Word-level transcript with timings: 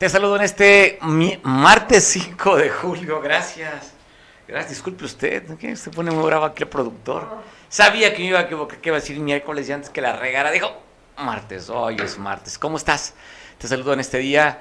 Te 0.00 0.08
saludo 0.08 0.36
en 0.36 0.42
este 0.42 0.98
martes 1.42 2.04
5 2.04 2.56
de 2.56 2.70
julio. 2.70 3.20
Gracias. 3.20 3.92
Gracias. 4.48 4.70
Disculpe 4.70 5.04
usted. 5.04 5.58
¿Qué? 5.58 5.76
Se 5.76 5.90
pone 5.90 6.10
muy 6.10 6.24
bravo 6.24 6.46
aquí 6.46 6.62
el 6.62 6.70
productor. 6.70 7.28
Sabía 7.68 8.14
que 8.14 8.20
me 8.20 8.28
iba 8.28 8.38
a 8.38 8.42
equivocar, 8.44 8.78
que 8.78 8.88
iba 8.88 8.96
a 8.96 9.00
decir 9.00 9.20
miércoles 9.20 9.68
antes 9.68 9.90
que 9.90 10.00
la 10.00 10.16
regara. 10.16 10.50
Dijo, 10.52 10.72
martes. 11.18 11.68
Hoy 11.68 11.98
es 12.02 12.16
martes. 12.16 12.58
¿Cómo 12.58 12.78
estás? 12.78 13.12
Te 13.58 13.68
saludo 13.68 13.92
en 13.92 14.00
este 14.00 14.16
día 14.16 14.60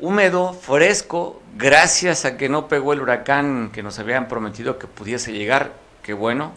húmedo, 0.00 0.52
fresco. 0.52 1.40
Gracias 1.56 2.24
a 2.24 2.36
que 2.36 2.48
no 2.48 2.66
pegó 2.66 2.92
el 2.92 3.02
huracán 3.02 3.70
que 3.72 3.84
nos 3.84 4.00
habían 4.00 4.26
prometido 4.26 4.80
que 4.80 4.88
pudiese 4.88 5.32
llegar. 5.32 5.74
Qué 6.02 6.12
bueno. 6.12 6.54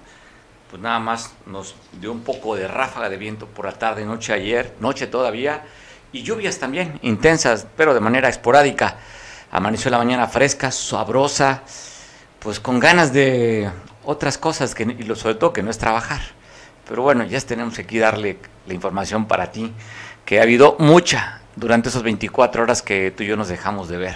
Pues 0.71 0.82
nada 0.82 0.97
más 0.97 1.36
nos 1.46 1.75
dio 2.01 2.11
un 2.11 2.23
poco 2.23 2.55
de 2.55 2.68
ráfaga 2.68 3.07
de 3.07 3.18
viento 3.18 3.46
por 3.46 3.65
la 3.65 3.73
tarde, 3.73 4.04
noche 4.04 4.33
ayer, 4.33 4.73
noche 4.79 5.05
todavía 5.05 5.64
y 6.15 6.24
lluvias 6.24 6.57
también 6.60 6.97
intensas, 7.01 7.68
pero 7.75 7.93
de 7.93 8.00
manera 8.00 8.29
esporádica. 8.29 8.96
Amaneció 9.51 9.92
la 9.92 9.97
mañana 9.97 10.28
fresca, 10.28 10.71
sabrosa, 10.71 11.64
pues 12.39 12.61
con 12.61 12.79
ganas 12.79 13.11
de 13.11 13.69
otras 14.05 14.38
cosas, 14.38 14.74
que, 14.74 14.83
y 14.83 15.15
sobre 15.15 15.36
todo 15.36 15.51
que 15.51 15.61
no 15.61 15.69
es 15.69 15.78
trabajar. 15.78 16.21
Pero 16.88 17.01
bueno, 17.01 17.25
ya 17.25 17.41
tenemos 17.41 17.78
aquí 17.79 18.00
darle 18.00 18.39
la 18.65 18.74
información 18.74 19.25
para 19.25 19.51
ti, 19.51 19.74
que 20.24 20.39
ha 20.39 20.43
habido 20.43 20.78
mucha 20.79 21.41
durante 21.57 21.89
esos 21.89 22.04
24 22.04 22.63
horas 22.63 22.82
que 22.82 23.11
tú 23.11 23.24
y 23.24 23.27
yo 23.27 23.36
nos 23.36 23.50
dejamos 23.50 23.89
de 23.89 23.97
ver. 23.97 24.16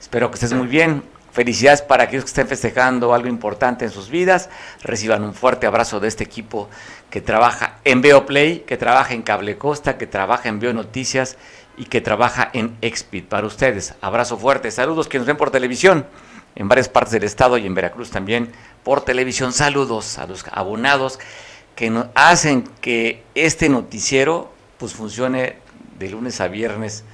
Espero 0.00 0.28
que 0.28 0.34
estés 0.34 0.52
muy 0.52 0.66
bien. 0.66 1.04
Felicidades 1.32 1.80
para 1.80 2.04
aquellos 2.04 2.24
que 2.24 2.28
estén 2.28 2.46
festejando 2.46 3.14
algo 3.14 3.26
importante 3.26 3.86
en 3.86 3.90
sus 3.90 4.10
vidas. 4.10 4.50
Reciban 4.82 5.24
un 5.24 5.32
fuerte 5.32 5.66
abrazo 5.66 5.98
de 5.98 6.08
este 6.08 6.22
equipo 6.22 6.68
que 7.08 7.22
trabaja 7.22 7.78
en 7.84 8.02
Play, 8.26 8.60
que 8.66 8.76
trabaja 8.76 9.14
en 9.14 9.22
Cable 9.22 9.56
Costa, 9.56 9.96
que 9.96 10.06
trabaja 10.06 10.50
en 10.50 10.60
Veo 10.60 10.74
Noticias 10.74 11.38
y 11.78 11.86
que 11.86 12.02
trabaja 12.02 12.50
en 12.52 12.76
Expit. 12.82 13.26
Para 13.26 13.46
ustedes, 13.46 13.94
abrazo 14.02 14.36
fuerte. 14.36 14.70
Saludos 14.70 15.08
que 15.08 15.16
nos 15.16 15.26
ven 15.26 15.38
por 15.38 15.50
televisión 15.50 16.04
en 16.54 16.68
varias 16.68 16.90
partes 16.90 17.12
del 17.12 17.24
estado 17.24 17.56
y 17.56 17.64
en 17.64 17.74
Veracruz 17.74 18.10
también 18.10 18.52
por 18.82 19.02
televisión. 19.02 19.54
Saludos 19.54 20.18
a 20.18 20.26
los 20.26 20.44
abonados 20.52 21.18
que 21.74 21.88
nos 21.88 22.08
hacen 22.14 22.64
que 22.82 23.24
este 23.34 23.70
noticiero 23.70 24.52
pues 24.76 24.92
funcione 24.92 25.56
de 25.98 26.10
lunes 26.10 26.42
a 26.42 26.48
viernes. 26.48 27.04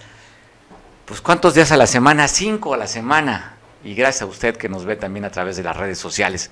Pues 1.04 1.20
cuántos 1.20 1.54
días 1.54 1.70
a 1.70 1.76
la 1.76 1.86
semana? 1.86 2.26
Cinco 2.26 2.74
a 2.74 2.76
la 2.76 2.88
semana 2.88 3.57
y 3.84 3.94
gracias 3.94 4.22
a 4.22 4.26
usted 4.26 4.56
que 4.56 4.68
nos 4.68 4.84
ve 4.84 4.96
también 4.96 5.24
a 5.24 5.30
través 5.30 5.56
de 5.56 5.62
las 5.62 5.76
redes 5.76 5.98
sociales. 5.98 6.50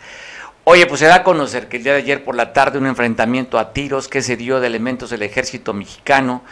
Oye, 0.64 0.86
pues 0.86 1.00
se 1.00 1.06
da 1.06 1.16
a 1.16 1.22
conocer 1.22 1.68
que 1.68 1.76
el 1.76 1.84
día 1.84 1.92
de 1.92 1.98
ayer 1.98 2.24
por 2.24 2.34
la 2.34 2.52
tarde 2.52 2.78
un 2.78 2.86
enfrentamiento 2.86 3.58
a 3.58 3.72
tiros 3.72 4.08
que 4.08 4.22
se 4.22 4.36
dio 4.36 4.58
de 4.58 4.66
elementos 4.66 5.10
del 5.10 5.22
ejército 5.22 5.72
mexicano 5.72 6.42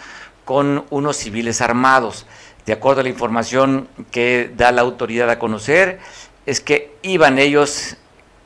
con 0.44 0.84
unos 0.90 1.16
civiles 1.16 1.60
armados. 1.60 2.26
De 2.66 2.72
acuerdo 2.72 3.00
a 3.00 3.04
la 3.04 3.10
información 3.10 3.88
que 4.10 4.52
da 4.56 4.72
la 4.72 4.82
autoridad 4.82 5.28
a 5.30 5.38
conocer, 5.38 5.98
es 6.46 6.60
que 6.60 6.96
iban 7.02 7.38
ellos 7.38 7.96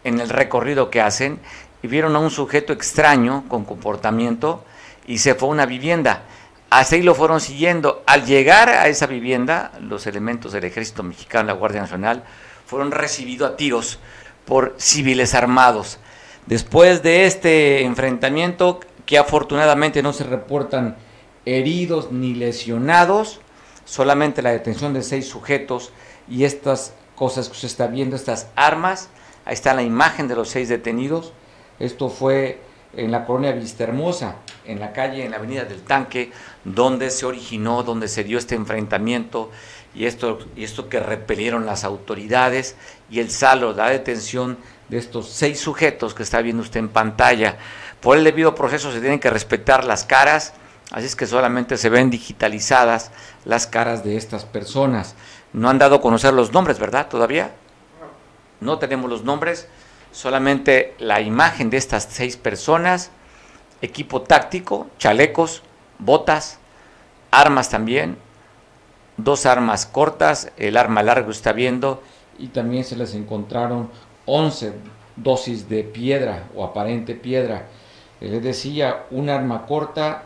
en 0.05 0.21
el 0.21 0.29
recorrido 0.29 0.91
que 0.91 1.01
hacen 1.01 1.39
y 1.83 1.89
vieron 1.89 2.17
a 2.17 2.19
un 2.19 2.31
sujeto 2.31 2.73
extraño 2.73 3.45
con 3.49 3.65
comportamiento 3.65 4.65
y 5.07 5.19
se 5.19 5.35
fue 5.35 5.49
a 5.49 5.53
una 5.53 5.67
vivienda. 5.67 6.23
Así 6.71 7.03
lo 7.03 7.15
fueron 7.15 7.41
siguiendo. 7.41 8.03
Al 8.07 8.27
llegar 8.27 8.69
a 8.69 8.89
esa 8.89 9.07
vivienda, 9.07 9.73
los 9.81 10.07
elementos 10.07 10.53
del 10.53 10.65
ejército 10.65 11.03
mexicano, 11.03 11.47
la 11.47 11.55
Guardia 11.55 11.81
Nacional, 11.81 12.25
fueron 12.67 12.91
recibidos 12.91 13.51
a 13.51 13.57
tiros 13.57 13.99
por 14.45 14.75
civiles 14.77 15.35
armados. 15.35 15.99
Después 16.47 17.03
de 17.03 17.27
este 17.27 17.83
enfrentamiento, 17.85 18.81
que 19.07 19.17
afortunadamente 19.19 20.03
no 20.03 20.13
se 20.13 20.25
reportan 20.25 20.97
heridos 21.47 22.13
ni 22.13 22.35
lesionados, 22.35 23.41
solamente 23.87 24.43
la 24.43 24.51
detención 24.51 24.93
de 24.93 25.03
seis 25.03 25.27
sujetos 25.27 25.93
y 26.29 26.45
estas 26.45 26.93
cosas 27.15 27.49
que 27.49 27.53
usted 27.53 27.69
está 27.69 27.87
viendo, 27.87 28.17
estas 28.17 28.49
armas, 28.55 29.09
ahí 29.47 29.55
está 29.55 29.73
la 29.73 29.83
imagen 29.83 30.29
de 30.29 30.37
los 30.37 30.51
seis 30.51 30.69
detenidos. 30.69 31.33
Esto 31.79 32.11
fue 32.11 32.61
en 32.95 33.11
la 33.11 33.25
colonia 33.25 33.53
Vistahermosa, 33.53 34.37
en 34.69 34.81
la 34.81 34.93
calle, 34.93 35.25
en 35.25 35.33
la 35.33 35.39
avenida 35.39 35.65
del 35.65 35.83
Tanque, 35.83 36.31
donde 36.65 37.11
se 37.11 37.27
originó, 37.27 37.83
donde 37.83 38.07
se 38.07 38.23
dio 38.23 38.39
este 38.39 38.55
enfrentamiento 38.55 39.51
y 39.95 40.07
esto, 40.07 40.39
y 40.55 40.65
esto 40.65 40.89
que 40.89 41.01
repelieron 41.01 41.67
las 41.67 41.85
autoridades 41.85 42.77
y 43.11 43.21
el 43.21 43.31
saldo, 43.31 43.73
la 43.73 43.91
detención 43.91 44.59
de 44.89 44.99
estos 44.99 45.29
seis 45.31 45.61
sujetos 45.61 46.15
que 46.15 46.23
está 46.23 46.41
viendo 46.41 46.63
usted 46.63 46.81
en 46.81 46.89
pantalla. 46.89 47.57
Por 48.01 48.17
el 48.17 48.25
debido 48.25 48.55
proceso 48.55 48.93
se 48.93 49.01
tienen 49.01 49.19
que 49.19 49.31
respetar 49.31 49.85
las 49.85 50.05
caras, 50.05 50.55
así 50.91 51.07
es 51.07 51.17
que 51.17 51.27
solamente 51.27 51.77
se 51.77 51.89
ven 51.89 52.11
digitalizadas 52.11 53.11
las 53.45 53.67
caras 53.67 54.05
de 54.05 54.17
estas 54.17 54.45
personas. 54.45 55.15
No 55.53 55.69
han 55.69 55.79
dado 55.79 55.97
a 55.97 56.01
conocer 56.01 56.33
los 56.35 56.53
nombres, 56.53 56.79
¿verdad? 56.79 57.09
Todavía. 57.09 57.53
No 58.61 58.79
tenemos 58.79 59.09
los 59.09 59.25
nombres 59.25 59.69
solamente 60.13 60.95
la 60.99 61.21
imagen 61.21 61.71
de 61.71 61.77
estas 61.77 62.09
seis 62.11 62.37
personas, 62.37 63.11
equipo 63.83 64.23
táctico, 64.23 64.89
chalecos, 64.99 65.63
botas, 65.99 66.59
armas 67.31 67.71
también, 67.71 68.17
dos 69.17 69.47
armas 69.47 69.87
cortas, 69.87 70.53
el 70.57 70.77
arma 70.77 71.03
larga 71.03 71.31
está 71.31 71.53
viendo, 71.53 72.03
y 72.39 72.49
también 72.49 72.85
se 72.85 72.97
les 72.97 73.15
encontraron 73.15 73.91
11 74.27 74.73
dosis 75.17 75.69
de 75.69 75.83
piedra 75.83 76.45
o 76.55 76.65
aparente 76.65 77.15
piedra. 77.15 77.67
Les 78.21 78.43
decía, 78.43 79.07
un 79.11 79.29
arma 79.29 79.67
corta, 79.67 80.25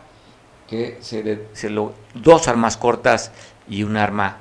que 0.67 0.97
se, 1.01 1.47
dos 2.13 2.47
armas 2.47 2.77
cortas 2.77 3.31
y 3.67 3.83
un 3.83 3.97
arma 3.97 4.37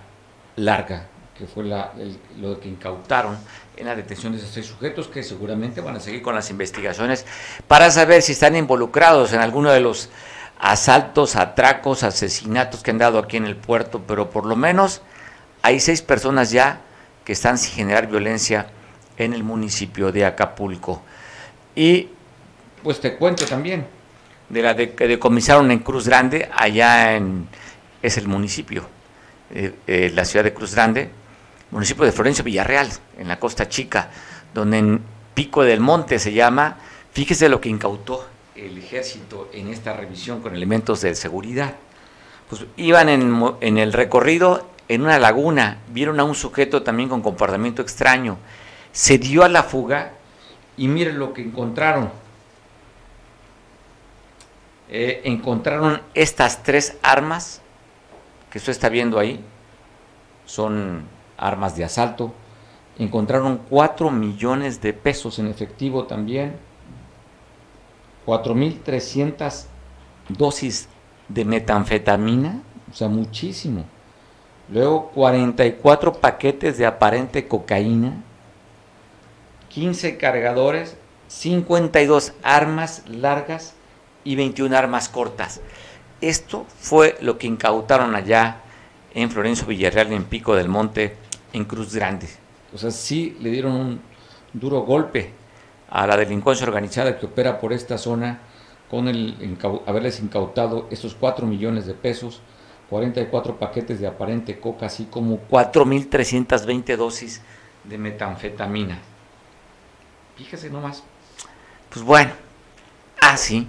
larga, 0.56 1.06
que 1.36 1.46
fue 1.46 1.64
lo 1.64 2.60
que 2.60 2.68
incautaron 2.68 3.36
en 3.77 3.87
la 3.87 3.97
detención 3.97 4.33
de 4.33 4.38
esos 4.38 4.50
seis 4.50 4.66
sujetos 4.66 5.09
que 5.09 5.22
seguramente 5.22 5.81
van 5.81 5.97
a 5.97 6.00
seguir 6.00 6.22
con 6.22 6.34
las 6.34 6.50
investigaciones 6.50 7.27
para 7.66 7.91
saber 7.91 8.22
si 8.22 8.33
están 8.33 8.56
involucrados 8.56 9.33
en 9.33 9.41
alguno 9.41 9.71
de 9.71 9.81
los 9.81 10.10
asaltos, 10.59 11.37
atracos, 11.37 12.03
asesinatos 12.03 12.83
que 12.83 12.91
han 12.91 12.99
dado 12.99 13.19
aquí 13.19 13.37
en 13.37 13.47
el 13.47 13.56
puerto, 13.56 14.03
pero 14.06 14.31
por 14.31 14.47
lo 14.47 14.56
menos 14.56 15.03
hay 15.62 15.81
seis 15.81 16.03
personas 16.03 16.50
ya 16.50 16.81
que 17.25 17.33
están 17.33 17.59
sin 17.59 17.75
generar 17.75 18.09
violencia 18.09 18.69
en 19.16 19.33
el 19.33 19.43
municipio 19.44 20.12
de 20.12 20.25
Acapulco. 20.25 21.03
Y 21.75 22.09
pues 22.83 23.00
te 23.00 23.16
cuento 23.16 23.47
también 23.47 23.87
de 24.49 24.62
la 24.62 24.75
de, 24.75 24.94
que 24.94 25.09
decomisaron 25.09 25.71
en 25.71 25.78
Cruz 25.78 26.06
Grande, 26.06 26.49
allá 26.54 27.16
en 27.16 27.49
es 28.03 28.19
el 28.19 28.27
municipio, 28.28 28.84
eh, 29.54 29.75
eh, 29.87 30.10
la 30.15 30.25
ciudad 30.25 30.44
de 30.44 30.53
Cruz 30.53 30.75
Grande, 30.75 31.10
municipio 31.72 32.05
de 32.05 32.12
Florencio 32.12 32.44
Villarreal, 32.44 32.88
en 33.19 33.28
la 33.28 33.41
Costa 33.41 33.69
Chica, 33.69 34.10
donde 34.55 34.78
en 34.78 35.03
Pico 35.34 35.65
del 35.65 35.81
Monte 35.81 36.19
se 36.19 36.33
llama, 36.33 36.77
fíjese 37.12 37.49
lo 37.49 37.60
que 37.60 37.71
incautó 37.71 38.27
el 38.55 38.77
ejército 38.78 39.49
en 39.53 39.69
esta 39.69 39.94
revisión 39.94 40.41
con 40.43 40.55
elementos 40.55 41.00
de 41.00 41.15
seguridad. 41.15 41.75
Pues 42.50 42.66
iban 42.77 43.09
en, 43.09 43.78
el 43.78 43.93
recorrido 43.94 44.69
en 44.88 45.03
una 45.03 45.19
laguna, 45.19 45.78
vieron 45.88 46.21
a 46.21 46.25
un 46.25 46.34
sujeto 46.34 46.83
también 46.83 47.09
con 47.09 47.22
comportamiento 47.22 47.81
extraño, 47.81 48.37
se 48.93 49.16
dio 49.16 49.43
a 49.43 49.49
la 49.49 49.62
fuga 49.62 50.12
y 50.77 50.89
miren 50.89 51.19
lo 51.19 51.33
que 51.33 51.41
encontraron. 51.41 52.10
Eh, 54.91 55.22
encontraron 55.25 56.03
estas 56.12 56.62
tres 56.62 56.99
armas 57.03 57.62
que 58.50 58.59
usted 58.59 58.72
está 58.72 58.91
viendo 58.91 59.19
ahí, 59.19 59.43
son 60.44 61.04
armas 61.37 61.76
de 61.76 61.84
asalto. 61.84 62.32
Encontraron 62.98 63.60
4 63.69 64.10
millones 64.10 64.81
de 64.81 64.93
pesos 64.93 65.38
en 65.38 65.47
efectivo 65.47 66.04
también, 66.04 66.56
4.300 68.27 69.65
dosis 70.28 70.89
de 71.28 71.45
metanfetamina, 71.45 72.62
o 72.91 72.95
sea, 72.95 73.09
muchísimo. 73.09 73.84
Luego 74.68 75.10
44 75.10 76.15
paquetes 76.15 76.78
de 76.78 76.86
aparente 76.86 77.48
cocaína, 77.48 78.22
15 79.71 80.18
cargadores, 80.18 80.97
52 81.28 82.34
armas 82.42 83.03
largas 83.09 83.74
y 84.24 84.36
21 84.36 84.77
armas 84.77 85.09
cortas. 85.09 85.60
Esto 86.21 86.66
fue 86.78 87.16
lo 87.21 87.39
que 87.39 87.47
incautaron 87.47 88.15
allá 88.15 88.59
en 89.15 89.30
Florencio 89.30 89.66
Villarreal, 89.66 90.12
en 90.12 90.24
Pico 90.24 90.54
del 90.54 90.68
Monte, 90.68 91.16
en 91.53 91.65
Cruz 91.65 91.95
Grande. 91.95 92.28
O 92.75 92.78
sea, 92.78 92.91
sí 92.91 93.37
le 93.41 93.51
dieron 93.51 93.72
un 93.72 94.01
duro 94.53 94.81
golpe 94.81 95.33
a 95.91 96.07
la 96.07 96.16
delincuencia 96.16 96.66
organizada 96.66 97.19
que 97.19 97.27
opera 97.27 97.60
por 97.60 97.72
esta 97.72 97.99
zona 97.99 98.41
con 98.91 99.09
el 99.09 99.59
haberles 99.87 100.21
incautado 100.21 100.87
estos 100.91 101.15
4 101.15 101.47
millones 101.47 101.87
de 101.87 101.95
pesos, 101.95 102.43
44 102.91 103.59
paquetes 103.59 104.01
de 104.01 104.07
aparente 104.07 104.60
coca, 104.60 104.87
así 104.87 105.04
como 105.04 105.41
4.320 105.49 106.97
dosis 106.97 107.41
de 107.84 107.99
metanfetamina. 107.99 108.99
Fíjese 110.37 110.71
nomás. 110.71 111.03
Pues 111.89 112.04
bueno, 112.04 112.33
así 113.21 113.66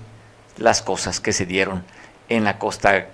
las 0.57 0.81
cosas 0.81 1.19
que 1.19 1.33
se 1.33 1.45
dieron 1.45 1.83
en 2.29 2.43
la 2.43 2.59
costa 2.59 3.07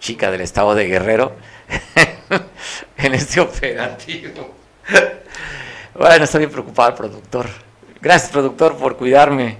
chica 0.00 0.30
del 0.30 0.40
estado 0.40 0.74
de 0.74 0.86
Guerrero 0.86 1.32
en 2.96 3.14
este 3.14 3.40
operativo. 3.40 4.54
Bueno, 5.94 6.24
está 6.24 6.38
bien 6.38 6.50
preocupado 6.50 6.90
el 6.90 6.94
productor. 6.94 7.46
Gracias, 8.00 8.30
productor, 8.30 8.76
por 8.76 8.96
cuidarme, 8.96 9.56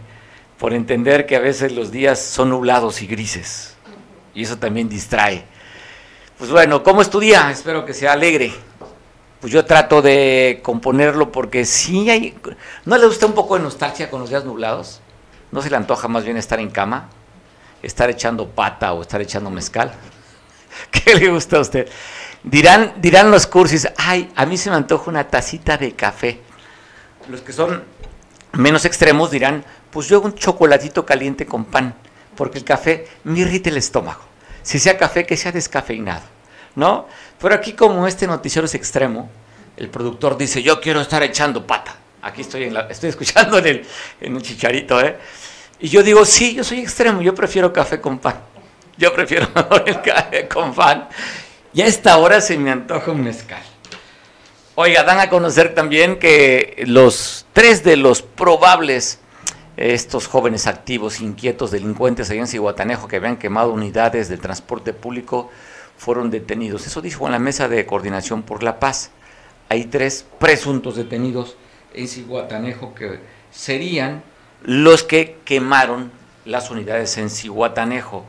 por 0.58 0.72
entender 0.72 1.26
que 1.26 1.36
a 1.36 1.40
veces 1.40 1.72
los 1.72 1.90
días 1.90 2.20
son 2.20 2.50
nublados 2.50 3.02
y 3.02 3.06
grises. 3.06 3.74
Y 4.34 4.44
eso 4.44 4.58
también 4.58 4.88
distrae. 4.88 5.44
Pues 6.38 6.50
bueno, 6.50 6.82
¿cómo 6.84 7.02
es 7.02 7.10
tu 7.10 7.18
día? 7.18 7.50
Espero 7.50 7.84
que 7.84 7.92
sea 7.92 8.12
alegre. 8.12 8.52
Pues 9.40 9.52
yo 9.52 9.64
trato 9.64 10.02
de 10.02 10.60
componerlo 10.62 11.32
porque 11.32 11.64
sí 11.64 12.08
hay... 12.10 12.38
¿No 12.84 12.96
le 12.96 13.06
gusta 13.06 13.26
un 13.26 13.32
poco 13.32 13.56
de 13.56 13.62
nostalgia 13.62 14.10
con 14.10 14.20
los 14.20 14.30
días 14.30 14.44
nublados? 14.44 15.00
¿No 15.50 15.62
se 15.62 15.70
le 15.70 15.76
antoja 15.76 16.06
más 16.08 16.24
bien 16.24 16.36
estar 16.36 16.60
en 16.60 16.70
cama? 16.70 17.08
¿Estar 17.82 18.10
echando 18.10 18.48
pata 18.48 18.92
o 18.92 19.02
estar 19.02 19.20
echando 19.20 19.50
mezcal? 19.50 19.92
¿Qué 20.90 21.14
le 21.14 21.30
gusta 21.30 21.56
a 21.56 21.60
usted? 21.60 21.88
Dirán, 22.50 22.94
dirán 22.96 23.30
los 23.30 23.46
cursis, 23.46 23.88
ay, 23.96 24.30
a 24.34 24.46
mí 24.46 24.56
se 24.56 24.70
me 24.70 24.76
antoja 24.76 25.10
una 25.10 25.28
tacita 25.28 25.76
de 25.76 25.92
café. 25.92 26.40
Los 27.28 27.42
que 27.42 27.52
son 27.52 27.84
menos 28.52 28.84
extremos 28.84 29.30
dirán, 29.30 29.64
pues 29.90 30.08
yo 30.08 30.20
un 30.20 30.34
chocolatito 30.34 31.04
caliente 31.04 31.46
con 31.46 31.64
pan, 31.64 31.94
porque 32.36 32.58
el 32.58 32.64
café 32.64 33.06
me 33.24 33.40
irrita 33.40 33.68
el 33.68 33.76
estómago 33.76 34.28
si 34.68 34.78
sea 34.78 34.98
café, 34.98 35.24
que 35.24 35.34
sea 35.34 35.50
descafeinado, 35.50 36.24
¿no? 36.74 37.08
Pero 37.40 37.54
aquí 37.54 37.72
como 37.72 38.06
este 38.06 38.26
noticiero 38.26 38.66
es 38.66 38.74
extremo, 38.74 39.30
el 39.78 39.88
productor 39.88 40.36
dice, 40.36 40.62
yo 40.62 40.78
quiero 40.78 41.00
estar 41.00 41.22
echando 41.22 41.66
pata. 41.66 41.96
Aquí 42.20 42.42
estoy, 42.42 42.64
en 42.64 42.74
la, 42.74 42.80
estoy 42.82 43.08
escuchando 43.08 43.56
en 43.60 43.66
el, 43.66 43.86
en 44.20 44.36
el 44.36 44.42
chicharito, 44.42 45.00
¿eh? 45.00 45.16
Y 45.80 45.88
yo 45.88 46.02
digo, 46.02 46.22
sí, 46.26 46.54
yo 46.54 46.64
soy 46.64 46.80
extremo, 46.80 47.22
yo 47.22 47.34
prefiero 47.34 47.72
café 47.72 47.98
con 47.98 48.18
pan. 48.18 48.42
Yo 48.98 49.10
prefiero 49.14 49.48
el 49.86 50.02
café 50.02 50.46
con 50.46 50.74
pan. 50.74 51.08
Y 51.72 51.82
a 51.82 51.86
esta 51.86 52.16
hora 52.18 52.40
se 52.40 52.56
me 52.58 52.70
antoja 52.70 53.10
un 53.10 53.22
mezcal. 53.22 53.62
Oiga, 54.74 55.02
dan 55.02 55.20
a 55.20 55.28
conocer 55.28 55.74
también 55.74 56.18
que 56.18 56.84
los 56.86 57.46
tres 57.52 57.82
de 57.84 57.96
los 57.96 58.22
probables 58.22 59.20
estos 59.78 60.26
jóvenes 60.26 60.66
activos, 60.66 61.20
inquietos, 61.20 61.70
delincuentes 61.70 62.30
allá 62.30 62.40
en 62.40 62.46
Cihuatanejo 62.48 63.06
que 63.06 63.16
habían 63.16 63.36
quemado 63.36 63.72
unidades 63.72 64.28
de 64.28 64.36
transporte 64.36 64.92
público 64.92 65.50
fueron 65.96 66.30
detenidos. 66.30 66.86
Eso 66.86 67.00
dijo 67.00 67.26
en 67.26 67.32
la 67.32 67.38
mesa 67.38 67.68
de 67.68 67.86
coordinación 67.86 68.42
por 68.42 68.62
la 68.62 68.80
paz. 68.80 69.10
Hay 69.68 69.84
tres 69.84 70.26
presuntos 70.38 70.96
detenidos 70.96 71.56
en 71.94 72.08
Cihuatanejo 72.08 72.94
que 72.94 73.20
serían 73.52 74.22
los 74.62 75.04
que 75.04 75.38
quemaron 75.44 76.10
las 76.44 76.70
unidades 76.70 77.16
en 77.18 77.30
Cihuatanejo. 77.30 78.24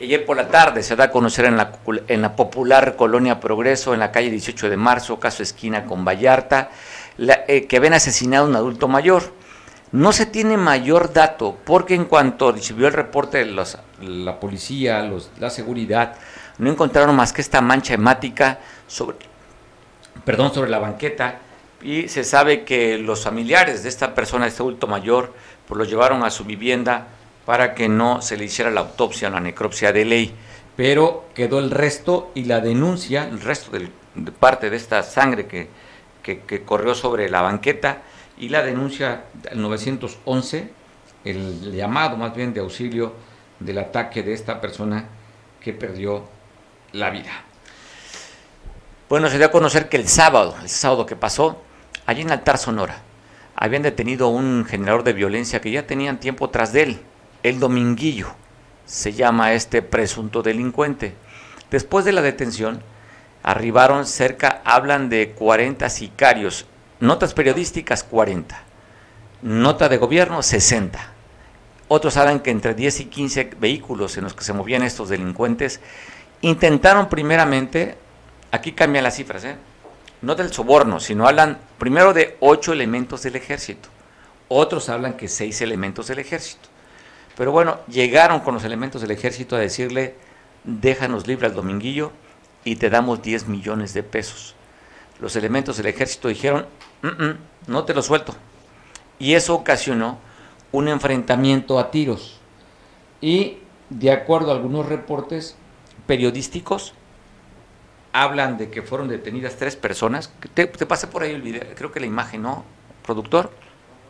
Ayer 0.00 0.24
por 0.24 0.36
la 0.36 0.46
tarde 0.46 0.84
se 0.84 0.94
da 0.94 1.04
a 1.04 1.10
conocer 1.10 1.44
en 1.44 1.56
la, 1.56 2.36
popular 2.36 2.94
colonia 2.94 3.40
Progreso, 3.40 3.94
en 3.94 4.00
la 4.00 4.12
calle 4.12 4.30
18 4.30 4.70
de 4.70 4.76
marzo, 4.76 5.18
caso 5.18 5.42
esquina 5.42 5.86
con 5.86 6.04
Vallarta, 6.04 6.70
eh, 7.18 7.66
que 7.66 7.76
habían 7.76 7.94
asesinado 7.94 8.44
a 8.44 8.48
un 8.48 8.54
adulto 8.54 8.86
mayor. 8.86 9.32
No 9.90 10.12
se 10.12 10.26
tiene 10.26 10.56
mayor 10.56 11.12
dato 11.12 11.56
porque 11.64 11.94
en 11.94 12.04
cuanto 12.04 12.52
recibió 12.52 12.86
el 12.86 12.92
reporte 12.92 13.44
de 13.44 13.66
la 14.02 14.38
policía, 14.38 15.10
la 15.40 15.50
seguridad, 15.50 16.14
no 16.58 16.70
encontraron 16.70 17.16
más 17.16 17.32
que 17.32 17.40
esta 17.40 17.60
mancha 17.60 17.94
hemática 17.94 18.60
sobre, 18.86 19.16
perdón, 20.24 20.54
sobre 20.54 20.70
la 20.70 20.78
banqueta 20.78 21.40
y 21.82 22.08
se 22.08 22.22
sabe 22.22 22.62
que 22.64 22.98
los 22.98 23.24
familiares 23.24 23.82
de 23.82 23.88
esta 23.88 24.14
persona, 24.14 24.44
de 24.44 24.50
este 24.50 24.62
adulto 24.62 24.86
mayor, 24.86 25.34
pues 25.66 25.76
lo 25.76 25.84
llevaron 25.84 26.22
a 26.22 26.30
su 26.30 26.44
vivienda 26.44 27.08
para 27.48 27.72
que 27.74 27.88
no 27.88 28.20
se 28.20 28.36
le 28.36 28.44
hiciera 28.44 28.70
la 28.70 28.80
autopsia, 28.80 29.30
la 29.30 29.40
necropsia 29.40 29.90
de 29.90 30.04
ley. 30.04 30.34
Pero 30.76 31.30
quedó 31.34 31.60
el 31.60 31.70
resto 31.70 32.30
y 32.34 32.44
la 32.44 32.60
denuncia, 32.60 33.24
el 33.26 33.40
resto 33.40 33.70
de 33.70 34.32
parte 34.32 34.68
de 34.68 34.76
esta 34.76 35.02
sangre 35.02 35.46
que, 35.46 35.70
que 36.22 36.62
corrió 36.62 36.94
sobre 36.94 37.30
la 37.30 37.40
banqueta, 37.40 38.02
y 38.36 38.50
la 38.50 38.62
denuncia 38.62 39.24
del 39.32 39.62
911, 39.62 40.70
el 41.24 41.72
llamado 41.72 42.18
más 42.18 42.36
bien 42.36 42.52
de 42.52 42.60
auxilio 42.60 43.14
del 43.58 43.78
ataque 43.78 44.22
de 44.22 44.34
esta 44.34 44.60
persona 44.60 45.06
que 45.58 45.72
perdió 45.72 46.24
la 46.92 47.08
vida. 47.08 47.32
Bueno, 49.08 49.30
se 49.30 49.38
dio 49.38 49.46
a 49.46 49.50
conocer 49.50 49.88
que 49.88 49.96
el 49.96 50.06
sábado, 50.06 50.54
el 50.60 50.68
sábado 50.68 51.06
que 51.06 51.16
pasó, 51.16 51.62
allí 52.04 52.20
en 52.20 52.30
Altar 52.30 52.58
Sonora, 52.58 52.98
habían 53.56 53.80
detenido 53.80 54.26
a 54.26 54.28
un 54.32 54.66
generador 54.66 55.02
de 55.02 55.14
violencia 55.14 55.62
que 55.62 55.70
ya 55.70 55.86
tenían 55.86 56.20
tiempo 56.20 56.50
tras 56.50 56.74
de 56.74 56.82
él, 56.82 57.00
el 57.42 57.60
Dominguillo, 57.60 58.28
se 58.86 59.12
llama 59.12 59.52
este 59.52 59.82
presunto 59.82 60.42
delincuente. 60.42 61.14
Después 61.70 62.04
de 62.04 62.12
la 62.12 62.22
detención, 62.22 62.82
arribaron 63.42 64.06
cerca, 64.06 64.62
hablan 64.64 65.08
de 65.08 65.32
40 65.32 65.88
sicarios 65.90 66.66
Notas 67.00 67.32
periodísticas 67.32 68.02
40. 68.02 68.60
Nota 69.42 69.88
de 69.88 69.98
gobierno 69.98 70.42
60. 70.42 70.98
Otros 71.86 72.16
hablan 72.16 72.40
que 72.40 72.50
entre 72.50 72.74
10 72.74 73.00
y 73.00 73.04
15 73.04 73.50
vehículos 73.60 74.16
en 74.16 74.24
los 74.24 74.34
que 74.34 74.42
se 74.42 74.52
movían 74.52 74.82
estos 74.82 75.08
delincuentes 75.08 75.80
intentaron 76.40 77.08
primeramente, 77.08 77.96
aquí 78.50 78.72
cambian 78.72 79.04
las 79.04 79.14
cifras, 79.14 79.44
¿eh? 79.44 79.56
no 80.22 80.34
del 80.34 80.52
soborno, 80.52 80.98
sino 80.98 81.28
hablan 81.28 81.58
primero 81.78 82.12
de 82.12 82.36
8 82.40 82.72
elementos 82.72 83.22
del 83.22 83.36
ejército. 83.36 83.88
Otros 84.48 84.88
hablan 84.88 85.14
que 85.14 85.28
6 85.28 85.60
elementos 85.60 86.08
del 86.08 86.18
ejército. 86.18 86.68
Pero 87.38 87.52
bueno, 87.52 87.78
llegaron 87.86 88.40
con 88.40 88.54
los 88.54 88.64
elementos 88.64 89.00
del 89.00 89.12
ejército 89.12 89.54
a 89.54 89.60
decirle, 89.60 90.16
déjanos 90.64 91.28
libre 91.28 91.46
al 91.46 91.54
dominguillo 91.54 92.10
y 92.64 92.74
te 92.74 92.90
damos 92.90 93.22
10 93.22 93.46
millones 93.46 93.94
de 93.94 94.02
pesos. 94.02 94.56
Los 95.20 95.36
elementos 95.36 95.76
del 95.76 95.86
ejército 95.86 96.26
dijeron, 96.26 96.66
no 97.68 97.84
te 97.84 97.94
lo 97.94 98.02
suelto. 98.02 98.34
Y 99.20 99.34
eso 99.34 99.54
ocasionó 99.54 100.18
un 100.72 100.88
enfrentamiento 100.88 101.78
a 101.78 101.92
tiros. 101.92 102.40
Y 103.20 103.58
de 103.88 104.10
acuerdo 104.10 104.50
a 104.50 104.56
algunos 104.56 104.86
reportes 104.86 105.56
periodísticos, 106.08 106.92
hablan 108.12 108.58
de 108.58 108.68
que 108.68 108.82
fueron 108.82 109.06
detenidas 109.06 109.54
tres 109.54 109.76
personas. 109.76 110.32
Te, 110.54 110.66
te 110.66 110.86
pasé 110.86 111.06
por 111.06 111.22
ahí 111.22 111.34
el 111.34 111.42
video, 111.42 111.62
creo 111.76 111.92
que 111.92 112.00
la 112.00 112.06
imagen, 112.06 112.42
¿no? 112.42 112.64
Productor, 113.06 113.52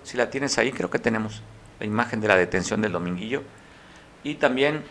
si 0.03 0.17
la 0.17 0.31
tienes 0.31 0.57
ahí, 0.57 0.73
creo 0.73 0.89
que 0.89 0.99
tenemos 0.99 1.43
la 1.81 1.87
imagen 1.87 2.21
de 2.21 2.29
la 2.29 2.37
detención 2.37 2.81
del 2.81 2.93
dominguillo. 2.93 3.43
Y 4.25 4.35
también 4.35 4.85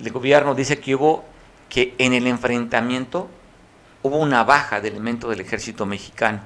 el 0.00 0.10
gobierno 0.10 0.54
dice 0.54 0.78
que 0.78 0.94
hubo, 0.94 1.24
que 1.68 1.94
en 1.98 2.12
el 2.12 2.26
enfrentamiento 2.26 3.28
hubo 4.02 4.18
una 4.18 4.44
baja 4.44 4.80
de 4.80 4.88
elementos 4.88 5.30
del 5.30 5.40
ejército 5.40 5.86
mexicano. 5.86 6.40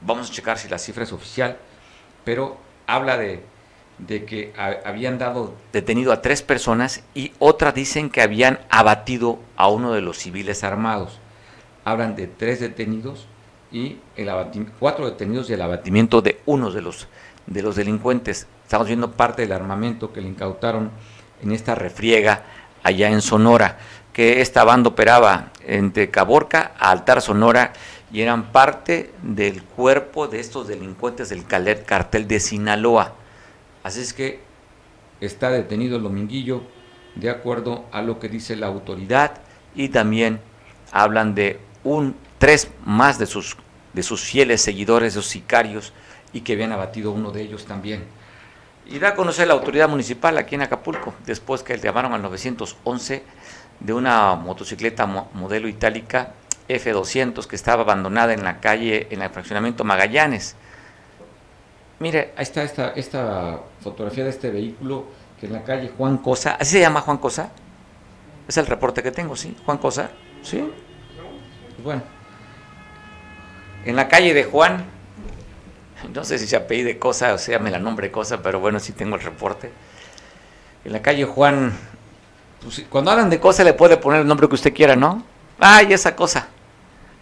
Vamos 0.00 0.30
a 0.30 0.32
checar 0.32 0.58
si 0.58 0.68
la 0.68 0.78
cifra 0.78 1.04
es 1.04 1.12
oficial, 1.12 1.56
pero 2.24 2.58
habla 2.86 3.16
de, 3.16 3.42
que 4.06 4.52
habían 4.84 5.18
dado 5.18 5.54
detenido 5.72 6.12
a 6.12 6.20
tres 6.20 6.42
personas 6.42 7.02
y 7.14 7.32
otras 7.38 7.74
dicen 7.74 8.10
que 8.10 8.20
habían 8.20 8.60
abatido 8.70 9.38
a 9.56 9.68
uno 9.68 9.92
de 9.92 10.02
los 10.02 10.18
civiles 10.18 10.64
armados. 10.64 11.18
Hablan 11.84 12.16
de 12.16 12.26
tres 12.26 12.60
detenidos 12.60 13.26
y 13.72 13.98
el 14.16 14.30
cuatro 14.78 15.06
detenidos 15.06 15.48
y 15.50 15.54
el 15.54 15.62
abatimiento 15.62 16.22
de 16.22 16.40
uno 16.46 16.70
de 16.70 16.82
los, 16.82 17.08
de 17.46 17.62
los 17.62 17.76
delincuentes. 17.76 18.46
Estamos 18.64 18.86
viendo 18.86 19.12
parte 19.12 19.42
del 19.42 19.52
armamento 19.52 20.12
que 20.12 20.20
le 20.20 20.28
incautaron 20.28 20.90
en 21.42 21.52
esta 21.52 21.74
refriega 21.74 22.42
allá 22.82 23.10
en 23.10 23.22
Sonora, 23.22 23.78
que 24.12 24.40
esta 24.40 24.64
banda 24.64 24.88
operaba 24.88 25.52
entre 25.66 26.10
Caborca 26.10 26.72
a 26.78 26.90
Altar 26.90 27.20
Sonora 27.20 27.72
y 28.12 28.22
eran 28.22 28.52
parte 28.52 29.12
del 29.22 29.62
cuerpo 29.62 30.28
de 30.28 30.40
estos 30.40 30.68
delincuentes 30.68 31.28
del 31.28 31.46
cartel 31.46 32.26
de 32.26 32.40
Sinaloa. 32.40 33.14
Así 33.82 34.00
es 34.00 34.12
que 34.12 34.40
está 35.20 35.50
detenido 35.50 35.96
el 35.96 36.02
Dominguillo 36.02 36.62
de 37.16 37.30
acuerdo 37.30 37.84
a 37.92 38.02
lo 38.02 38.18
que 38.18 38.28
dice 38.28 38.56
la 38.56 38.66
autoridad 38.66 39.40
y 39.74 39.90
también 39.90 40.40
hablan 40.90 41.34
de 41.34 41.60
un 41.82 42.16
tres 42.38 42.68
más 42.84 43.18
de 43.18 43.26
sus 43.26 43.56
de 43.92 44.02
sus 44.02 44.22
fieles 44.22 44.60
seguidores, 44.60 45.14
de 45.14 45.22
sus 45.22 45.30
sicarios 45.30 45.92
y 46.32 46.40
que 46.40 46.54
habían 46.54 46.72
abatido 46.72 47.12
uno 47.12 47.30
de 47.30 47.42
ellos 47.42 47.64
también. 47.64 48.04
Y 48.86 48.98
da 48.98 49.10
a 49.10 49.14
conocer 49.14 49.48
la 49.48 49.54
autoridad 49.54 49.88
municipal 49.88 50.36
aquí 50.36 50.54
en 50.54 50.62
Acapulco, 50.62 51.14
después 51.24 51.62
que 51.62 51.76
le 51.76 51.82
llamaron 51.82 52.12
al 52.12 52.22
911 52.22 53.22
de 53.80 53.92
una 53.92 54.34
motocicleta 54.34 55.06
modelo 55.06 55.68
itálica 55.68 56.34
F200 56.68 57.46
que 57.46 57.56
estaba 57.56 57.82
abandonada 57.82 58.32
en 58.32 58.44
la 58.44 58.60
calle, 58.60 59.08
en 59.10 59.22
el 59.22 59.30
fraccionamiento 59.30 59.84
Magallanes. 59.84 60.56
Mire, 61.98 62.32
ahí 62.36 62.42
está 62.42 62.62
esta, 62.62 62.88
esta 62.90 63.60
fotografía 63.80 64.24
de 64.24 64.30
este 64.30 64.50
vehículo 64.50 65.06
que 65.40 65.46
en 65.46 65.52
la 65.52 65.62
calle 65.62 65.90
Juan 65.96 66.18
Cosa, 66.18 66.56
¿así 66.60 66.72
se 66.72 66.80
llama 66.80 67.00
Juan 67.00 67.18
Cosa? 67.18 67.50
Es 68.46 68.56
el 68.58 68.66
reporte 68.66 69.02
que 69.02 69.10
tengo, 69.10 69.36
¿sí? 69.36 69.56
Juan 69.64 69.78
Cosa, 69.78 70.10
¿sí? 70.42 70.70
Bueno, 71.82 72.02
en 73.84 73.96
la 73.96 74.08
calle 74.08 74.34
de 74.34 74.44
Juan, 74.44 74.84
no 76.12 76.24
sé 76.24 76.38
si 76.38 76.46
se 76.46 76.56
apellide 76.56 76.98
Cosa 76.98 77.34
o 77.34 77.38
sea, 77.38 77.58
me 77.58 77.70
la 77.70 77.78
nombre 77.78 78.10
Cosa, 78.10 78.42
pero 78.42 78.60
bueno, 78.60 78.80
sí 78.80 78.92
tengo 78.92 79.16
el 79.16 79.22
reporte. 79.22 79.70
En 80.84 80.92
la 80.92 81.00
calle 81.00 81.24
Juan, 81.24 81.72
pues, 82.62 82.84
cuando 82.90 83.10
hablan 83.10 83.30
de 83.30 83.40
Cosa 83.40 83.64
le 83.64 83.72
puede 83.74 83.96
poner 83.96 84.22
el 84.22 84.26
nombre 84.26 84.48
que 84.48 84.54
usted 84.54 84.74
quiera, 84.74 84.96
¿no? 84.96 85.24
Ay, 85.58 85.92
esa 85.92 86.14
cosa. 86.14 86.48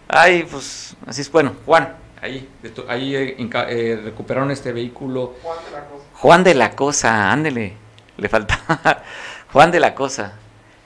Ay, 0.07 0.43
pues 0.49 0.95
así 1.05 1.21
es. 1.21 1.31
Bueno, 1.31 1.53
Juan, 1.65 1.95
ahí, 2.21 2.49
ahí 2.87 3.15
eh, 3.15 3.35
eh, 3.39 4.01
recuperaron 4.03 4.51
este 4.51 4.71
vehículo. 4.73 5.35
Juan 5.41 5.57
de 5.65 5.71
la 5.71 5.85
Cosa. 5.85 6.05
Juan 6.13 6.43
de 6.43 6.53
la 6.55 6.71
Cosa, 6.75 7.31
ándele. 7.31 7.73
Le 8.17 8.29
falta 8.29 8.59
Juan 9.51 9.71
de 9.71 9.79
la 9.79 9.95
Cosa. 9.95 10.33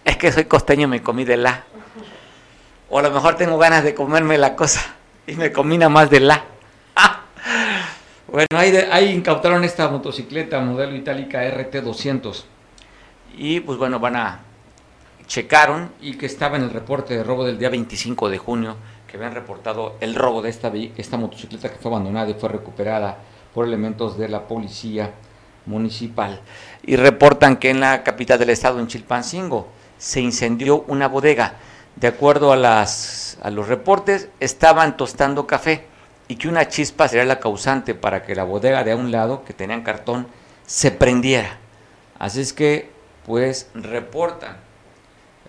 Es 0.05 0.17
que 0.17 0.31
soy 0.31 0.45
costeño, 0.45 0.87
me 0.87 1.01
comí 1.01 1.25
de 1.25 1.37
la. 1.37 1.65
O 2.89 2.99
a 2.99 3.01
lo 3.01 3.11
mejor 3.11 3.35
tengo 3.35 3.57
ganas 3.57 3.83
de 3.83 3.93
comerme 3.93 4.37
la 4.37 4.55
cosa 4.55 4.81
y 5.25 5.35
me 5.35 5.51
combina 5.51 5.89
más 5.89 6.09
de 6.09 6.21
la. 6.21 6.45
Bueno, 8.29 8.47
ahí, 8.55 8.75
ahí 8.91 9.11
incautaron 9.13 9.63
esta 9.63 9.87
motocicleta 9.87 10.59
modelo 10.59 10.95
itálica 10.95 11.43
RT200. 11.43 12.43
Y 13.37 13.61
pues 13.61 13.77
bueno, 13.77 13.99
van 13.99 14.17
a 14.17 14.39
checaron 15.27 15.91
y 16.01 16.17
que 16.17 16.25
estaba 16.25 16.57
en 16.57 16.63
el 16.63 16.71
reporte 16.71 17.15
de 17.15 17.23
robo 17.23 17.45
del 17.45 17.57
día 17.57 17.69
25 17.69 18.29
de 18.29 18.37
junio, 18.37 18.75
que 19.07 19.15
habían 19.15 19.33
reportado 19.33 19.95
el 20.01 20.13
robo 20.13 20.41
de 20.41 20.49
esta, 20.49 20.71
esta 20.97 21.15
motocicleta 21.15 21.69
que 21.69 21.77
fue 21.77 21.89
abandonada 21.89 22.29
y 22.29 22.33
fue 22.33 22.49
recuperada 22.49 23.17
por 23.53 23.65
elementos 23.65 24.17
de 24.17 24.27
la 24.27 24.45
policía 24.45 25.13
municipal. 25.65 26.41
Y 26.83 26.97
reportan 26.97 27.55
que 27.55 27.69
en 27.69 27.79
la 27.79 28.03
capital 28.03 28.39
del 28.39 28.49
estado, 28.49 28.79
en 28.79 28.87
Chilpancingo, 28.87 29.67
se 29.97 30.19
incendió 30.19 30.83
una 30.87 31.07
bodega. 31.07 31.55
De 31.95 32.07
acuerdo 32.07 32.51
a, 32.51 32.83
a 32.83 33.51
los 33.51 33.67
reportes, 33.67 34.29
estaban 34.41 34.97
tostando 34.97 35.47
café 35.47 35.85
y 36.27 36.35
que 36.35 36.47
una 36.47 36.67
chispa 36.67 37.07
sería 37.07 37.25
la 37.25 37.39
causante 37.39 37.95
para 37.95 38.23
que 38.23 38.35
la 38.35 38.43
bodega 38.43 38.83
de 38.83 38.91
a 38.91 38.95
un 38.95 39.11
lado, 39.11 39.43
que 39.45 39.53
tenían 39.53 39.83
cartón, 39.83 40.27
se 40.65 40.91
prendiera. 40.91 41.57
Así 42.19 42.41
es 42.41 42.53
que, 42.53 42.91
pues, 43.25 43.69
reportan 43.73 44.57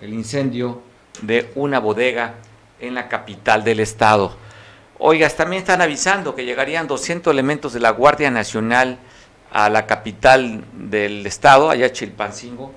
el 0.00 0.12
incendio 0.12 0.82
de 1.22 1.50
una 1.54 1.80
bodega 1.80 2.34
en 2.80 2.94
la 2.94 3.08
capital 3.08 3.64
del 3.64 3.80
estado. 3.80 4.36
Oigas, 4.98 5.36
también 5.36 5.62
están 5.62 5.80
avisando 5.80 6.34
que 6.34 6.44
llegarían 6.44 6.86
200 6.86 7.32
elementos 7.32 7.72
de 7.72 7.80
la 7.80 7.90
Guardia 7.90 8.30
Nacional 8.30 8.98
a 9.52 9.70
la 9.70 9.86
capital 9.86 10.64
del 10.72 11.26
estado, 11.26 11.70
allá 11.70 11.92
Chilpancingo. 11.92 12.72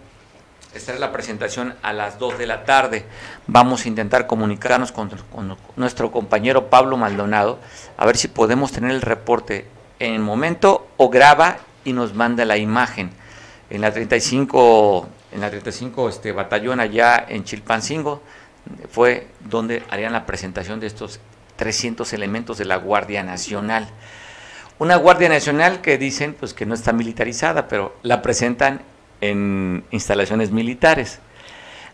Esta 0.73 0.93
es 0.93 0.99
la 1.01 1.11
presentación 1.11 1.75
a 1.81 1.91
las 1.91 2.17
2 2.17 2.37
de 2.37 2.47
la 2.47 2.63
tarde. 2.63 3.05
Vamos 3.47 3.83
a 3.83 3.89
intentar 3.89 4.25
comunicarnos 4.25 4.93
con, 4.93 5.09
con, 5.09 5.57
nuestro 5.75 6.11
compañero 6.11 6.69
Pablo 6.69 6.95
Maldonado 6.95 7.59
a 7.97 8.05
ver 8.05 8.15
si 8.15 8.29
podemos 8.29 8.71
tener 8.71 8.91
el 8.91 9.01
reporte 9.01 9.65
en 9.99 10.13
el 10.13 10.21
momento 10.21 10.87
o 10.95 11.09
graba 11.09 11.57
y 11.83 11.91
nos 11.91 12.13
manda 12.13 12.45
la 12.45 12.57
imagen. 12.57 13.11
En 13.69 13.81
la 13.81 13.91
35 13.91 15.07
en 15.33 15.41
la 15.41 15.49
35 15.49 16.09
este, 16.09 16.31
batallón 16.31 16.79
allá 16.79 17.25
en 17.27 17.43
Chilpancingo, 17.43 18.21
fue 18.89 19.27
donde 19.39 19.83
harían 19.89 20.13
la 20.13 20.25
presentación 20.25 20.79
de 20.79 20.87
estos 20.87 21.19
300 21.55 22.11
elementos 22.13 22.57
de 22.57 22.65
la 22.65 22.77
Guardia 22.77 23.23
Nacional. 23.23 23.89
Una 24.79 24.95
Guardia 24.95 25.29
Nacional 25.29 25.81
que 25.81 25.97
dicen 25.97 26.33
pues 26.33 26.53
que 26.53 26.65
no 26.65 26.73
está 26.73 26.91
militarizada, 26.91 27.67
pero 27.67 27.95
la 28.03 28.21
presentan 28.21 28.81
en 29.21 29.83
instalaciones 29.91 30.51
militares. 30.51 31.19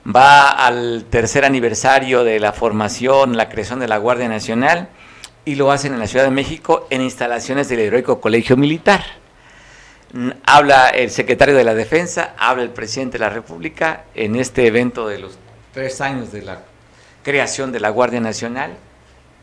Va 0.06 0.50
al 0.50 1.06
tercer 1.10 1.46
aniversario 1.46 2.24
de 2.24 2.40
la 2.40 2.54
formación, 2.54 3.38
la 3.38 3.50
creación 3.50 3.80
de 3.80 3.88
la 3.88 3.98
Guardia 3.98 4.30
Nacional 4.30 4.90
y 5.46 5.56
lo 5.56 5.72
hacen 5.72 5.94
en 5.94 6.00
la 6.00 6.08
Ciudad 6.08 6.26
de 6.26 6.32
México 6.32 6.88
en 6.90 7.02
instalaciones 7.02 7.70
del 7.70 7.80
Heroico 7.80 8.20
Colegio 8.20 8.58
Militar 8.58 9.04
habla 10.46 10.90
el 10.90 11.10
secretario 11.10 11.56
de 11.56 11.64
la 11.64 11.74
Defensa, 11.74 12.34
habla 12.38 12.64
el 12.64 12.70
presidente 12.70 13.18
de 13.18 13.26
la 13.26 13.30
República 13.30 14.06
en 14.16 14.36
este 14.36 14.66
evento 14.68 15.08
de 15.08 15.20
los 15.20 15.38
tres 15.74 16.02
años 16.02 16.32
de 16.32 16.42
la 16.42 16.62
creación 17.24 17.72
de 17.72 17.80
la 17.80 17.90
Guardia 17.90 18.20
Nacional, 18.20 18.72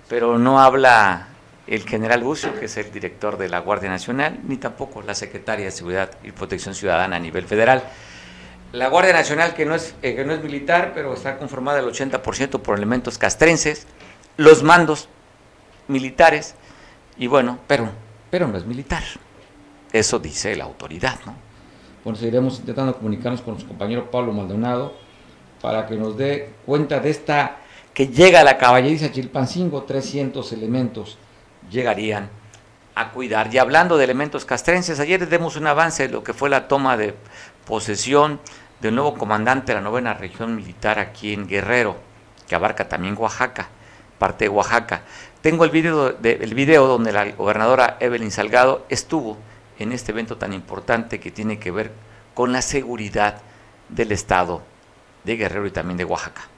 pero 0.08 0.38
no 0.38 0.60
habla 0.60 1.28
el 1.66 1.83
general 1.88 2.23
Bucio, 2.23 2.59
que 2.59 2.66
es 2.66 2.76
el 2.76 2.90
director 2.92 3.38
de 3.38 3.49
la 3.49 3.61
Guardia 3.61 3.88
Nacional, 3.88 4.40
ni 4.47 4.56
tampoco 4.56 5.02
la 5.02 5.14
secretaria 5.14 5.64
de 5.64 5.71
Seguridad 5.71 6.11
y 6.23 6.33
Protección 6.33 6.75
Ciudadana 6.75 7.16
a 7.16 7.18
nivel 7.18 7.44
federal. 7.44 7.83
La 8.73 8.88
Guardia 8.88 9.12
Nacional, 9.12 9.54
que 9.54 9.64
no 9.64 9.75
es, 9.75 9.94
eh, 10.02 10.14
que 10.14 10.25
no 10.25 10.35
es 10.35 10.42
militar, 10.42 10.92
pero 10.94 11.14
está 11.14 11.38
conformada 11.38 11.78
el 11.78 11.87
80% 11.87 12.61
por 12.61 12.76
elementos 12.76 13.18
castrenses, 13.18 13.87
los 14.37 14.62
mandos 14.62 15.09
militares, 15.88 16.54
y 17.16 17.28
bueno, 17.28 17.59
pero, 17.66 17.90
pero 18.30 18.49
no 18.49 18.59
es 18.59 18.66
militar. 18.66 19.04
Eso 19.92 20.18
dice 20.18 20.56
la 20.56 20.64
autoridad, 20.64 21.21
¿no? 21.25 21.35
Bueno, 22.02 22.18
seguiremos 22.18 22.59
intentando 22.59 22.94
comunicarnos 22.97 23.40
con 23.40 23.54
nuestro 23.54 23.68
compañero 23.68 24.11
Pablo 24.11 24.33
Maldonado 24.33 24.94
para 25.62 25.87
que 25.87 25.94
nos 25.94 26.18
dé 26.18 26.50
cuenta 26.66 27.00
de 27.00 27.11
esta 27.11 27.59
que 27.94 28.09
llega 28.09 28.42
la 28.42 28.59
caballeriza 28.59 29.11
Chilpancingo, 29.11 29.85
300 29.85 30.52
elementos 30.52 31.16
llegarían 31.71 32.28
a 32.94 33.11
cuidar. 33.11 33.52
Y 33.52 33.59
hablando 33.59 33.97
de 33.97 34.04
elementos 34.04 34.44
castrenses, 34.44 35.00
ayer 35.00 35.28
demos 35.28 35.56
un 35.56 35.66
avance 35.66 36.06
de 36.06 36.12
lo 36.12 36.23
que 36.23 36.33
fue 36.33 36.49
la 36.49 36.68
toma 36.68 36.97
de 36.97 37.14
posesión 37.66 38.40
del 38.80 38.94
nuevo 38.94 39.14
comandante 39.14 39.73
de 39.73 39.76
la 39.76 39.80
novena 39.80 40.14
región 40.14 40.54
militar 40.54 40.99
aquí 40.99 41.33
en 41.33 41.49
Guerrero, 41.49 41.97
que 42.47 42.54
abarca 42.54 42.88
también 42.88 43.16
Oaxaca, 43.18 43.68
parte 44.18 44.44
de 44.44 44.49
Oaxaca. 44.50 45.02
Tengo 45.40 45.64
el 45.64 45.71
video, 45.71 46.12
de, 46.12 46.33
el 46.40 46.54
video 46.54 46.87
donde 46.87 47.12
la 47.12 47.30
gobernadora 47.33 47.97
Evelyn 48.00 48.30
Salgado 48.30 48.87
estuvo 48.88 49.38
en 49.78 49.92
este 49.92 50.12
evento 50.12 50.37
tan 50.37 50.52
importante 50.52 51.18
que 51.18 51.30
tiene 51.30 51.59
que 51.59 51.71
ver 51.71 51.92
con 52.35 52.52
la 52.52 52.62
seguridad 52.62 53.40
del 53.88 54.12
Estado 54.12 54.62
de 55.25 55.37
Guerrero 55.37 55.66
y 55.66 55.71
también 55.71 55.97
de 55.97 56.04
Oaxaca. 56.04 56.53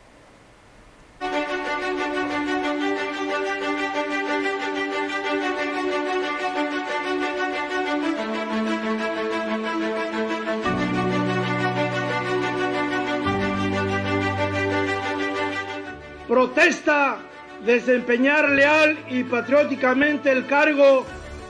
Protesta 16.28 17.18
desempeñar 17.64 18.48
leal 18.48 18.98
y 19.08 19.22
patrióticamente 19.22 20.30
el 20.32 20.46
cargo 20.46 21.06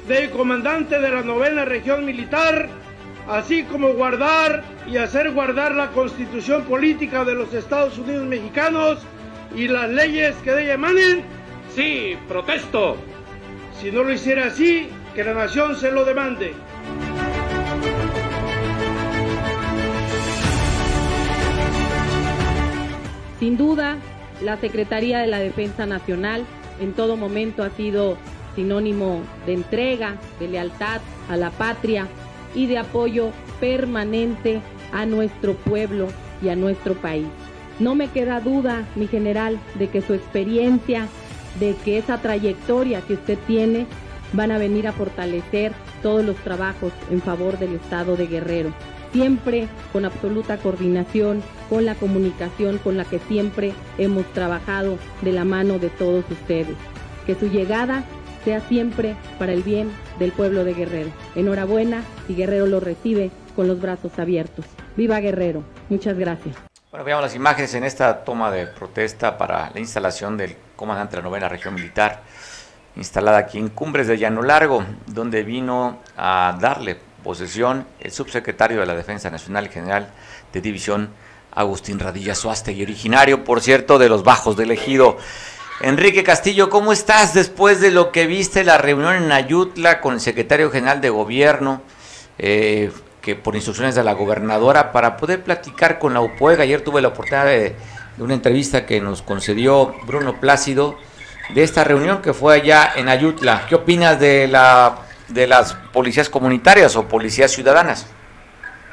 de 0.07 0.31
comandante 0.31 1.01
de 1.01 1.09
la 1.09 1.23
novena 1.23 1.65
región 1.65 2.05
militar, 2.05 2.69
así 3.27 3.65
como 3.65 3.95
guardar 3.95 4.63
y 4.87 4.99
hacer 4.99 5.33
guardar 5.33 5.75
la 5.75 5.89
constitución 5.93 6.65
política 6.65 7.25
de 7.25 7.35
los 7.35 7.55
Estados 7.55 7.99
Unidos 7.99 8.27
mexicanos 8.27 8.99
y 9.55 9.67
las 9.67 9.89
leyes 9.89 10.37
que 10.45 10.53
de 10.53 10.65
ella 10.65 10.75
emanen? 10.75 11.25
Sí, 11.75 12.17
protesto. 12.29 12.97
Si 13.81 13.91
no 13.91 14.03
lo 14.03 14.13
hiciera 14.13 14.47
así, 14.47 14.89
que 15.15 15.25
la 15.25 15.33
nación 15.33 15.75
se 15.77 15.91
lo 15.91 16.05
demande. 16.05 16.55
Sin 23.41 23.57
duda, 23.57 23.99
la 24.43 24.57
Secretaría 24.59 25.19
de 25.19 25.27
la 25.27 25.39
Defensa 25.39 25.87
Nacional 25.87 26.45
en 26.81 26.93
todo 26.93 27.17
momento 27.17 27.63
ha 27.63 27.71
sido 27.71 28.17
sinónimo 28.55 29.23
de 29.47 29.55
entrega, 29.55 30.17
de 30.41 30.49
lealtad 30.49 31.01
a 31.29 31.37
la 31.37 31.51
patria 31.51 32.07
y 32.55 32.67
de 32.67 32.79
apoyo 32.79 33.31
permanente 33.61 34.61
a 34.93 35.07
nuestro 35.07 35.55
pueblo 35.55 36.09
y 36.43 36.49
a 36.49 36.57
nuestro 36.57 36.95
país. 36.95 37.27
No 37.79 37.95
me 37.95 38.09
queda 38.09 38.41
duda, 38.41 38.85
mi 38.95 39.07
general, 39.07 39.59
de 39.75 39.89
que 39.89 40.01
su 40.01 40.15
experiencia, 40.15 41.09
de 41.61 41.75
que 41.85 41.99
esa 41.99 42.19
trayectoria 42.19 43.03
que 43.03 43.15
usted 43.15 43.39
tiene, 43.47 43.87
van 44.33 44.51
a 44.51 44.59
venir 44.59 44.89
a 44.89 44.93
fortalecer 44.93 45.73
todos 46.03 46.25
los 46.25 46.37
trabajos 46.37 46.93
en 47.11 47.21
favor 47.21 47.59
del 47.59 47.75
Estado 47.75 48.17
de 48.17 48.27
Guerrero. 48.27 48.73
Siempre 49.13 49.69
con 49.93 50.05
absoluta 50.05 50.57
coordinación, 50.59 51.43
con 51.69 51.85
la 51.85 51.95
comunicación 51.95 52.79
con 52.79 52.97
la 52.97 53.05
que 53.05 53.19
siempre 53.19 53.73
hemos 53.99 54.25
trabajado 54.33 54.99
de 55.23 55.33
la 55.33 55.45
mano 55.45 55.79
de 55.79 55.91
todos 55.91 56.25
ustedes. 56.31 56.77
Que 57.27 57.35
su 57.35 57.49
llegada 57.49 58.05
sea 58.45 58.61
siempre 58.61 59.17
para 59.39 59.53
el 59.53 59.63
bien 59.63 59.91
del 60.19 60.33
pueblo 60.33 60.65
de 60.65 60.75
Guerrero. 60.75 61.11
Enhorabuena 61.35 62.03
y 62.29 62.35
Guerrero 62.35 62.67
lo 62.67 62.81
recibe 62.81 63.31
con 63.57 63.67
los 63.67 63.81
brazos 63.81 64.19
abiertos. 64.19 64.65
Viva 64.97 65.19
Guerrero. 65.21 65.65
Muchas 65.89 66.17
gracias. 66.17 66.57
Bueno, 66.91 67.05
veamos 67.05 67.25
las 67.25 67.35
imágenes 67.35 67.75
en 67.75 67.85
esta 67.85 68.25
toma 68.25 68.51
de 68.51 68.69
protesta 68.69 69.37
para 69.37 69.71
la 69.71 69.81
instalación 69.81 70.37
del 70.37 70.57
comandante 70.77 71.17
de 71.17 71.23
la 71.23 71.29
novena 71.29 71.49
región 71.49 71.75
militar, 71.75 72.23
instalada 72.95 73.39
aquí 73.39 73.59
en 73.59 73.69
Cumbres 73.69 74.07
de 74.07 74.17
Llano 74.17 74.43
Largo, 74.43 74.85
donde 75.07 75.43
vino 75.43 75.99
a 76.17 76.57
darle 76.61 76.97
posesión 77.25 77.85
el 77.99 78.13
subsecretario 78.13 78.79
de 78.79 78.87
la 78.87 78.95
Defensa 78.95 79.29
Nacional 79.29 79.69
General 79.69 80.09
de 80.53 80.61
División, 80.61 81.11
Agustín 81.57 81.99
Radilla 81.99 82.35
y 82.69 82.83
originario, 82.83 83.43
por 83.43 83.61
cierto, 83.61 83.99
de 83.99 84.09
los 84.09 84.23
Bajos 84.23 84.57
del 84.57 84.71
Ejido. 84.71 85.17
Enrique 85.81 86.23
Castillo, 86.23 86.71
¿cómo 86.71 86.93
estás 86.93 87.35
después 87.35 87.81
de 87.81 87.91
lo 87.91 88.13
que 88.13 88.27
viste 88.27 88.63
la 88.63 88.79
reunión 88.79 89.15
en 89.17 89.33
Ayutla 89.33 90.01
con 90.01 90.15
el 90.15 90.21
secretario 90.21 90.71
general 90.71 91.01
de 91.01 91.11
gobierno, 91.11 91.83
eh, 92.39 92.93
que 93.21 93.35
por 93.35 93.57
instrucciones 93.57 93.95
de 93.95 94.05
la 94.05 94.13
gobernadora, 94.13 94.93
para 94.93 95.17
poder 95.17 95.43
platicar 95.43 95.99
con 95.99 96.15
la 96.15 96.21
UPUEG? 96.21 96.61
Ayer 96.61 96.83
tuve 96.83 97.03
la 97.03 97.09
oportunidad 97.09 97.47
de, 97.47 97.75
una 98.19 98.35
entrevista 98.35 98.87
que 98.87 99.01
nos 99.01 99.21
concedió 99.21 99.95
Bruno 100.07 100.41
Plácido 100.41 100.99
de 101.55 101.63
esta 101.63 101.85
reunión 101.85 102.23
que 102.23 102.33
fue 102.33 102.55
allá 102.55 102.93
en 102.97 103.09
Ayutla. 103.09 103.67
¿Qué 103.69 103.75
opinas 103.75 104.19
de 104.21 104.49
la 104.49 105.07
de 105.29 105.47
las 105.47 105.75
policías 105.93 106.29
comunitarias 106.29 106.97
o 106.97 107.09
policías 107.09 107.53
ciudadanas? 107.53 108.07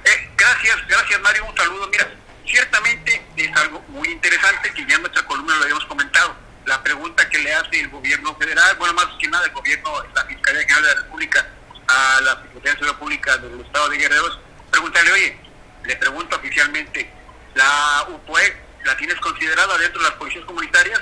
Eh, 0.04 0.32
gracias, 0.36 0.76
gracias 0.88 1.22
Mario, 1.22 1.46
un 1.46 1.56
saludo. 1.56 1.88
Mira, 1.90 2.10
ciertamente 2.46 3.26
es 3.38 3.56
algo 3.58 3.82
muy 3.90 4.10
interesante 4.10 4.72
que 4.74 4.86
ya 4.86 4.96
en 4.96 5.02
nuestra 5.02 5.24
columna 5.26 5.56
lo 5.56 5.64
habíamos 5.64 5.86
comentado. 5.86 6.36
La 6.66 6.82
pregunta 6.82 7.28
que 7.30 7.40
le 7.40 7.54
hace 7.54 7.82
el 7.82 7.90
gobierno 7.90 8.36
federal, 8.36 8.76
bueno, 8.78 8.94
más 8.94 9.08
que 9.20 9.28
nada 9.28 9.46
el 9.46 9.52
gobierno, 9.82 10.14
la 10.16 10.26
Fiscalía 10.26 10.62
General 10.62 10.84
de 10.84 10.90
la 10.90 11.02
República 11.02 11.48
a 11.88 12.22
la 12.22 12.32
Secretaría 12.42 12.62
de 12.62 12.78
Seguridad 12.78 13.00
Pública 13.00 13.38
del 13.38 13.62
Estado 13.62 13.90
de 13.90 13.98
Guerrero, 13.98 14.40
pregúntale, 14.72 15.12
oye, 15.12 15.38
le 15.86 15.96
pregunto 15.96 16.36
oficialmente, 16.36 17.10
¿la 17.56 18.06
UPOE 18.10 18.56
la 18.86 18.98
tienes 18.98 19.20
considerada 19.20 19.78
dentro 19.78 20.02
de 20.02 20.10
las 20.10 20.18
policías 20.18 20.46
comunitarias? 20.46 21.02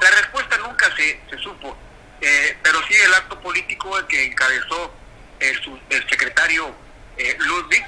La 0.00 0.10
respuesta 0.10 0.56
nunca 0.58 0.94
se, 0.96 1.20
se 1.30 1.38
supo, 1.38 1.76
eh, 2.20 2.56
pero 2.62 2.80
sí 2.86 2.94
el 2.94 3.14
acto 3.14 3.40
político 3.40 3.90
que 4.06 4.26
encabezó 4.26 4.94
el, 5.40 5.80
el 5.90 6.08
secretario 6.08 6.74
eh, 7.16 7.36
Ludwig 7.40 7.84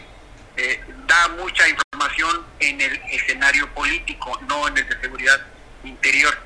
eh, 0.56 0.80
da 1.06 1.28
mucha 1.28 1.68
información 1.68 2.44
en 2.58 2.80
el 2.80 3.00
escenario 3.10 3.72
político, 3.74 4.38
no 4.48 4.68
en 4.68 4.78
el 4.78 4.88
de 4.88 5.00
seguridad 5.00 5.40
interior. 5.84 6.36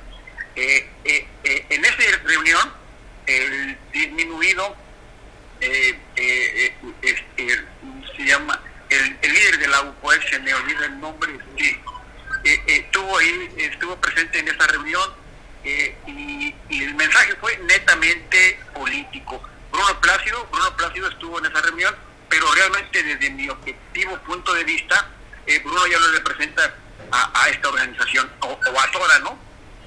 en 0.55 1.85
esa 1.85 2.19
reunión, 2.25 2.73
el 3.27 3.79
disminuido 3.93 4.77
este, 5.61 7.55
se 8.17 8.25
llama 8.25 8.61
el, 8.91 9.19
líder 9.23 9.59
de 9.59 9.69
la 9.69 9.83
UPOE, 9.83 10.21
se 10.29 10.39
me 10.41 10.55
olvida 10.55 10.87
el 10.87 11.01
nombre, 11.01 11.39
sí, 11.59 11.77
estuvo 12.45 13.19
ahí, 13.19 13.51
estuvo 13.57 13.97
presente 13.97 14.39
en 14.39 14.49
esa 14.49 14.67
reunión 14.67 15.25
eh, 15.65 15.97
y, 16.07 16.55
el 16.83 16.95
mensaje 16.95 17.35
fue 17.37 17.57
netamente 17.59 18.59
político. 18.75 19.43
Bruno 19.73 20.01
Plácido, 20.01 20.47
Bruno 20.51 20.77
Plácido 20.77 21.09
estuvo 21.09 21.39
en 21.39 21.47
esa 21.47 21.61
reunión, 21.63 21.95
pero 22.29 22.53
realmente 22.53 23.03
desde 23.03 23.31
mi 23.31 23.49
objetivo 23.49 24.17
punto 24.19 24.53
de 24.55 24.65
vista, 24.65 25.09
eh, 25.47 25.61
Bruno 25.61 25.87
ya 25.87 25.99
lo 25.99 26.13
representa 26.13 26.75
a, 27.11 27.49
esta 27.49 27.69
organización, 27.69 28.31
o, 28.41 28.59
a 28.81 28.91
toda, 28.91 29.19
¿no? 29.21 29.39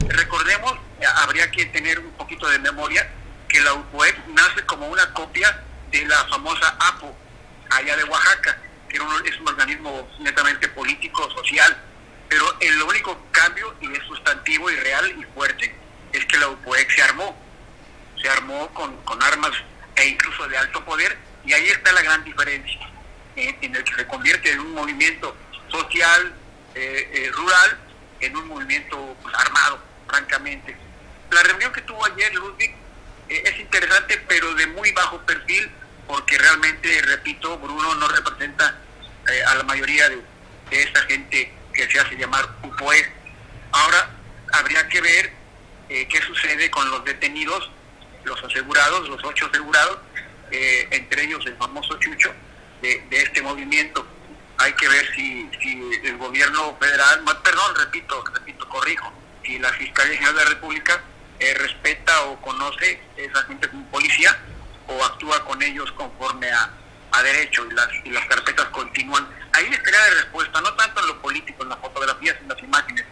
Recordemos, 0.07 0.73
habría 1.17 1.49
que 1.51 1.65
tener 1.67 1.99
un 1.99 2.11
poquito 2.13 2.47
de 2.47 2.59
memoria, 2.59 3.09
que 3.47 3.61
la 3.61 3.73
UPOEC 3.73 4.27
nace 4.27 4.65
como 4.65 4.87
una 4.87 5.13
copia 5.13 5.63
de 5.91 6.05
la 6.05 6.25
famosa 6.25 6.75
APO, 6.79 7.15
allá 7.69 7.95
de 7.95 8.03
Oaxaca, 8.03 8.57
que 8.89 8.97
es 8.97 9.39
un 9.39 9.47
organismo 9.47 10.09
netamente 10.19 10.67
político, 10.69 11.29
social, 11.31 11.77
pero 12.29 12.45
el 12.59 12.81
único 12.81 13.17
cambio, 13.31 13.73
y 13.81 13.91
es 13.91 14.03
sustantivo 14.03 14.69
y 14.69 14.75
real 14.75 15.15
y 15.19 15.23
fuerte, 15.33 15.73
es 16.11 16.25
que 16.25 16.37
la 16.37 16.49
UPOEC 16.49 16.91
se 16.91 17.01
armó. 17.01 17.37
Se 18.21 18.29
armó 18.29 18.67
con, 18.73 18.95
con 19.03 19.21
armas 19.21 19.51
e 19.95 20.07
incluso 20.07 20.47
de 20.47 20.57
alto 20.57 20.83
poder, 20.83 21.17
y 21.45 21.53
ahí 21.53 21.67
está 21.67 21.91
la 21.91 22.01
gran 22.01 22.23
diferencia, 22.23 22.89
en, 23.35 23.75
el 23.75 23.83
que 23.83 23.95
se 23.95 24.07
convierte 24.07 24.51
en 24.51 24.59
un 24.59 24.73
movimiento 24.73 25.35
social, 25.69 26.33
eh, 26.75 27.09
eh, 27.13 27.31
rural, 27.31 27.77
en 28.19 28.35
un 28.35 28.47
movimiento 28.47 29.15
pues, 29.21 29.33
armado, 29.35 29.79
francamente. 30.07 30.75
La 31.31 31.43
reunión 31.43 31.71
que 31.71 31.81
tuvo 31.81 32.03
ayer 32.05 32.33
Ludwig 32.35 32.75
es 33.29 33.59
interesante, 33.59 34.23
pero 34.27 34.53
de 34.55 34.67
muy 34.67 34.91
bajo 34.91 35.19
perfil, 35.25 35.69
porque 36.07 36.37
realmente, 36.37 37.01
repito, 37.01 37.57
Bruno 37.57 37.95
no 37.95 38.07
representa 38.07 38.75
a 39.47 39.55
la 39.55 39.63
mayoría 39.63 40.07
de, 40.09 40.21
de 40.69 40.83
esta 40.83 41.01
gente 41.01 41.53
que 41.73 41.89
se 41.89 41.99
hace 41.99 42.15
llamar 42.15 42.47
UPOE. 42.63 43.11
Ahora 43.71 44.09
habría 44.53 44.87
que 44.87 45.01
ver 45.01 45.31
eh, 45.89 46.07
qué 46.09 46.21
sucede 46.21 46.69
con 46.69 46.89
los 46.89 47.05
detenidos, 47.05 47.71
los 48.23 48.43
asegurados, 48.43 49.07
los 49.07 49.23
ocho 49.23 49.45
asegurados, 49.45 49.99
eh, 50.51 50.87
entre 50.91 51.23
ellos 51.23 51.45
el 51.45 51.55
famoso 51.55 51.97
Chucho 51.99 52.33
de, 52.81 53.05
este 53.11 53.41
movimiento. 53.41 54.05
Hay 54.57 54.73
que 54.73 54.89
ver 54.89 55.07
si, 55.15 55.49
si 55.61 55.81
el 56.03 56.17
gobierno 56.17 56.75
federal, 56.79 57.23
perdón, 57.43 57.75
repito, 57.75 58.23
repito, 58.33 58.67
corrijo, 58.67 59.13
si 59.45 59.59
la 59.59 59.71
Fiscalía 59.73 60.15
General 60.15 60.35
de 60.35 60.43
la 60.43 60.49
República 60.49 61.01
eh, 61.39 61.53
respeta 61.53 62.23
o 62.25 62.41
conoce 62.41 62.99
esa 63.15 63.43
gente 63.43 63.69
como 63.69 63.85
policía 63.87 64.37
o 64.87 65.03
actúa 65.03 65.43
con 65.45 65.61
ellos 65.61 65.91
conforme 65.93 66.49
a, 66.51 66.69
a 67.11 67.23
derecho 67.23 67.65
y 67.65 67.73
las, 67.73 67.89
y 68.05 68.09
las 68.09 68.25
carpetas 68.25 68.65
continúan 68.67 69.27
ahí 69.57 69.69
estaría 69.71 69.99
la 69.99 70.21
respuesta, 70.21 70.61
no 70.61 70.73
tanto 70.73 71.01
en 71.01 71.07
lo 71.07 71.21
político, 71.21 71.63
en 71.63 71.69
las 71.69 71.79
fotografías, 71.79 72.37
en 72.41 72.47
las 72.47 72.61
imágenes, 72.61 73.05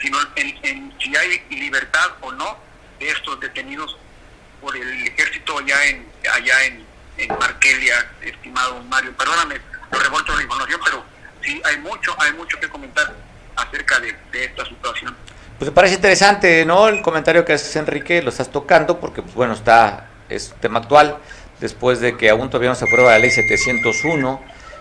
sino 0.00 0.18
en, 0.36 0.92
si 1.00 1.16
hay 1.16 1.44
libertad 1.50 2.10
o 2.20 2.32
no 2.32 2.58
de 2.98 3.10
estos 3.10 3.38
detenidos 3.40 3.96
por 4.60 4.76
el 4.76 5.06
ejército 5.06 5.58
allá 5.58 5.84
en 5.86 6.06
allá 6.32 6.64
en, 6.64 6.84
en 7.18 7.38
Markelia, 7.38 8.10
estimado 8.20 8.82
Mario. 8.84 9.12
Perdóname, 9.16 9.60
lo 9.90 9.98
revuelto 9.98 10.34
la 10.34 10.42
información, 10.42 10.80
pero 10.84 11.04
sí 11.42 11.60
hay 11.64 11.78
mucho, 11.78 12.14
hay 12.20 12.32
mucho 12.32 12.58
que 12.58 12.68
comentar 12.68 13.14
acerca 13.56 14.00
de, 14.00 14.16
esta 14.32 14.64
situación. 14.66 15.16
Pues 15.62 15.70
me 15.70 15.76
parece 15.76 15.94
interesante, 15.94 16.64
¿no? 16.64 16.88
El 16.88 17.02
comentario 17.02 17.44
que 17.44 17.52
haces, 17.52 17.76
Enrique, 17.76 18.20
lo 18.20 18.30
estás 18.30 18.50
tocando, 18.50 18.98
porque, 18.98 19.22
pues 19.22 19.32
bueno, 19.32 19.54
está, 19.54 20.08
es 20.28 20.52
tema 20.58 20.80
actual, 20.80 21.18
después 21.60 22.00
de 22.00 22.16
que 22.16 22.30
aún 22.30 22.50
todavía 22.50 22.70
no 22.70 22.74
se 22.74 22.84
aprueba 22.84 23.12
la 23.12 23.20
ley 23.20 23.30
701, 23.30 24.40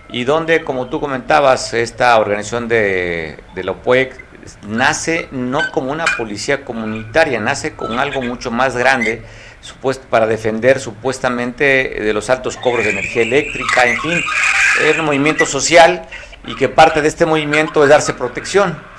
y 0.09 0.23
donde, 0.23 0.63
como 0.63 0.89
tú 0.89 0.99
comentabas, 0.99 1.75
esta 1.75 2.17
organización 2.17 2.67
de, 2.67 3.37
de 3.53 3.63
la 3.63 3.73
OPUEC 3.73 4.25
nace 4.63 5.27
no 5.29 5.69
como 5.71 5.91
una 5.91 6.05
policía 6.17 6.65
comunitaria, 6.65 7.39
nace 7.39 7.75
con 7.75 7.99
algo 7.99 8.23
mucho 8.23 8.49
más 8.49 8.75
grande 8.75 9.21
para 10.09 10.25
defender 10.25 10.79
supuestamente 10.79 11.63
de 11.99 12.11
los 12.11 12.31
altos 12.31 12.57
cobros 12.57 12.85
de 12.85 12.89
energía 12.89 13.21
eléctrica, 13.21 13.85
en 13.85 13.99
fin, 13.99 14.23
es 14.83 14.97
un 14.97 15.05
movimiento 15.05 15.45
social 15.45 16.07
y 16.47 16.55
que 16.55 16.69
parte 16.69 17.03
de 17.03 17.07
este 17.07 17.27
movimiento 17.27 17.83
es 17.83 17.89
darse 17.91 18.15
protección. 18.15 18.89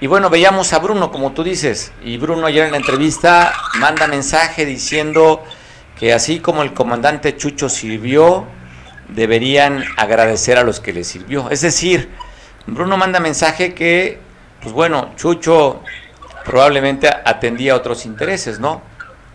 Y 0.00 0.06
bueno, 0.06 0.28
veíamos 0.28 0.72
a 0.72 0.78
Bruno, 0.80 1.10
como 1.10 1.32
tú 1.32 1.44
dices, 1.44 1.92
y 2.02 2.18
Bruno 2.18 2.46
ayer 2.46 2.66
en 2.66 2.72
la 2.72 2.78
entrevista 2.78 3.54
manda 3.78 4.06
mensaje 4.06 4.66
diciendo 4.66 5.42
que 5.98 6.12
así 6.12 6.40
como 6.40 6.62
el 6.62 6.74
comandante 6.74 7.36
Chucho 7.36 7.68
sirvió, 7.68 8.44
deberían 9.08 9.84
agradecer 9.96 10.58
a 10.58 10.64
los 10.64 10.80
que 10.80 10.92
les 10.92 11.06
sirvió. 11.06 11.48
Es 11.50 11.60
decir, 11.60 12.10
Bruno 12.66 12.96
manda 12.96 13.20
mensaje 13.20 13.74
que, 13.74 14.18
pues 14.60 14.74
bueno, 14.74 15.12
Chucho 15.16 15.80
probablemente 16.44 17.08
atendía 17.08 17.76
otros 17.76 18.04
intereses, 18.04 18.58
¿no? 18.58 18.82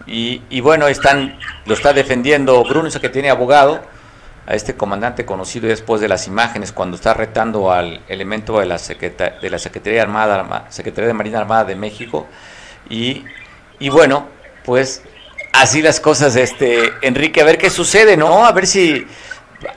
Y, 0.06 0.60
bueno, 0.62 0.88
están, 0.88 1.38
lo 1.66 1.76
está 1.76 1.94
defendiendo 1.94 2.64
Bruno, 2.64 2.88
ese 2.88 3.00
que 3.00 3.10
tiene 3.10 3.30
abogado, 3.30 3.80
a 4.50 4.56
este 4.56 4.76
comandante 4.76 5.28
conocido 5.28 5.68
después 5.68 6.02
de 6.02 6.08
las 6.08 6.26
imágenes 6.26 6.72
cuando 6.72 6.96
está 6.96 7.14
retando 7.14 7.72
al 7.72 8.02
elemento 8.08 8.60
de 8.60 8.66
la, 8.66 8.80
de 8.80 9.50
la 9.50 9.60
Secretaría, 9.60 10.02
Armada, 10.02 10.66
Secretaría 10.70 11.08
de 11.08 11.14
Marina 11.14 11.38
Armada 11.38 11.66
de 11.66 11.76
México. 11.76 12.26
Y, 12.90 13.26
y 13.78 13.90
bueno, 13.90 14.28
pues 14.66 15.04
así 15.54 15.84
las 15.84 16.00
cosas, 16.00 16.36
este 16.36 16.92
Enrique, 17.04 17.42
a 17.42 17.44
ver 17.44 17.60
qué 17.60 17.70
sucede, 17.70 18.18
¿no? 18.18 18.44
A 18.44 18.52
ver 18.52 18.66
si 18.66 19.06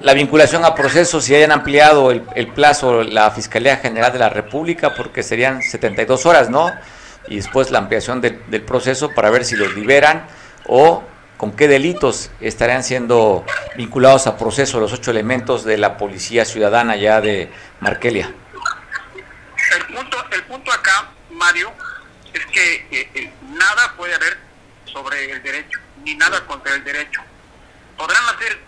la 0.00 0.14
vinculación 0.14 0.64
a 0.64 0.74
procesos, 0.74 1.22
si 1.22 1.34
hayan 1.34 1.52
ampliado 1.52 2.10
el, 2.10 2.46
plazo 2.54 3.02
la 3.02 3.30
Fiscalía 3.30 3.76
General 3.76 4.10
de 4.10 4.20
la 4.20 4.30
República, 4.30 4.94
porque 4.94 5.22
serían 5.22 5.60
72 5.60 6.24
horas, 6.24 6.48
¿no? 6.48 6.72
Y 7.28 7.36
después 7.36 7.70
la 7.70 7.78
ampliación 7.78 8.22
del 8.22 8.62
proceso 8.62 9.10
para 9.10 9.28
ver 9.28 9.44
si 9.44 9.54
los 9.54 9.74
liberan 9.74 10.24
o 10.66 11.02
con 11.42 11.56
qué 11.56 11.66
delitos 11.66 12.30
estarían 12.40 12.84
siendo 12.84 13.44
vinculados 13.74 14.28
a 14.28 14.38
proceso 14.38 14.78
los 14.78 14.92
ocho 14.92 15.10
elementos 15.10 15.64
de 15.64 15.76
la 15.76 15.96
Policía 15.96 16.44
Ciudadana 16.44 16.94
ya 16.94 17.20
de 17.20 17.50
Markelia. 17.80 18.32
El 19.76 19.86
punto, 19.92 20.24
el 20.30 20.44
punto 20.44 20.72
acá, 20.72 21.10
Mario, 21.32 21.72
es 22.32 22.46
que 22.46 22.86
eh, 22.92 23.10
eh, 23.14 23.32
nada 23.58 23.92
puede 23.96 24.14
haber 24.14 24.38
sobre 24.84 25.32
el 25.32 25.42
derecho, 25.42 25.80
ni 26.04 26.14
nada 26.14 26.46
contra 26.46 26.76
el 26.76 26.84
derecho. 26.84 27.20
Podrán 27.96 28.22
hacer 28.36 28.60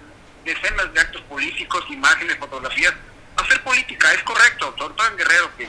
decenas 0.45 0.93
de 0.93 0.99
actos 0.99 1.23
políticos, 1.29 1.85
imágenes, 1.91 2.37
fotografías. 2.39 2.93
Hacer 3.37 3.63
política 3.63 4.13
es 4.15 4.23
correcto, 4.25 4.75
sobre 4.77 4.95
todo 4.95 5.07
en 5.11 5.17
Guerrero, 5.17 5.57
que, 5.57 5.69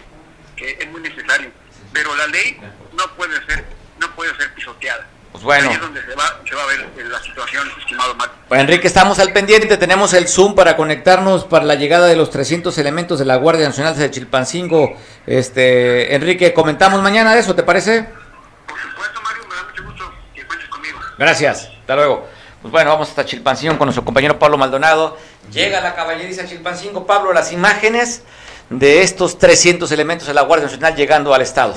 que 0.56 0.84
es 0.84 0.90
muy 0.90 1.02
necesario, 1.02 1.52
pero 1.94 2.16
la 2.16 2.26
ley 2.26 2.60
no 2.98 3.16
puede 3.16 3.46
ser, 3.46 3.64
no 4.00 4.10
puede 4.16 4.36
ser 4.38 4.52
pisoteada. 4.56 5.08
Pues 5.36 5.44
bueno. 5.44 5.68
Ahí 5.68 5.76
es 5.76 5.82
donde 5.82 6.02
se 6.02 6.16
va, 6.16 6.40
se 6.48 6.56
va 6.56 6.64
a 6.64 6.66
ver 6.66 7.08
la 7.10 7.22
situación, 7.22 7.68
estimado. 7.78 8.16
Pues 8.48 8.62
Enrique, 8.62 8.88
estamos 8.88 9.20
al 9.20 9.34
pendiente, 9.34 9.76
tenemos 9.76 10.14
el 10.14 10.30
Zoom 10.30 10.56
para 10.56 10.78
conectarnos 10.78 11.44
para 11.44 11.66
la 11.66 11.76
llegada 11.76 12.08
de 12.08 12.16
los 12.16 12.30
300 12.30 12.78
elementos 12.78 13.20
de 13.20 13.26
la 13.26 13.36
Guardia 13.36 13.68
Nacional 13.68 13.98
de 13.98 14.10
Chilpancingo. 14.10 14.96
Este, 15.28 16.16
Enrique, 16.16 16.54
comentamos 16.54 17.02
mañana 17.02 17.34
de 17.34 17.42
eso, 17.42 17.54
¿te 17.54 17.64
parece? 17.64 18.04
Por 18.66 18.80
supuesto, 18.80 19.22
Mario, 19.24 19.44
me 19.50 19.56
da 19.56 19.64
mucho 19.64 19.84
gusto 19.84 20.14
que 20.34 20.46
cuentes 20.46 20.70
conmigo. 20.70 21.00
Gracias, 21.18 21.70
hasta 21.82 21.96
luego. 21.98 22.30
Pues 22.62 22.72
bueno, 22.72 22.92
vamos 22.92 23.10
hasta 23.10 23.26
Chilpancingo 23.26 23.78
con 23.78 23.88
nuestro 23.88 24.06
compañero 24.06 24.40
Pablo 24.40 24.58
Maldonado. 24.58 25.18
Llega 25.52 25.82
la 25.82 25.96
caballeriza 25.96 26.46
Chilpancingo. 26.46 27.06
Pablo, 27.06 27.34
las 27.34 27.52
imágenes 27.52 28.24
de 28.70 29.02
estos 29.02 29.38
300 29.38 29.92
elementos 29.92 30.30
de 30.30 30.34
la 30.34 30.44
Guardia 30.44 30.68
Nacional 30.68 30.96
llegando 30.96 31.34
al 31.34 31.42
Estado. 31.42 31.74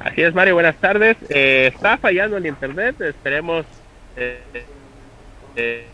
Así 0.00 0.22
es, 0.22 0.32
Mario, 0.32 0.54
buenas 0.54 0.76
tardes. 0.76 1.16
Eh, 1.28 1.72
está 1.74 1.96
fallando 1.96 2.36
el 2.36 2.46
internet, 2.46 3.00
esperemos 3.00 3.66
eh, 4.16 4.38
eh, 5.56 5.84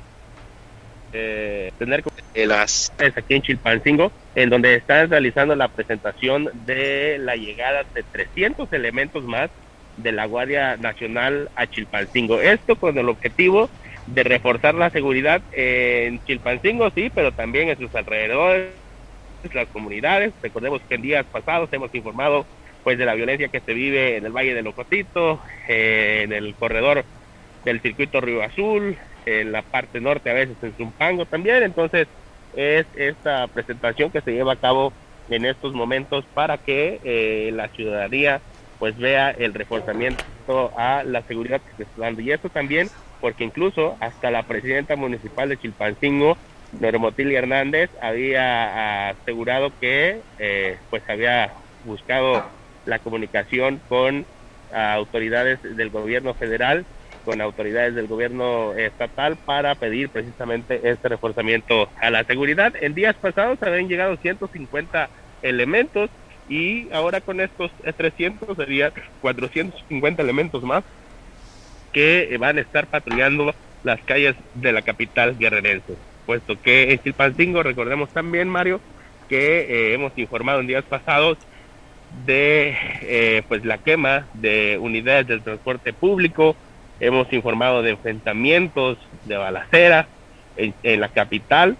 eh 1.13 1.73
tener 1.79 2.05
las 2.35 2.93
aquí 2.99 3.35
en 3.35 3.43
Chilpancingo, 3.43 4.13
en 4.35 4.51
donde 4.51 4.75
están 4.75 5.09
realizando 5.09 5.57
la 5.57 5.69
presentación 5.69 6.51
de 6.67 7.17
la 7.19 7.37
llegada 7.37 7.85
de 7.95 8.03
300 8.03 8.71
elementos 8.75 9.25
más 9.25 9.49
de 9.97 10.13
la 10.13 10.27
Guardia 10.27 10.77
Nacional 10.77 11.49
a 11.57 11.67
Chilpancingo. 11.67 12.41
Esto 12.41 12.77
con 12.77 12.99
el 12.99 13.09
objetivo 13.09 13.71
de 14.07 14.23
reforzar 14.23 14.75
la 14.75 14.91
seguridad 14.91 15.41
en 15.53 16.23
Chilpancingo, 16.27 16.91
sí, 16.91 17.11
pero 17.15 17.33
también 17.33 17.71
en 17.71 17.79
sus 17.79 17.95
alrededores, 17.95 18.69
las 19.55 19.69
comunidades. 19.69 20.35
Recordemos 20.43 20.83
que 20.87 20.97
en 20.97 21.03
días 21.03 21.25
pasados 21.25 21.73
hemos 21.73 21.95
informado 21.95 22.45
pues 22.85 22.99
de 22.99 23.07
la 23.07 23.15
violencia 23.15 23.49
que 23.49 23.61
se 23.61 23.73
vive 23.75 24.17
en 24.19 24.27
el 24.27 24.33
Valle 24.33 24.55
de 24.55 24.63
Locotito, 24.63 25.43
eh, 25.69 26.21
en 26.25 26.33
el 26.33 26.55
corredor 26.55 27.05
del 27.65 27.81
circuito 27.81 28.21
Río 28.21 28.43
Azul, 28.43 28.99
en 29.25 29.53
la 29.53 29.63
parte 29.63 30.01
norte 30.01 30.31
a 30.31 30.35
veces 30.35 30.57
en 30.63 30.77
Zumpango 30.77 31.25
también. 31.27 31.63
Entonces 31.63 32.09
es 32.53 32.87
esta 32.93 33.49
presentación 33.49 34.13
que 34.13 34.21
se 34.21 34.33
lleva 34.33 34.53
a 34.53 34.61
cabo 34.61 34.93
en 35.29 35.47
estos 35.47 35.73
momentos 35.73 36.27
para 36.35 36.59
que 36.59 37.01
eh, 37.03 37.51
la 37.55 37.69
ciudadanía 37.71 38.43
pues 38.79 38.97
vea 38.99 39.31
el 39.31 39.55
reforzamiento 39.55 40.23
a 40.77 41.03
la 41.05 41.23
seguridad 41.23 41.63
que 41.63 41.75
se 41.75 41.83
está 41.85 42.03
dando. 42.03 42.21
Y 42.21 42.33
esto 42.33 42.51
también 42.51 42.91
porque 43.19 43.45
incluso 43.45 43.97
hasta 44.01 44.31
la 44.31 44.43
presidenta 44.43 44.97
municipal 44.97 45.49
de 45.49 45.57
Chilpancingo, 45.57 46.37
Normotilia 46.73 47.39
Hernández, 47.39 47.91
había 48.03 49.09
asegurado 49.09 49.73
que 49.81 50.21
eh, 50.37 50.77
pues 50.91 51.03
había 51.09 51.55
buscado 51.83 52.45
la 52.87 52.99
comunicación 52.99 53.81
con 53.89 54.27
autoridades 54.73 55.61
del 55.63 55.91
gobierno 55.91 56.35
federal, 56.35 56.85
con 57.25 57.41
autoridades 57.41 57.95
del 57.95 58.07
gobierno 58.07 58.75
estatal 58.75 59.37
para 59.37 59.75
pedir 59.75 60.09
precisamente 60.09 60.81
este 60.83 61.09
reforzamiento 61.09 61.89
a 62.01 62.11
la 62.11 62.25
seguridad. 62.25 62.75
En 62.81 62.95
días 62.95 63.15
pasados 63.17 63.63
habían 63.63 63.89
llegado 63.89 64.17
150 64.17 65.09
elementos 65.43 66.11
y 66.49 66.93
ahora 66.93 67.21
con 67.21 67.41
estos 67.41 67.71
300 67.97 68.57
serían 68.57 68.93
450 69.23 70.23
elementos 70.23 70.63
más 70.63 70.85
que 71.93 72.37
van 72.39 72.59
a 72.59 72.61
estar 72.61 72.87
patrullando 72.87 73.55
las 73.85 74.01
calles 74.01 74.35
de 74.55 74.73
la 74.73 74.83
capital 74.83 75.39
guerrerense. 75.39 75.95
Puesto 76.27 76.61
que 76.61 76.93
en 76.93 76.99
Chilpancingo, 77.03 77.63
recordemos 77.63 78.11
también, 78.11 78.49
Mario, 78.49 78.81
que 79.29 79.61
eh, 79.61 79.95
hemos 79.95 80.17
informado 80.19 80.61
en 80.61 80.67
días 80.67 80.85
pasados 80.85 81.39
de 82.27 82.77
eh, 83.03 83.43
pues 83.49 83.65
la 83.65 83.79
quema 83.79 84.27
de 84.35 84.79
unidades 84.81 85.27
del 85.27 85.43
transporte 85.43 85.93
público, 85.93 86.57
hemos 87.01 87.33
informado 87.33 87.83
de 87.83 87.91
enfrentamientos, 87.91 88.99
de 89.25 89.37
balacera 89.37 90.07
en, 90.57 91.01
la 91.01 91.09
capital, 91.09 91.77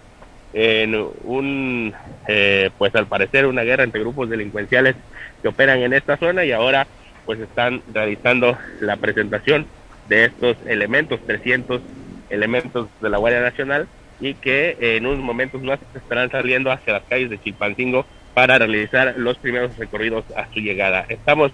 en 0.53 0.95
un, 1.23 1.93
eh, 2.27 2.69
pues 2.77 2.93
al 2.95 3.07
parecer 3.07 3.45
una 3.45 3.63
guerra 3.63 3.83
entre 3.83 4.01
grupos 4.01 4.29
delincuenciales 4.29 4.95
que 5.41 5.47
operan 5.47 5.79
en 5.79 5.93
esta 5.93 6.17
zona 6.17 6.43
y 6.43 6.51
ahora 6.51 6.87
pues 7.25 7.39
están 7.39 7.81
realizando 7.93 8.57
la 8.81 8.97
presentación 8.97 9.65
de 10.07 10.25
estos 10.25 10.57
elementos, 10.67 11.19
300 11.25 11.81
elementos 12.29 12.87
de 13.01 13.09
la 13.09 13.17
Guardia 13.17 13.41
Nacional 13.41 13.87
y 14.19 14.35
que 14.35 14.77
en 14.79 15.05
unos 15.05 15.23
momentos 15.23 15.61
más 15.61 15.79
estarán 15.95 16.29
saliendo 16.29 16.71
hacia 16.71 16.93
las 16.93 17.03
calles 17.03 17.29
de 17.29 17.41
Chilpancingo 17.41 18.05
para 18.35 18.59
realizar 18.59 19.15
los 19.17 19.37
primeros 19.37 19.75
recorridos 19.77 20.25
a 20.35 20.45
su 20.53 20.59
llegada. 20.59 21.05
Estamos 21.09 21.51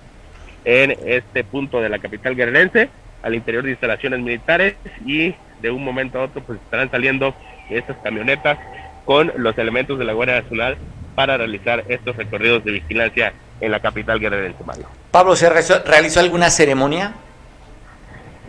en 0.66 0.98
este 1.06 1.44
punto 1.44 1.80
de 1.80 1.90
la 1.90 2.00
capital 2.00 2.36
guerrerense, 2.36 2.90
al 3.24 3.36
interior 3.36 3.64
de 3.64 3.70
instalaciones 3.70 4.20
militares 4.20 4.76
y 5.06 5.34
de 5.62 5.72
un 5.72 5.86
momento 5.86 6.20
a 6.20 6.24
otro 6.24 6.42
pues 6.42 6.60
estarán 6.60 6.90
saliendo 6.90 7.36
estas 7.70 7.96
camionetas 7.98 8.58
con 9.06 9.32
los 9.38 9.58
elementos 9.60 10.00
de 10.00 10.06
la 10.06 10.14
Guardia 10.14 10.42
Nacional 10.42 10.76
para 11.14 11.38
realizar 11.38 11.86
estos 11.88 12.16
recorridos 12.18 12.66
de 12.66 12.72
vigilancia 12.72 13.32
en 13.60 13.72
la 13.72 13.80
capital 13.80 14.20
guerrerense, 14.20 14.64
Mario. 14.66 14.88
Pablo, 15.12 15.36
¿se 15.36 15.50
realizó 15.50 16.20
alguna 16.20 16.50
ceremonia? 16.50 17.14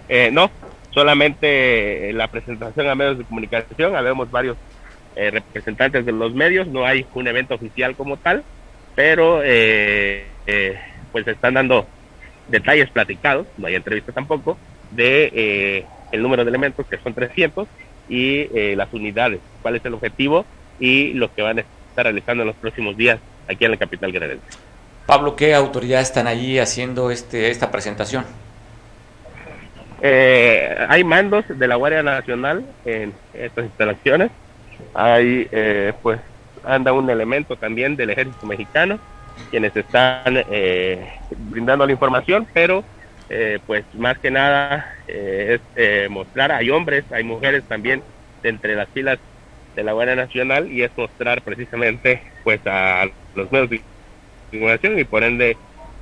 Eh, 0.08 0.30
no, 0.32 0.50
solamente 0.90 2.08
eh, 2.08 2.12
la 2.14 2.28
presentación 2.28 2.88
a 2.88 2.94
medios 2.94 3.18
de 3.18 3.24
comunicación, 3.24 3.94
habemos 3.94 4.30
varios 4.30 4.56
eh, 5.16 5.30
representantes 5.30 6.04
de 6.06 6.12
los 6.12 6.34
medios, 6.34 6.66
no 6.66 6.84
hay 6.84 7.06
un 7.14 7.26
evento 7.26 7.54
oficial 7.54 7.94
como 7.96 8.16
tal, 8.16 8.44
pero 8.94 9.40
pues 11.12 11.26
están 11.26 11.54
dando 11.54 11.86
detalles 12.48 12.90
platicados, 12.90 13.46
no 13.56 13.66
hay 13.66 13.74
entrevista 13.74 14.12
tampoco, 14.12 14.58
de 14.90 15.86
el 16.10 16.22
número 16.22 16.44
de 16.44 16.50
elementos, 16.50 16.86
que 16.86 16.98
son 16.98 17.14
300, 17.14 17.68
y 18.08 18.74
las 18.74 18.92
unidades, 18.92 19.40
cuál 19.62 19.76
es 19.76 19.84
el 19.84 19.94
objetivo 19.94 20.44
y 20.78 21.14
lo 21.14 21.32
que 21.34 21.42
van 21.42 21.58
a 21.58 21.62
estar 21.62 22.04
realizando 22.04 22.42
en 22.42 22.48
los 22.48 22.56
próximos 22.56 22.96
días 22.96 23.18
aquí 23.48 23.64
en 23.64 23.70
la 23.70 23.76
capital 23.76 24.12
guerrerense. 24.12 24.44
Pablo, 25.06 25.36
¿qué 25.36 25.54
autoridades 25.54 26.08
están 26.08 26.26
allí 26.26 26.58
haciendo 26.58 27.10
este, 27.10 27.50
esta 27.50 27.70
presentación? 27.70 28.24
Eh, 30.00 30.76
hay 30.88 31.04
mandos 31.04 31.44
de 31.48 31.68
la 31.68 31.76
Guardia 31.76 32.02
Nacional 32.02 32.64
en 32.84 33.12
estas 33.34 33.64
instalaciones. 33.64 34.30
Hay, 34.94 35.48
eh, 35.50 35.92
pues, 36.02 36.20
anda 36.64 36.92
un 36.92 37.08
elemento 37.10 37.56
también 37.56 37.96
del 37.96 38.10
Ejército 38.10 38.46
Mexicano, 38.46 38.98
quienes 39.50 39.74
están 39.76 40.44
eh, 40.50 41.08
brindando 41.30 41.86
la 41.86 41.92
información, 41.92 42.46
pero, 42.52 42.84
eh, 43.28 43.58
pues, 43.66 43.84
más 43.94 44.18
que 44.18 44.30
nada 44.30 44.86
es 45.06 45.60
mostrar, 46.10 46.52
hay 46.52 46.70
hombres, 46.70 47.04
hay 47.10 47.24
mujeres 47.24 47.64
también 47.68 48.02
de 48.42 48.48
entre 48.48 48.74
las 48.74 48.88
filas 48.90 49.18
de 49.74 49.82
la 49.82 49.92
Guardia 49.92 50.16
Nacional 50.16 50.70
y 50.70 50.82
es 50.82 50.90
mostrar 50.96 51.42
precisamente, 51.42 52.22
pues, 52.44 52.60
a 52.66 53.06
los 53.34 53.50
medios 53.50 53.70
de 53.70 53.82
información 54.52 54.98
y 54.98 55.04
por 55.04 55.22
ende, 55.22 55.56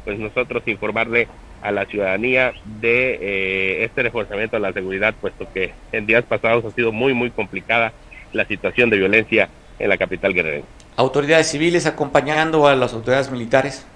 pues, 0.05 0.19
nosotros 0.19 0.63
informarle 0.67 1.29
a 1.61 1.71
la 1.71 1.85
ciudadanía 1.87 2.53
de 2.65 3.19
eh, 3.21 3.85
este 3.85 4.03
reforzamiento 4.03 4.57
de 4.57 4.61
la 4.61 4.73
seguridad, 4.73 5.15
puesto 5.21 5.47
que 5.53 5.75
en 5.93 6.07
días 6.07 6.25
pasados 6.25 6.65
ha 6.65 6.71
sido 6.71 6.91
muy, 6.93 7.13
muy 7.15 7.31
complicada 7.31 7.93
la 8.33 8.45
situación 8.45 8.91
de 8.91 8.99
violencia 8.99 9.49
en 9.79 9.89
la 9.89 9.97
capital 9.97 10.35
guerrera. 10.35 10.65
¿Autoridades 10.97 11.51
civiles 11.51 11.87
acompañando 11.87 12.67
a 12.67 12.77
las 12.77 12.93
autoridades 12.93 13.31
militares, 13.31 13.87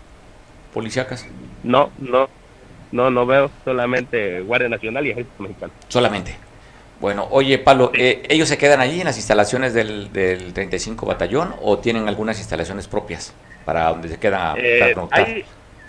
policíacas? 0.73 1.27
No, 1.63 1.91
no, 1.99 2.29
no, 2.93 3.11
no 3.11 3.27
veo, 3.27 3.51
solamente 3.65 4.41
Guardia 4.41 4.69
Nacional 4.69 5.07
y 5.07 5.11
Ejército 5.11 5.43
Mexicano. 5.43 5.73
Solamente. 5.89 6.37
Bueno, 7.01 7.27
oye, 7.31 7.59
Pablo, 7.59 7.91
eh, 7.95 8.23
¿ellos 8.29 8.49
se 8.49 8.57
quedan 8.57 8.81
allí 8.81 9.01
en 9.01 9.07
las 9.07 9.17
instalaciones 9.17 9.75
del, 9.75 10.13
del 10.13 10.55
35 10.55 11.05
Batallón 11.05 11.55
o 11.61 11.79
tienen 11.79 12.09
algunas 12.09 12.39
instalaciones 12.39 12.89
propias 12.89 13.35
para 13.65 13.89
donde 13.89 14.09
se 14.09 14.19
quedan 14.19 14.57
eh, 14.59 14.95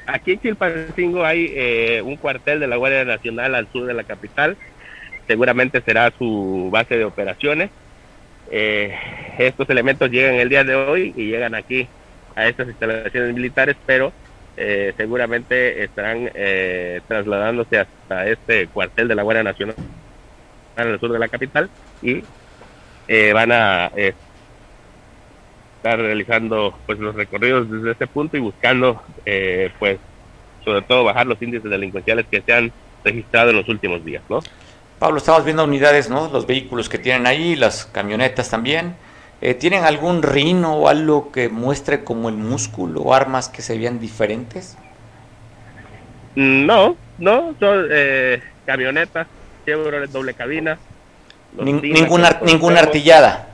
Aquí 0.08 0.34
en 0.34 0.42
Chilpancingo 0.42 1.26
hay 1.26 1.52
eh, 1.56 2.02
un 2.04 2.16
cuartel 2.18 2.60
de 2.60 2.68
la 2.68 2.76
Guardia 2.76 3.06
Nacional 3.06 3.56
al 3.56 3.72
sur 3.72 3.86
de 3.86 3.94
la 3.94 4.04
capital. 4.04 4.56
Seguramente 5.28 5.82
será 5.82 6.12
su 6.18 6.70
base 6.72 6.98
de 6.98 7.06
operaciones. 7.06 7.72
Eh, 8.52 8.96
estos 9.38 9.70
elementos 9.70 10.10
llegan 10.10 10.36
el 10.36 10.50
día 10.50 10.64
de 10.64 10.76
hoy 10.76 11.14
y 11.16 11.28
llegan 11.28 11.56
aquí 11.56 11.88
a 12.36 12.48
estas 12.48 12.68
instalaciones 12.68 13.34
militares, 13.34 13.76
pero 13.86 14.12
eh, 14.58 14.94
seguramente 14.96 15.84
estarán 15.84 16.30
trasladándose 17.08 17.80
hasta 17.80 18.28
este 18.28 18.68
cuartel 18.68 19.08
de 19.08 19.16
la 19.16 19.24
Guardia 19.24 19.44
Nacional 19.44 19.76
al 20.76 21.00
sur 21.00 21.12
de 21.12 21.20
la 21.20 21.28
capital 21.28 21.70
y 22.02 22.24
van 23.34 23.52
a 23.52 23.92
estar 25.86 26.00
realizando 26.00 26.76
pues 26.88 26.98
los 26.98 27.14
recorridos 27.14 27.70
desde 27.70 27.92
ese 27.92 28.08
punto 28.08 28.36
y 28.36 28.40
buscando 28.40 29.04
eh, 29.24 29.70
pues 29.78 30.00
sobre 30.64 30.82
todo 30.82 31.04
bajar 31.04 31.28
los 31.28 31.40
índices 31.40 31.70
delincuenciales 31.70 32.26
que 32.26 32.42
se 32.42 32.54
han 32.54 32.72
registrado 33.04 33.52
en 33.52 33.58
los 33.58 33.70
últimos 33.70 34.04
días, 34.04 34.24
¿no? 34.28 34.40
Pablo, 35.06 35.20
estamos 35.20 35.46
viendo 35.46 35.64
unidades, 35.64 36.10
¿no? 36.10 36.32
Los 36.34 36.48
vehículos 36.48 36.90
que 36.90 36.98
tienen 36.98 37.28
ahí, 37.28 37.56
las 37.56 37.86
camionetas 37.86 38.50
también. 38.50 38.96
Eh, 39.40 39.54
¿Tienen 39.54 39.84
algún 39.84 40.24
rino 40.24 40.78
o 40.78 40.88
algo 40.88 41.32
que 41.32 41.48
muestre 41.48 42.04
como 42.04 42.28
el 42.28 42.34
músculo 42.34 43.02
o 43.02 43.14
armas 43.14 43.48
que 43.48 43.62
se 43.62 43.78
vean 43.78 44.00
diferentes? 44.00 44.76
No, 46.34 46.98
no, 47.20 47.54
son 47.60 47.88
eh, 47.92 48.42
camionetas, 48.66 49.28
doble 50.12 50.34
cabina. 50.34 50.80
ninguna, 51.56 52.40
ninguna 52.44 52.80
artillada. 52.80 53.50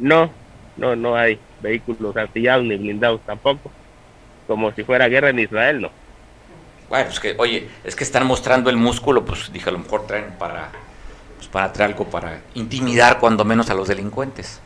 No, 0.00 0.28
no, 0.76 0.96
no 0.96 1.14
hay 1.14 1.38
vehículos 1.60 2.16
artillados 2.16 2.64
ni 2.64 2.74
blindados 2.74 3.20
tampoco. 3.20 3.70
Como 4.48 4.72
si 4.72 4.82
fuera 4.82 5.06
guerra 5.06 5.30
en 5.30 5.38
Israel, 5.38 5.82
no. 5.82 5.90
Bueno, 6.92 7.08
es 7.08 7.20
que, 7.20 7.34
oye, 7.38 7.70
es 7.84 7.96
que 7.96 8.04
están 8.04 8.26
mostrando 8.26 8.68
el 8.68 8.76
músculo, 8.76 9.24
pues 9.24 9.50
dije, 9.50 9.70
a 9.70 9.72
lo 9.72 9.78
mejor 9.78 10.06
traen 10.06 10.34
para, 10.38 10.68
pues, 11.38 11.48
para 11.48 11.72
traer 11.72 11.92
algo 11.92 12.04
para 12.04 12.42
intimidar 12.52 13.18
cuando 13.18 13.46
menos 13.46 13.70
a 13.70 13.74
los 13.74 13.88
delincuentes. 13.88 14.60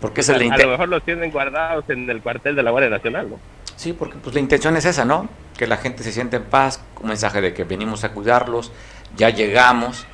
Porque 0.00 0.22
es 0.22 0.28
el 0.28 0.50
a, 0.50 0.54
a 0.56 0.58
lo 0.58 0.70
mejor 0.70 0.88
los 0.88 1.04
tienen 1.04 1.30
guardados 1.30 1.84
en 1.88 2.10
el 2.10 2.20
cuartel 2.20 2.56
de 2.56 2.64
la 2.64 2.72
Guardia 2.72 2.90
Nacional, 2.90 3.30
¿no? 3.30 3.38
Sí, 3.76 3.92
porque 3.92 4.16
pues 4.16 4.34
la 4.34 4.40
intención 4.40 4.76
es 4.76 4.86
esa, 4.86 5.04
¿no? 5.04 5.28
Que 5.56 5.68
la 5.68 5.76
gente 5.76 6.02
se 6.02 6.10
sienta 6.10 6.36
en 6.36 6.42
paz, 6.42 6.82
un 7.00 7.10
mensaje 7.10 7.40
de 7.40 7.54
que 7.54 7.62
venimos 7.62 8.02
a 8.02 8.10
cuidarlos, 8.10 8.72
ya 9.14 9.30
llegamos, 9.30 10.04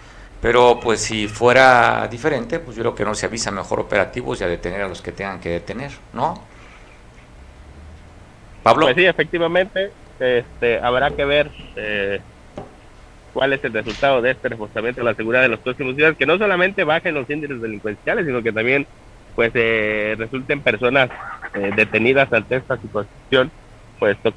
pero 0.42 0.78
pues 0.78 1.00
si 1.00 1.28
fuera 1.28 2.06
diferente, 2.08 2.58
pues 2.58 2.76
yo 2.76 2.82
creo 2.82 2.94
que 2.94 3.06
no 3.06 3.14
se 3.14 3.24
avisa 3.24 3.50
mejor 3.50 3.80
operativos 3.80 4.38
y 4.42 4.44
a 4.44 4.48
detener 4.48 4.82
a 4.82 4.88
los 4.88 5.00
que 5.00 5.12
tengan 5.12 5.40
que 5.40 5.48
detener, 5.48 5.92
¿no? 6.12 6.34
Pablo. 8.62 8.84
Pues 8.84 8.96
sí, 8.96 9.06
efectivamente, 9.06 9.90
este, 10.20 10.78
habrá 10.78 11.10
que 11.10 11.24
ver 11.24 11.50
eh, 11.76 12.20
cuál 13.32 13.52
es 13.52 13.62
el 13.64 13.72
resultado 13.72 14.20
de 14.20 14.32
este 14.32 14.48
reforzamiento 14.48 15.00
de 15.00 15.04
la 15.04 15.14
seguridad 15.14 15.42
de 15.42 15.48
los 15.48 15.60
próximos 15.60 15.96
días, 15.96 16.16
que 16.16 16.26
no 16.26 16.38
solamente 16.38 16.84
bajen 16.84 17.14
los 17.14 17.28
índices 17.30 17.60
delincuenciales, 17.60 18.26
sino 18.26 18.42
que 18.42 18.52
también 18.52 18.86
pues 19.34 19.52
eh, 19.54 20.16
resulten 20.18 20.60
personas 20.62 21.10
eh, 21.54 21.70
detenidas 21.76 22.32
ante 22.32 22.56
esta 22.56 22.76
situación, 22.76 23.50
puesto 23.98 24.32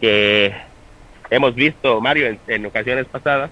que 0.00 0.52
hemos 1.30 1.54
visto, 1.54 2.00
Mario, 2.00 2.36
en, 2.46 2.66
ocasiones 2.66 3.06
pasadas, 3.06 3.50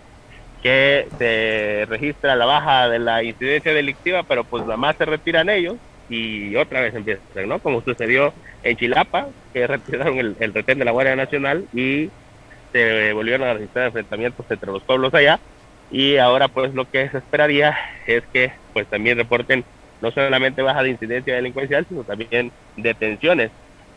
que 0.63 1.07
se 1.19 1.87
registra 1.89 2.35
la 2.35 2.47
baja 2.47 2.89
de 2.89 2.99
la 2.99 3.23
incidencia 3.23 3.73
delictiva, 3.73 4.25
pero 4.25 4.43
pues 4.43 4.65
nada 4.65 4.77
más 4.77 4.97
se 4.97 5.05
retiran 5.05 5.49
ellos 5.49 5.77
y 6.09 6.57
otra 6.57 6.81
vez 6.81 6.95
empiezan, 6.95 7.49
¿no? 7.49 7.59
Como 7.59 7.83
sucedió 7.83 8.33
en 8.63 8.77
Chilapa, 8.77 9.29
que 9.53 9.67
retiraron 9.67 10.19
el, 10.19 10.37
el 10.41 10.55
retén 10.55 10.79
de 10.79 10.85
la 10.85 10.93
Guardia 10.93 11.17
Nacional 11.17 11.67
y 11.73 12.11
se 12.73 13.13
volvieron 13.13 13.49
a 13.49 13.55
registrar 13.55 13.87
enfrentamientos 13.87 14.47
entre 14.51 14.73
los 14.73 14.83
pueblos 14.83 15.13
allá 15.15 15.39
y 15.91 16.17
ahora 16.19 16.49
pues 16.49 16.75
lo 16.75 16.91
que 16.91 17.09
se 17.09 17.19
esperaría 17.19 17.77
es 18.07 18.23
que 18.33 18.53
pues 18.73 18.87
también 18.89 19.17
reporten 19.17 19.65
no 20.01 20.11
solamente 20.11 20.63
baja 20.63 20.83
de 20.83 20.91
incidencia 20.91 21.35
delincuencial 21.35 21.87
sino 21.89 22.05
también 22.05 22.53
detenciones 22.77 23.51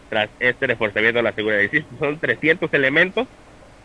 tras 0.10 0.30
este 0.40 0.68
reforzamiento 0.68 1.20
de 1.20 1.24
la 1.24 1.34
seguridad. 1.34 1.70
son 2.00 2.18
300 2.18 2.74
elementos 2.74 3.28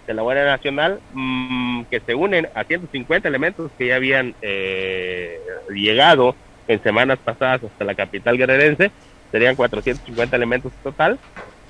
de 0.06 0.14
la 0.14 0.22
Guardia 0.22 0.44
Nacional 0.44 1.00
mm, 1.12 1.82
que 1.90 2.00
se 2.00 2.14
unen 2.14 2.48
a 2.54 2.64
150 2.64 3.28
elementos 3.28 3.70
que 3.76 3.88
ya 3.88 3.96
habían 3.96 4.34
eh, 4.40 5.40
llegado 5.70 6.36
en 6.68 6.82
semanas 6.82 7.18
pasadas 7.24 7.62
hasta 7.64 7.84
la 7.84 7.94
capital 7.94 8.36
guerrerense, 8.36 8.90
serían 9.30 9.56
450 9.56 10.36
elementos 10.36 10.72
total 10.82 11.18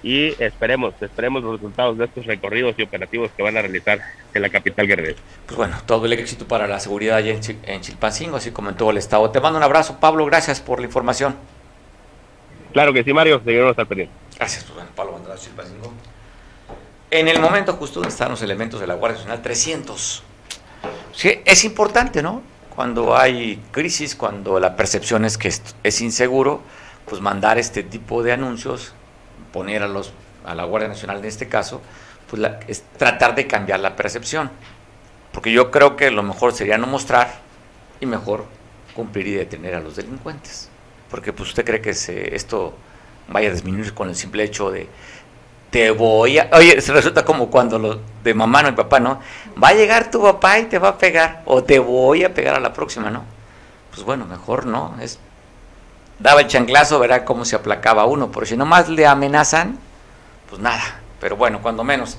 y 0.02 0.40
esperemos, 0.42 0.94
esperemos 1.00 1.42
los 1.42 1.54
resultados 1.54 1.98
de 1.98 2.04
estos 2.04 2.26
recorridos 2.26 2.74
y 2.78 2.82
operativos 2.82 3.30
que 3.36 3.42
van 3.42 3.56
a 3.56 3.62
realizar 3.62 4.00
en 4.34 4.42
la 4.42 4.48
capital 4.48 4.86
guerrera. 4.86 5.18
Pues 5.46 5.56
bueno, 5.56 5.76
todo 5.86 6.06
el 6.06 6.12
éxito 6.12 6.46
para 6.46 6.66
la 6.66 6.78
seguridad 6.78 7.16
allá 7.16 7.32
en, 7.32 7.80
Chilpancingo, 7.80 8.36
así 8.36 8.50
como 8.50 8.70
en 8.70 8.76
todo 8.76 8.90
el 8.90 8.98
estado. 8.98 9.30
Te 9.30 9.40
mando 9.40 9.58
un 9.58 9.64
abrazo, 9.64 9.98
Pablo, 9.98 10.24
gracias 10.26 10.60
por 10.60 10.80
la 10.80 10.86
información. 10.86 11.34
Claro 12.72 12.92
que 12.92 13.02
sí, 13.02 13.12
Mario, 13.12 13.40
seguiremos 13.44 13.76
al 13.78 13.86
pendiente. 13.86 14.14
Gracias, 14.36 14.64
pues 14.64 14.74
bueno, 14.76 14.90
Pablo 14.94 15.16
Andrade 15.16 15.40
Chilpancingo. 15.40 15.92
En 17.10 17.28
el 17.28 17.40
momento 17.40 17.72
justo 17.72 18.00
donde 18.00 18.10
están 18.10 18.30
los 18.30 18.42
elementos 18.42 18.80
de 18.80 18.86
la 18.86 18.94
Guardia 18.94 19.16
Nacional, 19.16 19.42
300. 19.42 20.22
Sí, 21.12 21.40
es 21.44 21.64
importante, 21.64 22.22
¿no? 22.22 22.42
Cuando 22.76 23.16
hay 23.16 23.60
crisis, 23.72 24.14
cuando 24.14 24.60
la 24.60 24.76
percepción 24.76 25.24
es 25.24 25.38
que 25.38 25.50
es 25.82 26.00
inseguro, 26.02 26.60
pues 27.06 27.22
mandar 27.22 27.56
este 27.56 27.82
tipo 27.82 28.22
de 28.22 28.32
anuncios 28.32 28.92
poner 29.52 29.82
a, 29.82 29.88
los, 29.88 30.12
a 30.44 30.54
la 30.54 30.64
Guardia 30.64 30.88
Nacional 30.88 31.18
en 31.18 31.24
este 31.24 31.48
caso, 31.48 31.80
pues 32.28 32.42
es 32.68 32.82
tratar 32.98 33.34
de 33.34 33.46
cambiar 33.46 33.80
la 33.80 33.96
percepción. 33.96 34.50
Porque 35.32 35.52
yo 35.52 35.70
creo 35.70 35.96
que 35.96 36.10
lo 36.10 36.22
mejor 36.22 36.52
sería 36.52 36.76
no 36.76 36.86
mostrar 36.86 37.40
y 38.00 38.06
mejor 38.06 38.44
cumplir 38.94 39.26
y 39.28 39.32
detener 39.32 39.74
a 39.74 39.80
los 39.80 39.96
delincuentes. 39.96 40.68
Porque 41.10 41.32
pues 41.32 41.48
usted 41.48 41.64
cree 41.64 41.80
que 41.80 41.94
se, 41.94 42.34
esto 42.34 42.74
vaya 43.28 43.48
a 43.48 43.52
disminuir 43.52 43.94
con 43.94 44.10
el 44.10 44.16
simple 44.16 44.44
hecho 44.44 44.70
de 44.70 44.88
te 45.70 45.90
voy 45.90 46.38
a... 46.38 46.48
Oye, 46.52 46.74
resulta 46.74 47.24
como 47.24 47.50
cuando 47.50 47.78
los 47.78 47.98
de 48.22 48.34
mamá 48.34 48.62
no 48.62 48.68
y 48.68 48.72
papá, 48.72 49.00
¿no? 49.00 49.20
Va 49.62 49.68
a 49.68 49.74
llegar 49.74 50.10
tu 50.10 50.22
papá 50.22 50.58
y 50.58 50.64
te 50.64 50.78
va 50.78 50.88
a 50.90 50.98
pegar 50.98 51.42
o 51.46 51.62
te 51.62 51.78
voy 51.78 52.24
a 52.24 52.32
pegar 52.32 52.54
a 52.54 52.60
la 52.60 52.72
próxima, 52.72 53.10
¿no? 53.10 53.24
Pues 53.90 54.04
bueno, 54.04 54.26
mejor 54.26 54.66
no, 54.66 54.94
es 55.00 55.18
daba 56.18 56.40
el 56.40 56.46
chanclazo, 56.46 56.98
verá 56.98 57.24
cómo 57.24 57.44
se 57.44 57.56
aplacaba 57.56 58.06
uno, 58.06 58.30
porque 58.30 58.50
si 58.50 58.56
nomás 58.56 58.88
le 58.88 59.06
amenazan, 59.06 59.78
pues 60.48 60.60
nada, 60.60 60.82
pero 61.20 61.36
bueno, 61.36 61.60
cuando 61.62 61.84
menos, 61.84 62.18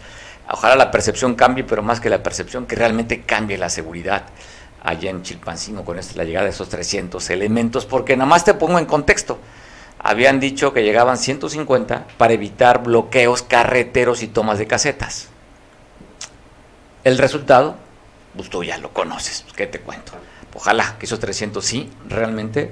ojalá 0.49 0.75
la 0.75 0.91
percepción 0.91 1.35
cambie, 1.35 1.63
pero 1.63 1.81
más 1.81 1.99
que 1.99 2.09
la 2.09 2.21
percepción, 2.21 2.65
que 2.65 2.75
realmente 2.75 3.21
cambie 3.21 3.57
la 3.57 3.69
seguridad 3.69 4.23
allá 4.83 5.09
en 5.09 5.23
Chilpancingo 5.23 5.83
con 5.83 5.97
esta, 5.97 6.15
la 6.15 6.23
llegada 6.23 6.45
de 6.45 6.51
esos 6.51 6.69
300 6.69 7.29
elementos, 7.29 7.85
porque 7.85 8.15
nada 8.15 8.29
más 8.29 8.43
te 8.43 8.53
pongo 8.53 8.79
en 8.79 8.85
contexto, 8.85 9.39
habían 9.99 10.39
dicho 10.39 10.73
que 10.73 10.83
llegaban 10.83 11.17
150 11.17 12.07
para 12.17 12.33
evitar 12.33 12.83
bloqueos 12.83 13.43
carreteros 13.43 14.23
y 14.23 14.27
tomas 14.27 14.59
de 14.59 14.67
casetas. 14.67 15.29
El 17.03 17.17
resultado, 17.17 17.75
pues 18.35 18.49
tú 18.49 18.63
ya 18.63 18.77
lo 18.77 18.93
conoces, 18.93 19.45
¿qué 19.55 19.67
te 19.67 19.79
cuento? 19.79 20.13
Ojalá 20.53 20.97
que 20.97 21.05
esos 21.05 21.19
300 21.19 21.63
sí, 21.63 21.89
realmente, 22.07 22.71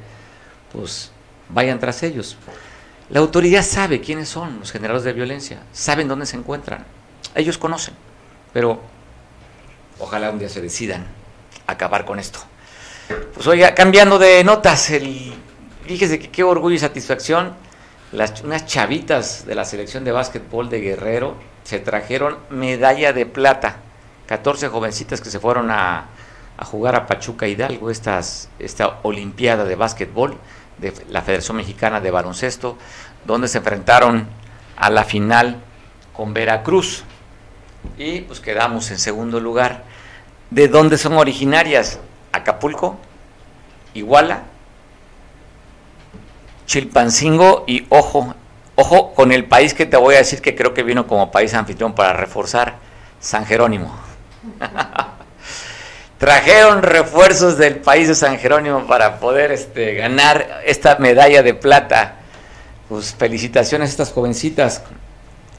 pues 0.72 1.12
vayan 1.50 1.80
tras 1.80 2.04
ellos. 2.04 2.38
La 3.10 3.20
autoridad 3.20 3.64
sabe 3.64 4.02
quiénes 4.02 4.30
son 4.30 4.60
los 4.60 4.72
generadores 4.72 5.04
de 5.04 5.14
violencia, 5.14 5.62
saben 5.72 6.08
dónde 6.08 6.26
se 6.26 6.38
encuentran, 6.38 6.86
ellos 7.36 7.58
conocen, 7.58 7.94
pero 8.52 8.82
ojalá 10.00 10.32
un 10.32 10.40
día 10.40 10.50
se 10.50 10.62
decidan 10.62 11.06
acabar 11.68 12.06
con 12.06 12.20
esto. 12.20 12.40
Pues 13.34 13.46
oiga, 13.46 13.76
cambiando 13.76 14.18
de 14.18 14.44
notas, 14.44 14.90
el, 14.90 15.34
fíjese 15.86 16.20
que 16.20 16.30
qué 16.30 16.44
orgullo 16.44 16.76
y 16.76 16.80
satisfacción, 16.80 17.54
las, 18.12 18.42
unas 18.42 18.66
chavitas 18.66 19.46
de 19.46 19.56
la 19.56 19.66
selección 19.66 20.04
de 20.04 20.12
básquetbol 20.12 20.70
de 20.70 20.82
Guerrero 20.82 21.36
se 21.64 21.80
trajeron 21.80 22.38
medalla 22.50 23.14
de 23.14 23.26
plata, 23.26 23.78
14 24.28 24.68
jovencitas 24.70 25.22
que 25.22 25.30
se 25.30 25.40
fueron 25.40 25.72
a, 25.72 26.08
jugar 26.64 26.96
a 26.96 27.06
Pachuca 27.06 27.48
Hidalgo, 27.48 27.90
esta 27.90 28.22
Olimpiada 29.04 29.66
de 29.66 29.76
básquetbol 29.76 30.38
de 30.78 30.94
la 31.10 31.22
Federación 31.22 31.58
Mexicana 31.58 32.00
de 32.00 32.12
Baloncesto, 32.12 32.78
donde 33.26 33.48
se 33.48 33.58
enfrentaron 33.58 34.28
a 34.78 34.90
la 34.90 35.04
final 35.04 35.58
con 36.14 36.34
Veracruz 36.34 37.04
y 37.98 38.22
pues 38.22 38.40
quedamos 38.40 38.92
en 38.92 39.00
segundo 39.00 39.40
lugar. 39.40 39.84
¿De 40.50 40.68
dónde 40.68 40.98
son 40.98 41.14
originarias? 41.14 42.00
Acapulco, 42.32 42.98
Iguala, 43.94 44.44
Chilpancingo 46.66 47.64
y 47.68 47.86
ojo, 47.90 48.34
ojo 48.76 49.14
con 49.14 49.32
el 49.32 49.46
país 49.46 49.74
que 49.74 49.86
te 49.86 49.98
voy 49.98 50.16
a 50.16 50.20
decir 50.20 50.42
que 50.42 50.56
creo 50.56 50.74
que 50.74 50.84
vino 50.84 51.08
como 51.08 51.32
país 51.32 51.54
anfitrión 51.54 51.94
para 51.94 52.14
reforzar, 52.14 52.76
San 53.20 53.46
Jerónimo. 53.46 53.96
trajeron 56.18 56.82
refuerzos 56.82 57.58
del 57.58 57.78
país 57.78 58.08
de 58.08 58.16
San 58.16 58.40
Jerónimo 58.40 58.88
para 58.88 59.20
poder 59.20 59.52
este, 59.52 59.96
ganar 59.96 60.62
esta 60.66 60.98
medalla 60.98 61.44
de 61.44 61.54
plata. 61.54 62.16
Pues 62.90 63.14
felicitaciones 63.16 63.90
a 63.90 63.92
estas 63.92 64.12
jovencitas 64.12 64.84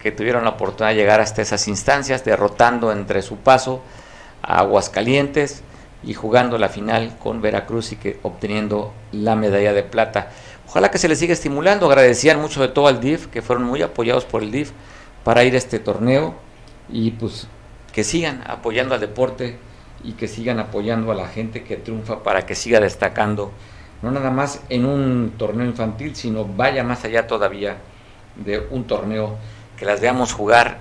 que 0.03 0.13
tuvieron 0.13 0.45
la 0.45 0.51
oportunidad 0.51 0.91
de 0.91 0.97
llegar 0.97 1.21
hasta 1.21 1.43
esas 1.43 1.67
instancias, 1.69 2.25
derrotando 2.25 2.93
entre 2.93 3.23
su 3.23 3.37
paso 3.37 3.83
a 4.43 4.59
Aguascalientes 4.59 5.63
y 6.05 6.15
jugando 6.15 6.57
la 6.59 6.69
final 6.69 7.17
con 7.19 7.43
Veracruz 7.43 7.93
y 7.93 7.97
que 7.97 8.19
obteniendo 8.23 8.93
la 9.13 9.35
medalla 9.35 9.73
de 9.73 9.83
plata. 9.83 10.31
Ojalá 10.69 10.91
que 10.91 10.99
se 10.99 11.09
les 11.09 11.19
siga 11.19 11.33
estimulando. 11.33 11.87
Agradecían 11.87 12.41
mucho 12.41 12.61
de 12.61 12.69
todo 12.69 12.89
al 12.89 13.01
DIF, 13.01 13.27
que 13.27 13.43
fueron 13.43 13.65
muy 13.65 13.83
apoyados 13.83 14.25
por 14.25 14.43
el 14.43 14.51
DIF 14.51 14.73
para 15.25 15.45
ir 15.45 15.55
a 15.55 15.59
este 15.59 15.79
torneo 15.79 16.35
y 16.89 17.13
pues 17.13 17.49
que 17.93 18.05
sigan 18.05 18.43
apoyando 18.47 18.95
al 18.95 19.01
deporte 19.01 19.59
y 20.05 20.13
que 20.13 20.29
sigan 20.29 20.61
apoyando 20.61 21.11
a 21.11 21.15
la 21.15 21.29
gente 21.29 21.65
que 21.65 21.77
triunfa 21.77 22.23
para 22.23 22.47
que 22.47 22.55
siga 22.55 22.79
destacando, 22.81 23.51
no 24.03 24.11
nada 24.11 24.31
más 24.31 24.61
en 24.69 24.85
un 24.85 25.33
torneo 25.37 25.67
infantil, 25.67 26.15
sino 26.15 26.45
vaya 26.45 26.85
más 26.85 27.05
allá 27.05 27.27
todavía 27.27 27.79
de 28.37 28.67
un 28.71 28.85
torneo, 28.85 29.37
que 29.77 29.85
las 29.85 30.01
veamos 30.01 30.33
jugar 30.33 30.79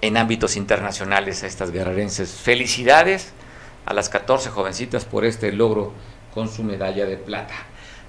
en 0.00 0.16
ámbitos 0.16 0.56
internacionales 0.56 1.42
a 1.42 1.46
estas 1.46 1.70
guerrerenses. 1.70 2.30
Felicidades 2.32 3.32
a 3.86 3.94
las 3.94 4.08
14 4.08 4.50
jovencitas 4.50 5.04
por 5.04 5.24
este 5.24 5.52
logro 5.52 5.92
con 6.34 6.48
su 6.48 6.62
medalla 6.64 7.06
de 7.06 7.16
plata. 7.16 7.54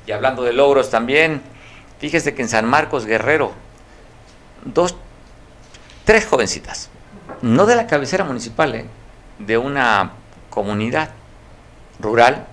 Y 0.07 0.13
hablando 0.13 0.43
de 0.43 0.53
logros 0.53 0.89
también, 0.89 1.41
fíjese 1.99 2.33
que 2.33 2.41
en 2.41 2.47
San 2.47 2.65
Marcos 2.65 3.05
Guerrero, 3.05 3.51
dos, 4.63 4.95
tres 6.05 6.25
jovencitas, 6.25 6.89
no 7.41 7.65
de 7.65 7.75
la 7.75 7.87
cabecera 7.87 8.23
municipal, 8.23 8.73
¿eh? 8.73 8.85
de 9.37 9.57
una 9.57 10.13
comunidad 10.49 11.09
rural 11.99 12.47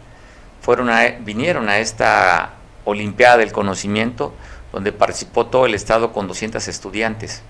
fueron 0.61 0.91
vinieron 1.21 1.69
a 1.69 1.79
esta 1.79 2.55
Olimpiada 2.85 3.37
del 3.37 3.53
Conocimiento, 3.53 4.35
donde 4.73 4.91
participó 4.91 5.47
todo 5.47 5.67
el 5.67 5.75
estado 5.75 6.13
con 6.13 6.27
200 6.27 6.67
estudiantes. 6.67 7.43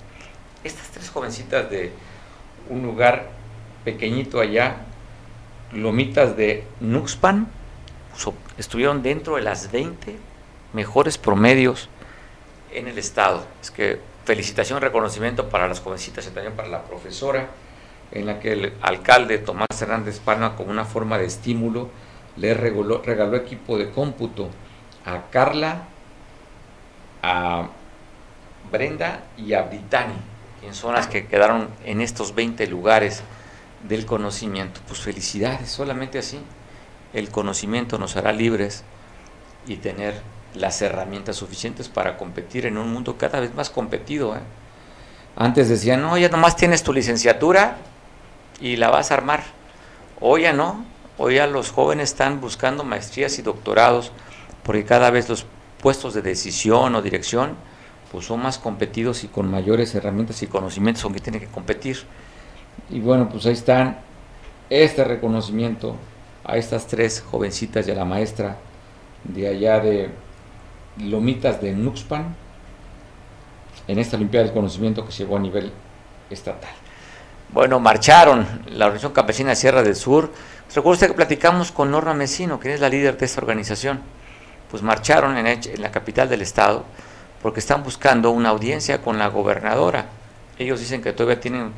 Estas 0.63 0.89
tres 0.89 1.09
jovencitas 1.09 1.71
de 1.71 1.93
un 2.69 2.83
lugar 2.83 3.31
pequeñito 3.85 4.39
allá, 4.39 4.77
Lomitas 5.73 6.37
de 6.37 6.65
Nuxpan, 6.81 7.49
estuvieron 8.59 9.03
dentro 9.03 9.37
de 9.37 9.43
las 9.43 9.71
20 9.71 10.17
mejores 10.73 11.19
promedios 11.19 11.89
en 12.73 12.89
el 12.89 12.99
estado. 12.99 13.47
Es 13.63 13.71
que 13.71 14.01
felicitación, 14.25 14.81
reconocimiento 14.81 15.49
para 15.49 15.69
las 15.69 15.81
jovencitas 15.81 16.27
y 16.27 16.31
también 16.31 16.55
para 16.55 16.69
la 16.69 16.83
profesora, 16.83 17.49
en 18.13 18.27
la 18.27 18.41
que 18.41 18.53
el 18.53 18.73
alcalde 18.81 19.39
Tomás 19.39 19.81
Hernández 19.81 20.19
Palma, 20.21 20.57
como 20.57 20.71
una 20.71 20.85
forma 20.85 21.19
de 21.19 21.27
estímulo, 21.27 21.91
le 22.37 22.55
regaló, 22.55 23.03
regaló 23.03 23.37
equipo 23.37 23.79
de 23.79 23.91
cómputo 23.91 24.51
a 25.05 25.31
Carla, 25.31 25.85
a 27.23 27.69
Brenda 28.71 29.25
y 29.37 29.53
a 29.55 29.63
Britani, 29.63 30.15
quien 30.61 30.75
son 30.75 30.95
las 30.95 31.07
que 31.07 31.27
quedaron 31.27 31.69
en 31.85 32.01
estos 32.01 32.35
20 32.35 32.67
lugares 32.67 33.23
del 33.89 34.07
conocimiento. 34.07 34.81
Pues 34.87 35.01
felicidades, 35.01 35.71
solamente 35.71 36.19
así. 36.19 36.39
El 37.15 37.31
conocimiento 37.31 37.97
nos 37.97 38.17
hará 38.17 38.33
libres 38.33 38.83
y 39.67 39.77
tener 39.77 40.21
las 40.55 40.83
herramientas 40.83 41.37
suficientes 41.37 41.89
para 41.89 42.17
competir 42.17 42.67
en 42.67 42.77
un 42.77 42.93
mundo 42.93 43.17
cada 43.17 43.41
vez 43.41 43.55
más 43.55 43.71
competido. 43.71 44.37
¿eh? 44.37 44.41
Antes 45.37 45.69
decían, 45.69 46.03
no, 46.03 46.19
ya 46.19 46.29
nomás 46.29 46.57
tienes 46.57 46.83
tu 46.83 46.93
licenciatura 46.93 47.77
y 48.61 48.77
la 48.77 48.91
vas 48.91 49.11
a 49.11 49.15
armar. 49.15 49.45
Hoy 50.21 50.43
ya 50.43 50.53
no, 50.53 50.85
hoy 51.17 51.37
ya 51.37 51.47
los 51.47 51.71
jóvenes 51.71 52.11
están 52.11 52.41
buscando 52.41 52.85
maestrías 52.85 53.39
y 53.39 53.43
doctorados 53.43 54.13
porque 54.65 54.85
cada 54.85 55.11
vez 55.11 55.29
los 55.29 55.47
puestos 55.81 56.15
de 56.15 56.23
decisión 56.23 56.95
o 56.95 57.03
dirección 57.03 57.57
pues 58.11 58.27
son 58.27 58.43
más 58.43 58.59
competidos 58.59 59.25
y 59.25 59.29
con 59.29 59.51
mayores 59.51 59.95
herramientas 59.95 60.43
y 60.43 60.47
conocimientos 60.47 61.03
con 61.03 61.13
que 61.13 61.21
tienen 61.21 61.41
que 61.41 61.49
competir. 61.49 61.99
Y 62.91 63.01
bueno, 63.01 63.29
pues 63.29 63.47
ahí 63.47 63.53
están 63.53 63.99
este 64.71 65.05
reconocimiento 65.05 65.97
a 66.45 66.57
estas 66.57 66.87
tres 66.87 67.23
jovencitas 67.31 67.87
y 67.89 67.91
a 67.91 67.95
la 67.95 68.05
maestra 68.05 68.57
de 69.25 69.49
allá 69.49 69.81
de 69.81 70.11
Lomitas 70.99 71.61
de 71.61 71.73
Nuxpan 71.73 72.37
en 73.89 73.99
esta 73.99 74.17
Olimpiada 74.17 74.47
del 74.47 74.55
Conocimiento 74.55 75.05
que 75.05 75.13
se 75.13 75.25
llevó 75.25 75.37
a 75.37 75.41
nivel 75.41 75.73
estatal. 76.31 76.71
Bueno, 77.51 77.81
marcharon 77.81 78.47
la 78.67 78.87
Organización 78.87 79.13
Campesina 79.13 79.51
de 79.51 79.57
Sierra 79.57 79.83
del 79.83 79.97
Sur. 79.97 80.31
Recuerda 80.75 81.07
que 81.07 81.13
platicamos 81.13 81.71
con 81.71 81.91
Norma 81.91 82.15
Mesino, 82.15 82.59
quien 82.59 82.75
es 82.75 82.81
la 82.81 82.89
líder 82.89 83.17
de 83.17 83.27
esta 83.27 83.41
organización. 83.41 84.01
Pues 84.71 84.83
marcharon 84.83 85.37
en 85.37 85.81
la 85.81 85.91
capital 85.93 86.29
del 86.29 86.43
estado 86.43 86.85
porque 87.43 87.61
están 87.61 87.85
buscando 87.85 88.31
una 88.31 88.49
audiencia 88.49 89.03
con 89.03 89.19
la 89.19 89.29
gobernadora. 89.29 90.07
Ellos 90.59 90.81
dicen 90.81 91.03
que 91.03 91.13
todavía 91.13 91.41
tienen 91.41 91.73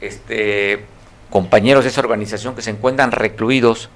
este, 0.00 0.86
compañeros 1.34 1.82
de 1.82 1.90
esa 1.90 2.00
organización 2.00 2.54
que 2.54 2.62
se 2.62 2.70
encuentran 2.70 3.10
recluidos 3.10 3.88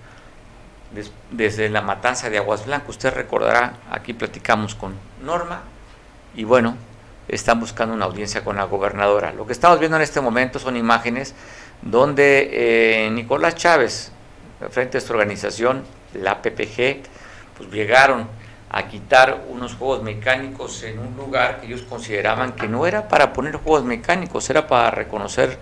desde 1.31 1.68
la 1.68 1.83
matanza 1.83 2.31
de 2.31 2.38
Aguas 2.38 2.66
Blancas. 2.66 2.88
Usted 2.88 3.14
recordará, 3.14 3.74
aquí 3.92 4.12
platicamos 4.12 4.74
con 4.74 4.94
Norma 5.22 5.62
y 6.35 6.42
bueno, 6.42 6.77
están 7.29 7.61
buscando 7.61 7.94
una 7.94 8.07
audiencia 8.07 8.42
con 8.42 8.57
la 8.57 8.64
gobernadora. 8.64 9.33
Lo 9.33 9.46
que 9.46 9.53
estamos 9.53 9.79
viendo 9.79 9.96
en 9.96 10.03
este 10.03 10.20
momento 10.20 10.59
son 10.59 10.77
imágenes 10.77 11.37
donde 11.81 12.48
eh, 13.07 13.11
Nicolás 13.12 13.55
Chávez, 13.55 14.11
frente 14.70 14.96
a 14.96 14.98
esta 14.98 15.12
organización, 15.12 15.85
la 16.14 16.42
PPG, 16.42 17.05
pues 17.57 17.70
llegaron 17.70 18.27
a 18.68 18.88
quitar 18.88 19.44
unos 19.48 19.77
juegos 19.77 20.03
mecánicos 20.03 20.83
en 20.83 20.98
un 20.98 21.16
lugar 21.16 21.61
que 21.61 21.68
ellos 21.68 21.83
consideraban 21.83 22.55
que 22.55 22.66
no 22.66 22.85
era 22.85 23.07
para 23.07 23.33
poner 23.33 23.55
juegos 23.59 23.85
mecánicos, 23.85 24.51
era 24.51 24.66
para 24.66 24.90
reconocer 24.90 25.57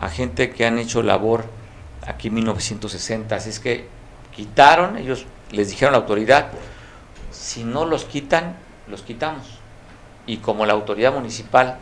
a 0.00 0.08
gente 0.08 0.50
que 0.50 0.64
han 0.64 0.78
hecho 0.78 1.02
labor 1.02 1.44
aquí 2.06 2.28
en 2.28 2.34
1960. 2.34 3.36
Así 3.36 3.50
es 3.50 3.60
que 3.60 3.86
quitaron, 4.34 4.96
ellos 4.96 5.26
les 5.50 5.68
dijeron 5.68 5.94
a 5.94 5.98
la 5.98 6.02
autoridad, 6.02 6.48
si 7.30 7.64
no 7.64 7.84
los 7.84 8.06
quitan, 8.06 8.56
los 8.88 9.02
quitamos. 9.02 9.58
Y 10.26 10.38
como 10.38 10.64
la 10.64 10.72
autoridad 10.72 11.12
municipal 11.12 11.76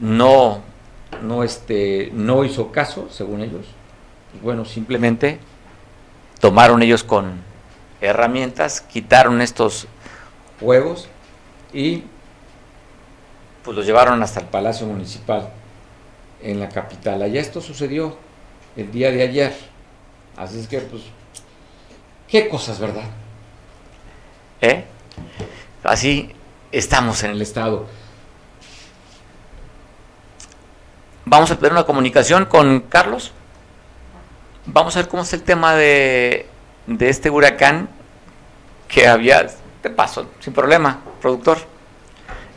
no, 0.00 0.60
no, 1.22 1.42
este, 1.42 2.10
no 2.12 2.44
hizo 2.44 2.70
caso, 2.72 3.08
según 3.10 3.40
ellos, 3.40 3.64
bueno, 4.42 4.66
simplemente 4.66 5.40
tomaron 6.40 6.82
ellos 6.82 7.04
con 7.04 7.40
herramientas, 8.02 8.82
quitaron 8.82 9.40
estos 9.40 9.86
juegos 10.60 11.08
y 11.72 12.04
pues 13.64 13.76
los 13.76 13.86
llevaron 13.86 14.22
hasta 14.22 14.40
el 14.40 14.46
Palacio 14.46 14.86
Municipal 14.86 15.50
en 16.42 16.60
la 16.60 16.68
capital. 16.68 17.22
Allá 17.22 17.40
esto 17.40 17.60
sucedió 17.60 18.16
el 18.76 18.90
día 18.90 19.10
de 19.10 19.22
ayer. 19.22 19.54
Así 20.36 20.58
es 20.58 20.68
que, 20.68 20.78
pues, 20.80 21.02
qué 22.28 22.48
cosas, 22.48 22.78
¿verdad? 22.78 23.04
¿Eh? 24.60 24.84
Así 25.82 26.30
estamos 26.72 27.22
en 27.22 27.32
el 27.32 27.42
Estado. 27.42 27.86
Vamos 31.24 31.50
a 31.50 31.56
tener 31.56 31.72
una 31.72 31.84
comunicación 31.84 32.46
con 32.46 32.80
Carlos. 32.80 33.32
Vamos 34.66 34.96
a 34.96 35.00
ver 35.00 35.08
cómo 35.08 35.22
es 35.22 35.32
el 35.32 35.42
tema 35.42 35.74
de, 35.74 36.46
de 36.86 37.08
este 37.08 37.30
huracán 37.30 37.88
que 38.88 39.06
había. 39.06 39.46
Te 39.82 39.88
paso, 39.88 40.26
sin 40.40 40.52
problema, 40.52 41.00
productor 41.22 41.58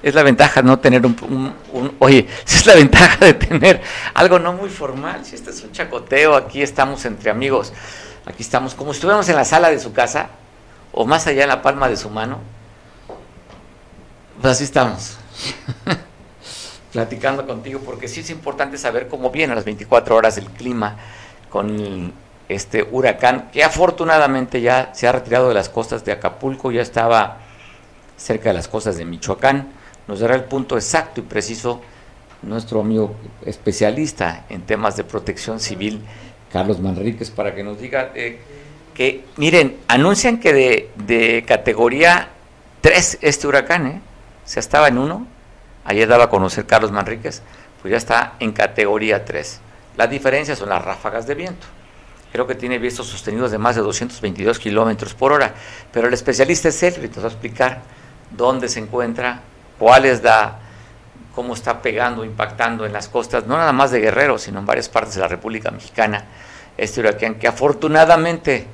es 0.04 0.14
la 0.14 0.22
ventaja 0.22 0.62
no 0.62 0.80
tener 0.80 1.06
un, 1.06 1.56
oye, 2.00 2.28
es 2.46 2.66
la 2.66 2.76
ventaja 2.76 3.26
de 3.26 3.34
tener 3.34 3.82
algo 4.14 4.38
no 4.38 4.54
muy 4.54 4.70
formal, 4.70 5.26
si 5.26 5.36
este 5.36 5.52
es 5.52 5.64
un 5.64 5.72
chacoteo, 5.72 6.36
aquí 6.36 6.62
estamos 6.62 7.06
entre 7.06 7.32
amigos, 7.32 7.72
aquí 8.26 8.44
estamos 8.44 8.76
como 8.76 8.92
si 8.94 8.98
estuviéramos 8.98 9.28
en 9.30 9.38
la 9.38 9.46
sala 9.46 9.70
de 9.72 9.80
su 9.80 9.94
casa 9.94 10.28
o 10.92 11.06
más 11.06 11.26
allá 11.26 11.44
en 11.44 11.50
la 11.50 11.62
palma 11.62 11.88
de 11.88 11.96
su 11.96 12.10
mano, 12.10 12.40
pues 14.42 14.52
así 14.54 14.66
estamos, 14.66 15.18
platicando 16.92 17.48
contigo, 17.48 17.80
porque 17.84 18.10
sí 18.10 18.20
es 18.20 18.30
importante 18.30 18.78
saber 18.78 19.08
cómo 19.08 19.32
viene 19.32 19.54
a 19.54 19.56
las 19.56 19.66
24 19.66 20.16
horas 20.16 20.38
el 20.38 20.50
clima 20.50 20.98
con 21.50 22.12
este 22.50 22.84
huracán, 22.92 23.50
que 23.52 23.64
afortunadamente 23.64 24.60
ya 24.60 24.92
se 24.94 25.08
ha 25.08 25.14
retirado 25.14 25.48
de 25.48 25.54
las 25.56 25.70
costas 25.70 26.04
de 26.04 26.12
Acapulco, 26.12 26.72
ya 26.72 26.82
estaba 26.82 27.38
cerca 28.18 28.50
de 28.50 28.54
las 28.54 28.68
costas 28.68 28.98
de 28.98 29.06
Michoacán, 29.06 29.83
nos 30.08 30.20
dará 30.20 30.36
el 30.36 30.44
punto 30.44 30.76
exacto 30.76 31.22
y 31.22 31.24
preciso 31.24 31.82
nuestro 32.42 32.82
amigo 32.82 33.16
especialista 33.46 34.46
en 34.50 34.62
temas 34.62 34.98
de 34.98 35.04
protección 35.04 35.60
civil, 35.60 36.02
Carlos 36.52 36.80
Manríquez, 36.80 37.32
para 37.32 37.56
que 37.56 37.64
nos 37.64 37.80
diga 37.80 38.12
que, 38.94 39.26
miren, 39.38 39.78
anuncian 39.88 40.40
que 40.40 40.90
de, 40.96 41.44
categoría 41.48 42.30
3 42.82 43.20
este 43.22 43.48
huracán, 43.48 43.88
¿eh? 43.88 44.02
estaba 44.56 44.90
en 44.90 44.98
1, 44.98 45.28
ayer 45.86 46.08
daba 46.08 46.26
a 46.26 46.30
conocer 46.30 46.66
Carlos 46.66 46.92
Manríquez, 46.92 47.42
pues 47.82 47.92
ya 47.92 47.98
está 47.98 48.34
en 48.40 48.52
categoría 48.52 49.26
3. 49.26 49.60
La 49.98 50.08
diferencia 50.08 50.56
son 50.56 50.70
las 50.70 50.84
ráfagas 50.84 51.26
de 51.28 51.36
viento. 51.36 51.66
Creo 52.32 52.48
que 52.48 52.56
tiene 52.56 52.80
vientos 52.80 53.08
sostenidos 53.08 53.52
de 53.52 53.60
más 53.60 53.76
de 53.76 53.82
222 53.82 54.58
kilómetros 54.60 55.14
por 55.14 55.32
hora, 55.32 55.54
pero 55.92 56.08
el 56.08 56.14
especialista 56.14 56.70
es 56.70 56.84
él, 56.84 56.96
y 57.04 57.08
nos 57.08 57.20
va 57.20 57.26
a 57.26 57.32
explicar 57.32 57.82
dónde 58.32 58.68
se 58.70 58.80
encuentra 58.80 59.42
cuáles 59.84 60.22
da, 60.22 60.60
cómo 61.36 61.54
está 61.54 61.82
pegando, 61.82 62.24
impactando 62.24 62.86
en 62.86 62.94
las 62.94 63.10
costas, 63.10 63.48
no 63.48 63.58
nada 63.58 63.74
más 63.74 63.92
de 63.92 64.00
Guerrero, 64.00 64.38
sino 64.38 64.60
en 64.60 64.66
varias 64.66 64.88
partes 64.88 65.16
de 65.16 65.20
la 65.20 65.28
República 65.28 65.72
Mexicana, 65.72 66.24
este 66.78 67.02
huracán 67.02 67.36
que 67.36 67.50
afortunadamente 67.50 68.66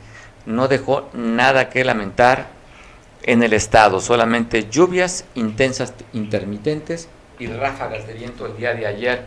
no 0.45 0.67
dejó 0.67 1.09
nada 1.13 1.67
que 1.69 1.83
lamentar 1.83 2.49
en 3.23 3.41
el 3.41 3.53
estado, 3.53 3.99
solamente 4.01 4.69
lluvias 4.69 5.25
intensas, 5.33 5.95
intermitentes 6.13 7.09
y 7.39 7.47
ráfagas 7.47 8.05
de 8.05 8.13
viento 8.13 8.45
el 8.45 8.55
día 8.55 8.75
de 8.75 8.85
ayer 8.85 9.25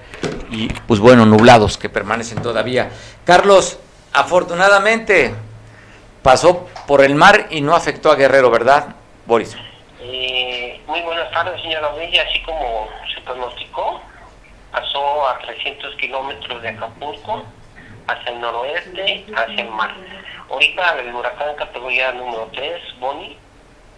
y 0.53 0.69
pues 0.87 1.01
bueno, 1.01 1.27
nublados 1.27 1.79
que 1.79 1.89
permanecen 1.89 2.43
todavía. 2.43 2.91
Carlos, 3.25 3.81
afortunadamente 4.13 5.35
pasó 6.23 6.69
por 6.87 7.03
el 7.03 7.17
mar 7.17 7.49
y 7.51 7.61
no 7.61 7.75
afectó 7.75 8.13
a 8.13 8.15
Guerrero, 8.15 8.53
¿verdad, 8.53 8.95
Boris? 9.27 9.57
Muy 10.87 11.01
buenas 11.03 11.31
tardes, 11.31 11.61
señora 11.63 11.93
Bella. 11.93 12.25
Así 12.29 12.41
como 12.43 12.89
se 13.15 13.21
pronosticó, 13.21 14.01
pasó 14.73 15.29
a 15.29 15.39
300 15.39 15.95
kilómetros 15.97 16.61
de 16.61 16.71
Acapulco, 16.71 17.45
hacia 18.09 18.33
el 18.33 18.41
noroeste, 18.41 19.25
hacia 19.35 19.63
el 19.63 19.71
mar. 19.71 19.95
Ahorita 20.51 20.99
el 20.99 21.15
huracán 21.15 21.55
categoría 21.57 22.13
número 22.13 22.49
3, 22.53 22.99
Boni, 22.99 23.37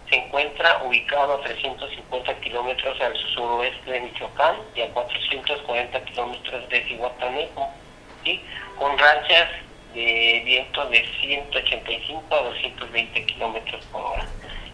se 0.09 0.15
encuentra 0.15 0.83
ubicado 0.83 1.33
a 1.33 1.41
350 1.41 2.35
kilómetros 2.35 3.01
al 3.01 3.15
suroeste 3.33 3.91
de 3.91 4.01
Michoacán 4.01 4.55
y 4.75 4.81
a 4.81 4.89
440 4.89 6.05
kilómetros 6.05 6.69
de 6.69 6.83
Cihuatanejo, 6.85 7.69
¿sí? 8.23 8.43
con 8.77 8.95
rachas 8.97 9.49
de 9.95 10.41
viento 10.45 10.85
de 10.89 11.03
185 11.21 12.35
a 12.35 12.41
220 12.43 13.25
kilómetros 13.25 13.83
por 13.85 14.03
hora. 14.03 14.27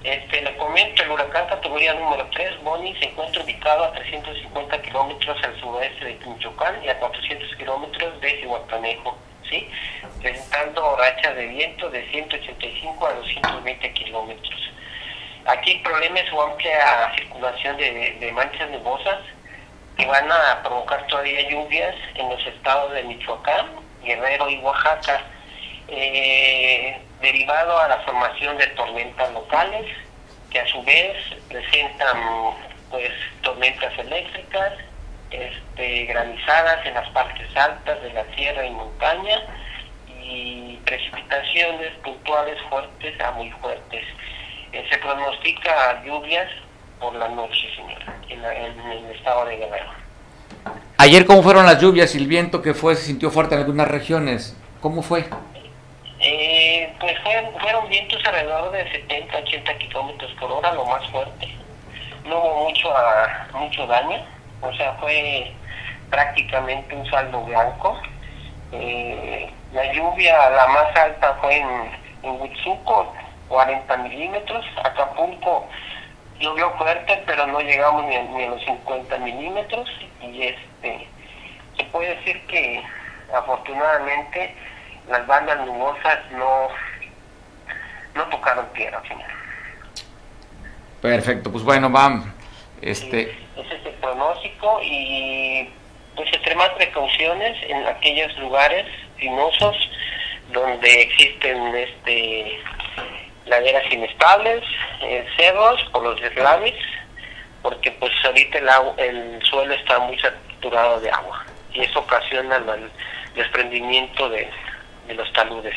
Este, 0.03 0.41
le 0.41 0.57
comento, 0.57 1.03
el 1.03 1.11
huracán 1.11 1.45
categoría 1.47 1.93
número 1.93 2.27
3, 2.31 2.63
Boni, 2.63 2.95
se 2.95 3.05
encuentra 3.05 3.43
ubicado 3.43 3.83
a 3.83 3.93
350 3.93 4.81
kilómetros 4.81 5.43
al 5.43 5.59
suroeste 5.59 6.05
de 6.05 6.25
Michoacán 6.25 6.83
y 6.83 6.89
a 6.89 6.97
400 6.97 7.55
kilómetros 7.55 8.19
de 8.19 8.39
Cihuatanejo, 8.39 9.15
¿sí? 9.47 9.69
presentando 10.19 10.95
rachas 10.97 11.35
de 11.35 11.45
viento 11.45 11.87
de 11.91 12.09
185 12.09 13.05
a 13.05 13.13
220 13.13 13.93
kilómetros. 13.93 14.71
Aquí 15.45 15.71
el 15.73 15.81
problema 15.83 16.19
es 16.19 16.29
su 16.29 16.41
amplia 16.41 17.13
circulación 17.15 17.77
de, 17.77 18.31
manchas 18.33 18.71
nebosas 18.71 19.19
que 19.97 20.05
van 20.07 20.31
a 20.31 20.63
provocar 20.63 21.05
todavía 21.07 21.47
lluvias 21.47 21.95
en 22.15 22.27
los 22.27 22.43
estados 22.47 22.91
de 22.93 23.03
Michoacán, 23.03 23.67
Guerrero 24.03 24.49
y 24.49 24.57
Oaxaca, 24.61 25.21
eh, 25.89 26.99
derivado 27.21 27.79
a 27.79 27.87
la 27.87 27.97
formación 27.99 28.57
de 28.57 28.67
tormentas 28.67 29.31
locales 29.33 29.85
que 30.49 30.59
a 30.59 30.67
su 30.67 30.83
vez 30.83 31.15
presentan 31.47 32.17
pues 32.89 33.11
tormentas 33.41 33.97
eléctricas, 33.97 34.73
este, 35.31 36.05
granizadas 36.05 36.85
en 36.85 36.93
las 36.93 37.09
partes 37.11 37.55
altas 37.55 38.01
de 38.01 38.11
la 38.13 38.25
sierra 38.35 38.65
y 38.65 38.71
montaña 38.71 39.39
y 40.23 40.77
precipitaciones 40.85 41.93
puntuales 42.03 42.57
fuertes 42.69 43.19
a 43.21 43.31
muy 43.31 43.49
fuertes. 43.51 44.03
Eh, 44.73 44.85
se 44.89 44.97
pronostica 44.97 46.03
lluvias 46.03 46.49
por 46.99 47.15
la 47.15 47.29
noche, 47.29 47.67
señora, 47.75 48.15
en, 48.29 48.43
el 48.91 49.15
estado 49.15 49.45
de 49.45 49.57
Guerrero. 49.57 49.89
Ayer, 50.97 51.25
¿cómo 51.25 51.41
fueron 51.41 51.65
las 51.65 51.81
lluvias 51.81 52.13
y 52.13 52.19
el 52.19 52.27
viento 52.27 52.61
que 52.61 52.73
fue, 52.73 52.95
se 52.95 53.05
sintió 53.05 53.31
fuerte 53.31 53.55
en 53.55 53.61
algunas 53.61 53.87
regiones? 53.87 54.55
¿Cómo 54.81 55.01
fue? 55.01 55.25
Eh, 56.23 56.93
pues 56.99 57.17
fueron, 57.21 57.89
vientos 57.89 58.23
alrededor 58.25 58.71
de 58.71 58.91
70, 58.91 59.37
80 59.37 59.77
kilómetros 59.79 60.31
por 60.39 60.51
hora, 60.51 60.71
lo 60.73 60.85
más 60.85 61.03
fuerte. 61.09 61.47
No 62.25 62.37
hubo 62.37 62.69
mucho, 62.69 62.95
ah, 62.95 63.47
mucho 63.53 63.87
daño, 63.87 64.23
o 64.61 64.71
sea, 64.73 64.93
fue 64.99 65.51
prácticamente 66.11 66.95
un 66.95 67.09
saldo 67.09 67.41
blanco. 67.41 67.99
Eh, 68.71 69.51
la 69.73 69.91
lluvia, 69.93 70.49
la 70.51 70.67
más 70.67 70.95
alta 70.95 71.37
fue 71.41 71.57
en, 71.57 71.91
en 72.21 72.39
40 73.47 73.97
milímetros. 73.97 74.65
Acapulco 74.83 75.67
llovió 76.39 76.69
fuerte, 76.77 77.23
pero 77.25 77.47
no 77.47 77.61
llegamos 77.61 78.05
ni 78.05 78.15
a, 78.15 78.23
ni 78.23 78.43
a 78.43 78.49
los 78.49 78.63
50 78.63 79.17
milímetros. 79.17 79.89
Y 80.21 80.43
este 80.43 81.07
se 81.77 81.83
puede 81.85 82.15
decir 82.15 82.45
que 82.45 82.83
afortunadamente 83.33 84.55
las 85.09 85.25
bandas 85.27 85.65
nubosas 85.65 86.19
no, 86.31 86.67
no 88.15 88.23
tocaron 88.29 88.65
tierra, 88.73 89.01
señor. 89.07 89.29
Perfecto, 91.01 91.51
pues 91.51 91.63
bueno, 91.63 91.89
vamos. 91.89 92.25
Este... 92.81 93.31
ese 93.55 93.75
es 93.75 93.85
el 93.85 93.93
pronóstico 93.95 94.79
y 94.83 95.69
pues 96.15 96.31
extremar 96.33 96.75
precauciones 96.75 97.57
en 97.69 97.85
aquellos 97.87 98.35
lugares 98.39 98.85
sinosos 99.19 99.75
donde 100.51 101.01
existen 101.01 101.75
este 101.75 102.59
laderas 103.45 103.91
inestables, 103.91 104.63
eh, 105.01 105.25
cerros 105.37 105.83
o 105.93 106.01
los 106.01 106.19
deslaves, 106.21 106.75
porque 107.61 107.91
pues 107.91 108.11
ahorita 108.23 108.59
el, 108.59 108.69
el 108.97 109.41
suelo 109.43 109.73
está 109.73 109.99
muy 109.99 110.17
saturado 110.19 110.99
de 110.99 111.09
agua 111.09 111.45
y 111.73 111.81
eso 111.81 111.99
ocasiona 111.99 112.57
el 112.57 112.91
desprendimiento 113.35 114.29
de, 114.29 114.49
de 115.11 115.15
los 115.15 115.31
taludes, 115.33 115.75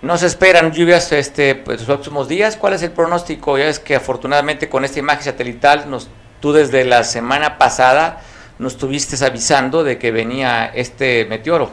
¿No 0.00 0.16
se 0.16 0.26
esperan 0.26 0.72
lluvias 0.72 1.12
este, 1.12 1.54
pues, 1.54 1.78
los 1.78 1.86
próximos 1.86 2.26
días? 2.26 2.56
¿Cuál 2.56 2.72
es 2.72 2.82
el 2.82 2.90
pronóstico? 2.90 3.56
Ya 3.56 3.66
es 3.66 3.78
que 3.78 3.94
afortunadamente 3.94 4.68
con 4.68 4.84
esta 4.84 4.98
imagen 4.98 5.22
satelital, 5.22 5.88
nos, 5.88 6.10
tú 6.40 6.52
desde 6.52 6.84
la 6.84 7.04
semana 7.04 7.56
pasada 7.56 8.20
nos 8.58 8.72
estuviste 8.72 9.22
avisando 9.24 9.84
de 9.84 9.98
que 9.98 10.10
venía 10.10 10.72
este 10.74 11.24
meteoro. 11.26 11.70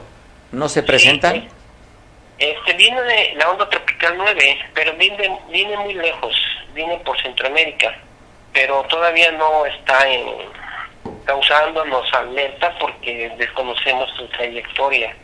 ¿No 0.51 0.69
se 0.69 0.83
presentan? 0.83 1.47
Este 2.37 2.73
viene 2.73 3.01
de 3.01 3.33
la 3.35 3.49
onda 3.49 3.67
tropical 3.67 4.13
9, 4.15 4.57
pero 4.75 4.93
viene, 4.95 5.39
viene 5.51 5.77
muy 5.77 5.93
lejos, 5.95 6.35
viene 6.73 6.97
por 6.97 7.19
Centroamérica, 7.21 7.97
pero 8.53 8.83
todavía 8.89 9.31
no 9.31 9.65
está 9.65 10.07
en, 10.07 10.23
causándonos 11.25 12.13
alerta 12.13 12.75
porque 12.79 13.31
desconocemos 13.37 14.09
su 14.15 14.27
trayectoria. 14.27 15.15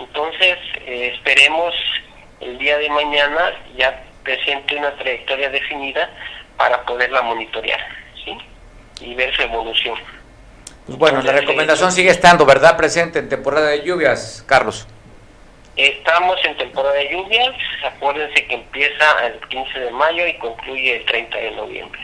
Entonces, 0.00 0.58
eh, 0.86 1.12
esperemos 1.14 1.74
el 2.40 2.58
día 2.58 2.78
de 2.78 2.88
mañana 2.88 3.52
ya 3.76 4.02
presente 4.24 4.76
una 4.76 4.94
trayectoria 4.96 5.50
definida 5.50 6.10
para 6.56 6.82
poderla 6.84 7.22
monitorear, 7.22 7.80
¿sí? 8.24 8.36
Y 9.00 9.14
ver 9.14 9.34
su 9.34 9.42
evolución. 9.42 9.98
Pues 10.86 10.98
bueno, 10.98 11.22
la 11.22 11.32
recomendación 11.32 11.92
sigue 11.92 12.10
estando, 12.10 12.44
¿verdad? 12.44 12.76
Presente 12.76 13.18
en 13.18 13.28
temporada 13.28 13.68
de 13.68 13.82
lluvias, 13.82 14.42
Carlos. 14.46 14.86
Estamos 15.76 16.36
en 16.44 16.56
temporada 16.56 16.94
de 16.94 17.10
lluvias, 17.10 17.54
acuérdense 17.84 18.46
que 18.46 18.54
empieza 18.54 19.26
el 19.26 19.40
15 19.48 19.78
de 19.78 19.90
mayo 19.92 20.26
y 20.26 20.36
concluye 20.38 20.96
el 20.96 21.04
30 21.04 21.38
de 21.38 21.50
noviembre. 21.52 22.00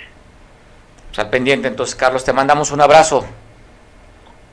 Pues 1.09 1.19
al 1.19 1.31
pendiente, 1.31 1.69
entonces, 1.69 1.95
Carlos, 1.97 2.25
te 2.25 2.33
mandamos 2.33 2.71
un 2.71 2.81
abrazo. 2.81 3.27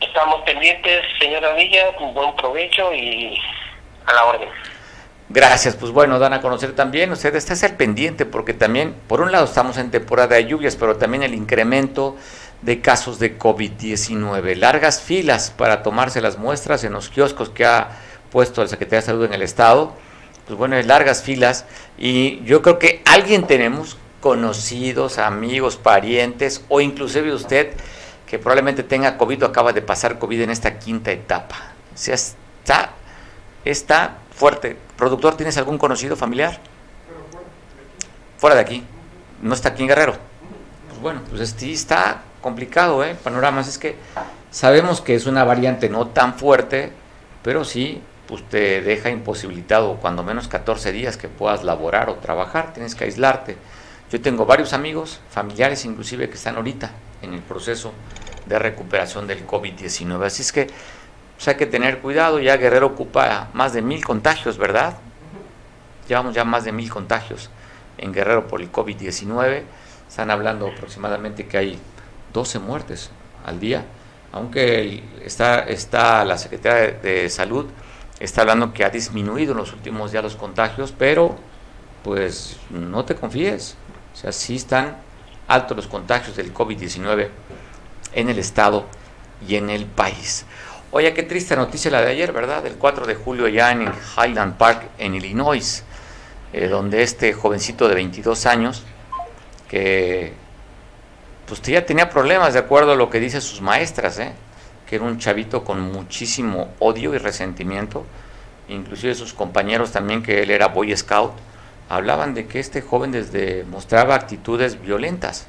Estamos 0.07 0.41
pendientes, 0.41 1.01
señora 1.19 1.53
Villa, 1.53 1.85
un 1.99 2.13
buen 2.13 2.35
provecho 2.35 2.93
y 2.93 3.37
a 4.05 4.13
la 4.13 4.25
orden. 4.25 4.49
Gracias, 5.29 5.75
pues 5.75 5.91
bueno, 5.91 6.19
dan 6.19 6.33
a 6.33 6.41
conocer 6.41 6.75
también, 6.75 7.11
usted 7.11 7.33
está 7.35 7.65
al 7.65 7.75
pendiente 7.75 8.25
porque 8.25 8.53
también, 8.53 8.93
por 9.07 9.21
un 9.21 9.31
lado 9.31 9.45
estamos 9.45 9.77
en 9.77 9.89
temporada 9.91 10.35
de 10.35 10.45
lluvias, 10.45 10.75
pero 10.75 10.97
también 10.97 11.23
el 11.23 11.33
incremento 11.33 12.17
de 12.61 12.81
casos 12.81 13.17
de 13.17 13.39
COVID-19, 13.39 14.55
largas 14.55 15.01
filas 15.01 15.51
para 15.51 15.81
tomarse 15.83 16.21
las 16.21 16.37
muestras 16.37 16.83
en 16.83 16.93
los 16.93 17.09
kioscos 17.09 17.49
que 17.49 17.65
ha 17.65 17.89
puesto 18.31 18.61
el 18.61 18.69
Secretario 18.69 19.01
de 19.01 19.05
Salud 19.05 19.25
en 19.25 19.33
el 19.33 19.41
Estado, 19.41 19.95
pues 20.45 20.57
bueno, 20.57 20.79
largas 20.81 21.23
filas 21.23 21.65
y 21.97 22.43
yo 22.43 22.61
creo 22.61 22.77
que 22.77 23.01
alguien 23.05 23.47
tenemos, 23.47 23.97
conocidos, 24.19 25.17
amigos, 25.17 25.77
parientes 25.77 26.63
o 26.69 26.81
inclusive 26.81 27.33
usted, 27.33 27.73
que 28.27 28.39
probablemente 28.39 28.83
tenga 28.83 29.17
COVID 29.17 29.43
o 29.43 29.45
acaba 29.47 29.73
de 29.73 29.81
pasar 29.81 30.19
COVID 30.19 30.41
en 30.41 30.49
esta 30.49 30.79
quinta 30.79 31.11
etapa. 31.11 31.55
O 31.93 31.97
sea, 31.97 32.15
está, 32.15 32.91
está 33.65 34.17
fuerte. 34.35 34.77
¿Productor, 34.97 35.35
tienes 35.35 35.57
algún 35.57 35.77
conocido 35.77 36.15
familiar? 36.15 36.59
Fuera 38.37 38.55
de 38.55 38.61
aquí. 38.61 38.83
No 39.41 39.53
está 39.53 39.69
aquí 39.69 39.83
en 39.83 39.89
Guerrero. 39.89 40.15
Pues 40.89 41.01
bueno, 41.01 41.21
pues 41.29 41.55
sí 41.57 41.73
está 41.73 42.21
complicado, 42.41 43.03
¿eh? 43.03 43.15
Panoramas 43.23 43.67
es 43.67 43.77
que 43.77 43.95
sabemos 44.51 45.01
que 45.01 45.15
es 45.15 45.25
una 45.25 45.43
variante 45.43 45.89
no 45.89 46.07
tan 46.07 46.35
fuerte, 46.35 46.91
pero 47.41 47.65
sí, 47.65 48.01
pues 48.27 48.47
te 48.49 48.81
deja 48.81 49.09
imposibilitado 49.09 49.97
cuando 49.97 50.23
menos 50.23 50.47
14 50.47 50.91
días 50.91 51.17
que 51.17 51.27
puedas 51.27 51.63
laborar 51.63 52.09
o 52.09 52.15
trabajar, 52.15 52.73
tienes 52.73 52.95
que 52.95 53.05
aislarte. 53.05 53.57
Yo 54.13 54.21
tengo 54.21 54.45
varios 54.45 54.73
amigos, 54.73 55.21
familiares 55.31 55.85
inclusive, 55.85 56.29
que 56.29 56.35
están 56.35 56.55
ahorita 56.57 56.91
en 57.23 57.33
el 57.33 57.41
proceso 57.41 57.93
de 58.45 58.59
recuperación 58.59 59.25
del 59.25 59.47
COVID-19. 59.47 60.23
Así 60.23 60.43
es 60.43 60.51
que 60.51 60.67
pues, 61.35 61.47
hay 61.47 61.55
que 61.55 61.65
tener 61.65 61.97
cuidado, 61.97 62.39
ya 62.39 62.55
Guerrero 62.57 62.85
ocupa 62.85 63.49
más 63.53 63.73
de 63.73 63.81
mil 63.81 64.05
contagios, 64.05 64.59
¿verdad? 64.59 64.97
Llevamos 66.07 66.35
ya 66.35 66.43
más 66.43 66.63
de 66.63 66.71
mil 66.71 66.91
contagios 66.91 67.49
en 67.97 68.13
Guerrero 68.13 68.47
por 68.47 68.61
el 68.61 68.71
COVID-19. 68.71 69.63
Están 70.07 70.29
hablando 70.29 70.67
aproximadamente 70.67 71.47
que 71.47 71.57
hay 71.57 71.79
12 72.33 72.59
muertes 72.59 73.09
al 73.43 73.59
día, 73.59 73.83
aunque 74.31 75.03
está, 75.25 76.23
la 76.23 76.37
Secretaría 76.37 76.99
de 76.99 77.31
Salud 77.31 77.65
está 78.19 78.41
hablando 78.41 78.73
que 78.73 78.85
ha 78.85 78.91
disminuido 78.91 79.53
en 79.53 79.57
los 79.57 79.73
últimos 79.73 80.11
días 80.11 80.23
los 80.23 80.35
contagios, 80.35 80.93
pero 80.95 81.35
pues 82.03 82.57
no 82.69 83.05
te 83.05 83.15
confíes, 83.15 83.75
o 84.13 84.15
sea, 84.15 84.31
sí 84.31 84.55
están 84.55 84.97
altos 85.47 85.75
los 85.75 85.87
contagios 85.87 86.35
del 86.35 86.53
COVID-19 86.53 87.29
en 88.13 88.29
el 88.29 88.39
estado 88.39 88.85
y 89.47 89.55
en 89.55 89.69
el 89.69 89.85
país. 89.85 90.45
Oye, 90.91 91.13
qué 91.13 91.23
triste 91.23 91.55
noticia 91.55 91.89
la 91.89 92.01
de 92.01 92.11
ayer, 92.11 92.31
¿verdad? 92.31 92.65
El 92.65 92.75
4 92.75 93.07
de 93.07 93.15
julio 93.15 93.47
ya 93.47 93.71
en 93.71 93.91
Highland 94.17 94.57
Park, 94.57 94.89
en 94.99 95.15
Illinois, 95.15 95.83
eh, 96.53 96.67
donde 96.67 97.01
este 97.01 97.33
jovencito 97.33 97.87
de 97.87 97.95
22 97.95 98.45
años, 98.45 98.83
que 99.67 100.33
pues 101.47 101.61
ya 101.63 101.85
tenía 101.85 102.09
problemas 102.09 102.53
de 102.53 102.59
acuerdo 102.59 102.93
a 102.93 102.95
lo 102.95 103.09
que 103.09 103.19
dicen 103.19 103.41
sus 103.41 103.61
maestras, 103.61 104.19
¿eh? 104.19 104.33
que 104.87 104.97
era 104.97 105.05
un 105.05 105.17
chavito 105.17 105.63
con 105.63 105.79
muchísimo 105.81 106.69
odio 106.79 107.15
y 107.15 107.17
resentimiento, 107.17 108.05
inclusive 108.69 109.15
sus 109.15 109.33
compañeros 109.33 109.91
también, 109.91 110.21
que 110.21 110.43
él 110.43 110.51
era 110.51 110.67
Boy 110.67 110.95
Scout, 110.95 111.33
hablaban 111.95 112.33
de 112.33 112.47
que 112.47 112.59
este 112.59 112.81
joven 112.81 113.11
desde 113.11 113.63
mostraba 113.65 114.15
actitudes 114.15 114.81
violentas, 114.81 115.47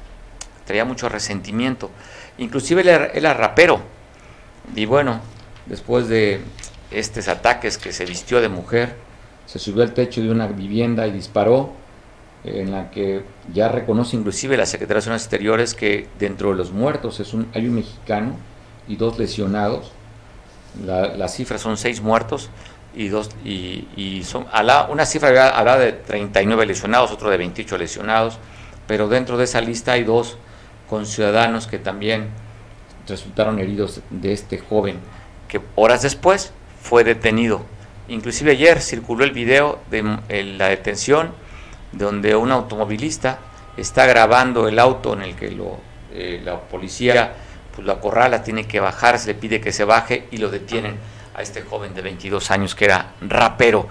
traía 0.65 0.85
mucho 0.85 1.09
resentimiento. 1.09 1.89
Inclusive 2.37 2.81
él 2.81 2.89
era, 2.89 3.33
rapero. 3.33 3.81
Y 4.75 4.85
bueno, 4.85 5.21
después 5.65 6.07
de 6.07 6.41
estos 6.91 7.27
ataques 7.27 7.77
que 7.77 7.91
se 7.91 8.05
vistió 8.05 8.41
de 8.41 8.49
mujer, 8.49 8.95
se 9.45 9.59
subió 9.59 9.83
al 9.83 9.93
techo 9.93 10.21
de 10.21 10.29
una 10.29 10.47
vivienda 10.47 11.07
y 11.07 11.11
disparó, 11.11 11.73
en 12.43 12.71
la 12.71 12.91
que 12.91 13.23
ya 13.51 13.69
reconoce 13.69 14.15
inclusive 14.15 14.55
la 14.55 14.67
Secretaría 14.67 14.87
de 14.87 14.93
Relaciones 14.93 15.23
Exteriores 15.23 15.73
que 15.73 16.07
dentro 16.19 16.51
de 16.51 16.55
los 16.55 16.71
muertos 16.71 17.19
es 17.19 17.33
un, 17.33 17.47
hay 17.55 17.67
un 17.67 17.75
mexicano 17.75 18.35
y 18.87 18.97
dos 18.97 19.17
lesionados. 19.17 19.91
La, 20.85 21.07
las 21.15 21.33
cifras 21.35 21.61
son 21.61 21.77
seis 21.77 22.01
muertos 22.01 22.49
y 22.95 23.09
dos 23.09 23.29
y, 23.43 24.23
son 24.25 24.47
a 24.51 24.63
la, 24.63 24.87
una 24.89 25.05
cifra 25.05 25.49
hablaba 25.49 25.77
de 25.77 25.91
39 25.91 26.65
lesionados, 26.65 27.11
otro 27.11 27.29
de 27.29 27.37
28 27.37 27.77
lesionados 27.77 28.39
pero 28.87 29.07
dentro 29.07 29.37
de 29.37 29.45
esa 29.45 29.61
lista 29.61 29.93
hay 29.93 30.03
dos 30.03 30.37
conciudadanos 30.89 31.67
que 31.67 31.79
también 31.79 32.29
resultaron 33.07 33.59
heridos 33.59 34.01
de 34.09 34.33
este 34.33 34.59
joven, 34.59 34.99
que 35.47 35.61
horas 35.75 36.01
después 36.01 36.51
fue 36.81 37.03
detenido. 37.03 37.63
Inclusive 38.07 38.51
ayer 38.51 38.81
circuló 38.81 39.23
el 39.23 39.31
video 39.31 39.79
de 39.89 40.03
la 40.57 40.67
detención 40.67 41.31
donde 41.91 42.35
un 42.35 42.51
automovilista 42.51 43.39
está 43.77 44.05
grabando 44.05 44.67
el 44.67 44.77
auto 44.79 45.13
en 45.13 45.23
el 45.23 45.35
que 45.35 45.51
lo, 45.51 45.79
eh, 46.13 46.41
la 46.43 46.59
policía 46.59 47.33
pues, 47.73 47.85
lo 47.85 47.93
acorrala, 47.93 48.43
tiene 48.43 48.67
que 48.67 48.79
bajar, 48.79 49.17
se 49.17 49.27
le 49.27 49.35
pide 49.35 49.59
que 49.59 49.71
se 49.71 49.85
baje 49.85 50.27
y 50.31 50.37
lo 50.37 50.49
detienen 50.49 50.97
a 51.35 51.41
este 51.41 51.61
joven 51.61 51.93
de 51.93 52.01
22 52.01 52.49
años 52.51 52.73
que 52.75 52.85
era 52.85 53.13
rapero. 53.21 53.87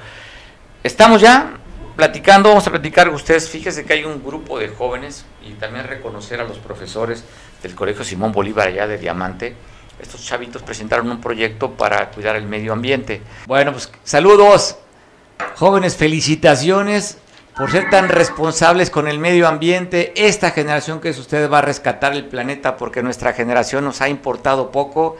Estamos 0.82 1.20
ya 1.20 1.58
platicando, 1.96 2.48
vamos 2.48 2.66
a 2.66 2.70
platicar 2.70 3.06
con 3.06 3.16
ustedes, 3.16 3.48
fíjese 3.48 3.84
que 3.84 3.92
hay 3.92 4.04
un 4.04 4.24
grupo 4.24 4.58
de 4.58 4.68
jóvenes 4.68 5.24
y 5.42 5.52
también 5.52 5.86
reconocer 5.86 6.40
a 6.40 6.44
los 6.44 6.58
profesores 6.58 7.24
del 7.62 7.74
Colegio 7.74 8.04
Simón 8.04 8.32
Bolívar 8.32 8.68
allá 8.68 8.86
de 8.86 8.98
Diamante. 8.98 9.54
Estos 10.00 10.24
chavitos 10.24 10.62
presentaron 10.62 11.08
un 11.10 11.20
proyecto 11.20 11.70
para 11.72 12.10
cuidar 12.10 12.36
el 12.36 12.46
medio 12.46 12.72
ambiente. 12.72 13.22
Bueno, 13.46 13.72
pues 13.72 13.90
saludos, 14.02 14.76
jóvenes, 15.56 15.96
felicitaciones 15.96 17.18
por 17.56 17.70
ser 17.70 17.88
tan 17.88 18.08
responsables 18.08 18.90
con 18.90 19.06
el 19.06 19.18
medio 19.18 19.46
ambiente. 19.46 20.12
Esta 20.16 20.50
generación 20.50 21.00
que 21.00 21.10
es 21.10 21.18
usted 21.18 21.48
va 21.48 21.58
a 21.58 21.62
rescatar 21.62 22.12
el 22.14 22.24
planeta 22.24 22.76
porque 22.76 23.02
nuestra 23.02 23.32
generación 23.32 23.84
nos 23.84 24.00
ha 24.00 24.08
importado 24.08 24.72
poco 24.72 25.16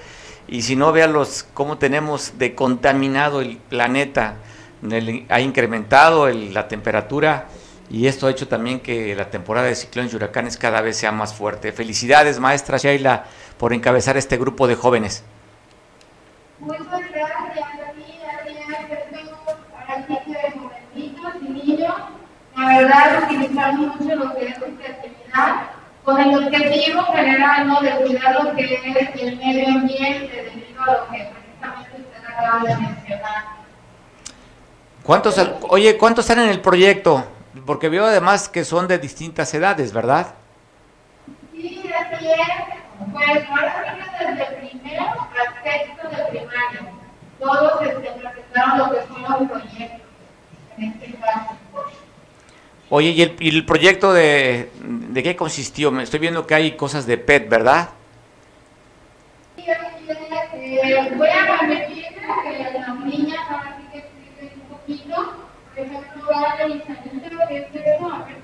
y 0.46 0.62
si 0.62 0.76
no, 0.76 0.92
véanlos 0.92 1.46
cómo 1.54 1.78
tenemos 1.78 2.38
de 2.38 2.54
contaminado 2.54 3.40
el 3.40 3.56
planeta. 3.56 4.36
ha 5.28 5.40
incrementado 5.40 6.28
la 6.28 6.68
temperatura 6.68 7.46
y 7.90 8.06
esto 8.06 8.26
ha 8.26 8.30
hecho 8.30 8.48
también 8.48 8.80
que 8.80 9.14
la 9.14 9.30
temporada 9.30 9.66
de 9.68 9.74
ciclones 9.74 10.12
y 10.12 10.16
huracanes 10.16 10.56
cada 10.56 10.80
vez 10.80 10.96
sea 10.96 11.12
más 11.12 11.34
fuerte. 11.34 11.72
Felicidades, 11.72 12.40
maestra 12.40 12.78
Sheila, 12.78 13.24
por 13.58 13.72
encabezar 13.72 14.16
este 14.16 14.36
grupo 14.36 14.66
de 14.66 14.74
jóvenes. 14.74 15.24
Muchas 16.58 16.86
gracias 16.88 17.30
a 17.30 17.92
ti, 17.92 18.18
para 19.72 19.96
el 19.96 20.06
de 20.06 20.50
jovencitos 20.58 21.34
y 21.42 21.48
niños 21.48 21.94
la 22.56 22.78
verdad, 22.78 23.24
utilizamos 23.24 24.00
mucho 24.00 24.14
lo 24.14 24.34
que 24.34 24.46
es 24.46 24.56
actividad 24.56 25.73
con 26.04 26.20
el 26.20 26.36
objetivo 26.36 27.02
general 27.04 27.66
¿no? 27.66 27.80
de 27.80 27.90
cuidar 27.96 28.44
lo 28.44 28.54
que 28.54 28.74
es 28.74 29.22
el 29.22 29.36
medio 29.38 29.68
ambiente 29.68 30.52
debido 30.54 30.82
a 30.82 30.92
lo 30.92 31.08
que 31.10 31.30
precisamente 31.32 31.90
usted 31.96 32.28
acaba 32.28 32.62
de 32.62 32.76
mencionar. 32.76 33.44
¿Cuántos, 35.02 35.40
oye, 35.68 35.96
¿cuántos 35.96 36.28
están 36.28 36.44
en 36.44 36.50
el 36.50 36.60
proyecto? 36.60 37.24
Porque 37.66 37.88
veo 37.88 38.04
además 38.04 38.48
que 38.48 38.64
son 38.64 38.86
de 38.86 38.98
distintas 38.98 39.52
edades, 39.54 39.92
¿verdad? 39.92 40.34
Sí, 41.52 41.90
así 41.92 42.26
es. 42.26 42.74
Pues 43.12 43.44
ahora 43.48 43.96
desde 44.18 44.46
primero 44.56 45.04
al 45.04 45.62
sexto 45.62 46.08
de 46.08 46.24
primaria. 46.30 46.92
Todos 47.40 47.82
este, 47.82 48.10
presentaron 48.12 48.78
lo 48.78 48.90
que 48.90 49.06
son 49.06 49.22
los 49.22 49.50
proyectos, 49.50 50.00
en 50.78 50.84
este 50.84 51.18
caso. 51.18 51.56
Oye, 52.90 53.10
¿y 53.10 53.22
el, 53.22 53.36
y 53.40 53.48
el 53.48 53.64
proyecto 53.64 54.12
de, 54.12 54.70
de, 54.82 55.22
qué 55.22 55.36
consistió? 55.36 55.90
Me 55.90 56.02
estoy 56.02 56.20
viendo 56.20 56.46
que 56.46 56.54
hay 56.54 56.72
cosas 56.72 57.06
de 57.06 57.16
PET, 57.16 57.48
¿verdad? 57.48 57.88
Voy 61.16 61.28
a 61.28 61.56
repetir 61.60 62.04
que 62.04 62.78
las 62.78 63.00
niñas 63.00 63.40
ahora 63.48 63.76
sí 63.78 63.84
que 63.92 63.98
expliquen 63.98 64.60
un 64.60 64.66
poquito. 64.76 65.16
Por 65.74 65.84
ejemplo, 65.84 66.30
la 66.30 66.66
Isabel, 66.68 66.82
que 67.48 67.56
es 67.56 67.66
eso, 67.74 68.06
a 68.12 68.18
ver. 68.24 68.38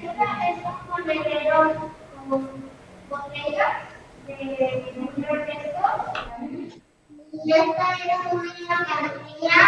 Es 0.00 0.08
un 0.64 0.76
monedero 0.88 1.90
con 2.28 2.42
botellas 3.08 3.72
de 4.26 4.34
refrescos. 5.16 5.98
Y 7.32 7.52
esta 7.52 7.86
es 7.94 8.32
una 8.32 8.78
cartilla 8.86 9.58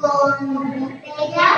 con 0.00 0.54
botellas 0.80 1.51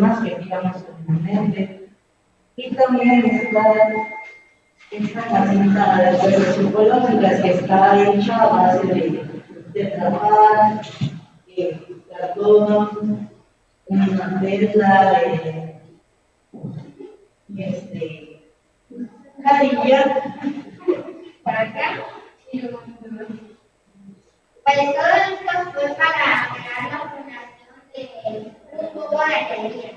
más 0.00 0.20
que 0.20 0.36
digamos 0.36 0.76
comúnmente. 0.82 1.88
Y 2.56 2.74
también 2.74 3.24
están 3.26 4.08
esta 4.90 5.22
casita 5.22 5.96
de 5.96 6.10
redes 6.18 6.56
psicológicas 6.56 7.40
que 7.40 7.50
está 7.50 8.02
hecha 8.02 8.36
a 8.36 8.48
base 8.48 8.86
de, 8.88 9.42
de 9.72 9.84
trabajar, 9.86 10.80
eh, 11.56 11.80
cartón, 12.10 13.30
una 13.86 14.40
tela, 14.40 15.22
eh, 15.22 15.80
este, 17.56 18.42
carilla, 19.42 20.22
para 21.44 21.60
acá. 21.60 22.04
Pues 24.64 24.76
todo 24.94 25.12
esto 25.28 25.70
fue 25.72 25.88
para 25.94 26.48
crear 26.52 26.90
la 26.90 27.49
de 27.94 28.10
un 28.78 28.88
poco 28.92 29.22
de 29.26 29.34
alegría. 29.34 29.92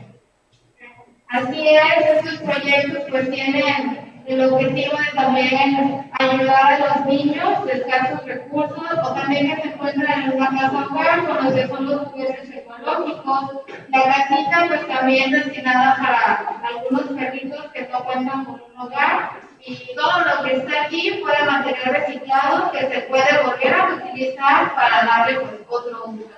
Así 1.30 1.68
es, 1.68 2.24
estos 2.24 2.40
proyectos 2.42 3.04
pues 3.10 3.32
tienen 3.32 4.14
el 4.26 4.42
objetivo 4.46 4.98
es 5.00 5.14
también 5.16 6.10
ayudar 6.18 6.74
a 6.74 6.80
los 6.80 7.06
niños 7.06 7.66
de 7.66 7.74
escasos 7.74 8.26
recursos 8.26 8.88
o 9.04 9.14
también 9.14 9.54
que 9.54 9.62
se 9.62 9.68
encuentran 9.68 10.24
en 10.24 10.38
una 10.38 10.50
casa 10.50 10.88
hogar 10.90 11.26
con 11.26 11.44
los 11.44 11.54
que 11.54 11.68
son 11.68 11.86
los 11.86 12.08
juguetes 12.08 12.50
ecológicos. 12.50 13.66
La 13.90 14.04
casita 14.04 14.66
pues 14.70 14.88
también 14.88 15.32
destinada 15.32 15.98
para 15.98 16.60
algunos 16.68 17.20
perritos 17.20 17.66
que 17.74 17.88
no 17.88 18.06
cuentan 18.06 18.46
con 18.46 18.62
un 18.62 18.80
hogar 18.80 19.32
y 19.60 19.96
todo 19.96 20.20
lo 20.22 20.44
que 20.44 20.56
está 20.56 20.84
aquí 20.84 21.22
fue 21.22 21.46
material 21.46 21.94
reciclado 21.94 22.72
que 22.72 22.80
se 22.80 23.02
puede 23.02 23.44
volver 23.44 23.74
a 23.74 23.94
utilizar 23.94 24.74
para 24.76 25.06
darle 25.06 25.40
pues, 25.42 25.54
otro 25.68 26.06
uso 26.06 26.30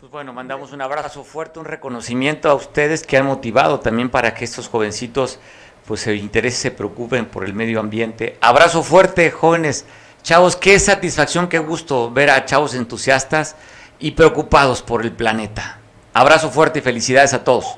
Pues 0.00 0.12
bueno, 0.12 0.32
mandamos 0.32 0.70
un 0.70 0.80
abrazo 0.80 1.24
fuerte, 1.24 1.58
un 1.58 1.64
reconocimiento 1.64 2.48
a 2.48 2.54
ustedes 2.54 3.04
que 3.04 3.16
han 3.16 3.26
motivado 3.26 3.80
también 3.80 4.10
para 4.10 4.32
que 4.32 4.44
estos 4.44 4.68
jovencitos 4.68 5.40
pues 5.86 6.02
se 6.02 6.14
interesen, 6.14 6.60
se 6.60 6.70
preocupen 6.70 7.26
por 7.26 7.44
el 7.44 7.52
medio 7.52 7.80
ambiente. 7.80 8.38
Abrazo 8.40 8.84
fuerte, 8.84 9.32
jóvenes. 9.32 9.86
Chavos, 10.22 10.54
qué 10.54 10.78
satisfacción, 10.78 11.48
qué 11.48 11.58
gusto 11.58 12.12
ver 12.12 12.30
a 12.30 12.44
chavos 12.44 12.74
entusiastas 12.74 13.56
y 13.98 14.12
preocupados 14.12 14.82
por 14.82 15.02
el 15.02 15.10
planeta. 15.10 15.80
Abrazo 16.14 16.48
fuerte 16.52 16.78
y 16.78 16.82
felicidades 16.82 17.34
a 17.34 17.42
todos. 17.42 17.76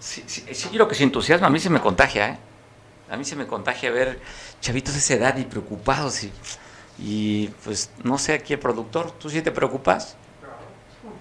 Sí, 0.00 0.24
sí, 0.26 0.46
sí, 0.50 0.78
que 0.88 0.94
se 0.94 1.02
entusiasma, 1.02 1.48
a 1.48 1.50
mí 1.50 1.60
se 1.60 1.68
me 1.68 1.82
contagia, 1.82 2.28
¿eh? 2.30 2.38
A 3.10 3.16
mí 3.16 3.24
se 3.24 3.36
me 3.36 3.46
contagia 3.46 3.90
ver 3.90 4.20
chavitos 4.60 4.94
de 4.94 5.00
esa 5.00 5.14
edad 5.14 5.36
y 5.36 5.44
preocupados 5.44 6.24
y, 6.24 6.32
y 6.98 7.48
pues 7.64 7.90
no 8.02 8.18
sé 8.18 8.34
aquí 8.34 8.54
el 8.54 8.58
productor, 8.58 9.12
¿tú 9.12 9.30
sí 9.30 9.42
te 9.42 9.52
preocupas? 9.52 10.16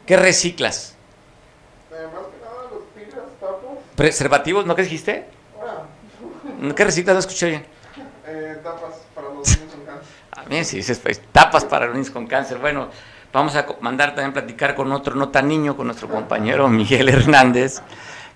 ¿Qué 0.06 0.18
reciclas? 0.18 0.96
¿Preservativos? 3.96 4.66
¿No 4.66 4.76
qué 4.76 4.84
dijiste? 4.84 5.26
¿Qué 6.76 6.86
reciclas? 6.86 7.16
No 7.16 7.20
escuché 7.20 7.50
bien. 7.50 7.66
Eh, 8.28 8.60
tapas 8.64 8.94
para 9.16 9.30
los 9.30 9.48
niños 9.58 9.74
con 9.74 9.86
cáncer. 9.86 10.08
A 10.32 10.44
mí 10.44 10.64
sí, 10.64 10.78
dices, 10.78 11.00
pues, 11.00 11.22
tapas 11.32 11.66
para 11.66 11.88
los 11.88 11.96
niños 11.96 12.12
con 12.12 12.28
cáncer. 12.28 12.60
Bueno, 12.60 12.90
vamos 13.34 13.56
a 13.56 13.66
mandar 13.82 14.10
también 14.14 14.34
platicar 14.34 14.76
con 14.76 14.92
otro 14.92 15.16
no 15.16 15.30
tan 15.30 15.48
niño, 15.48 15.76
con 15.76 15.88
nuestro 15.88 16.08
compañero 16.10 16.68
Miguel 16.70 17.10
Hernández, 17.10 17.82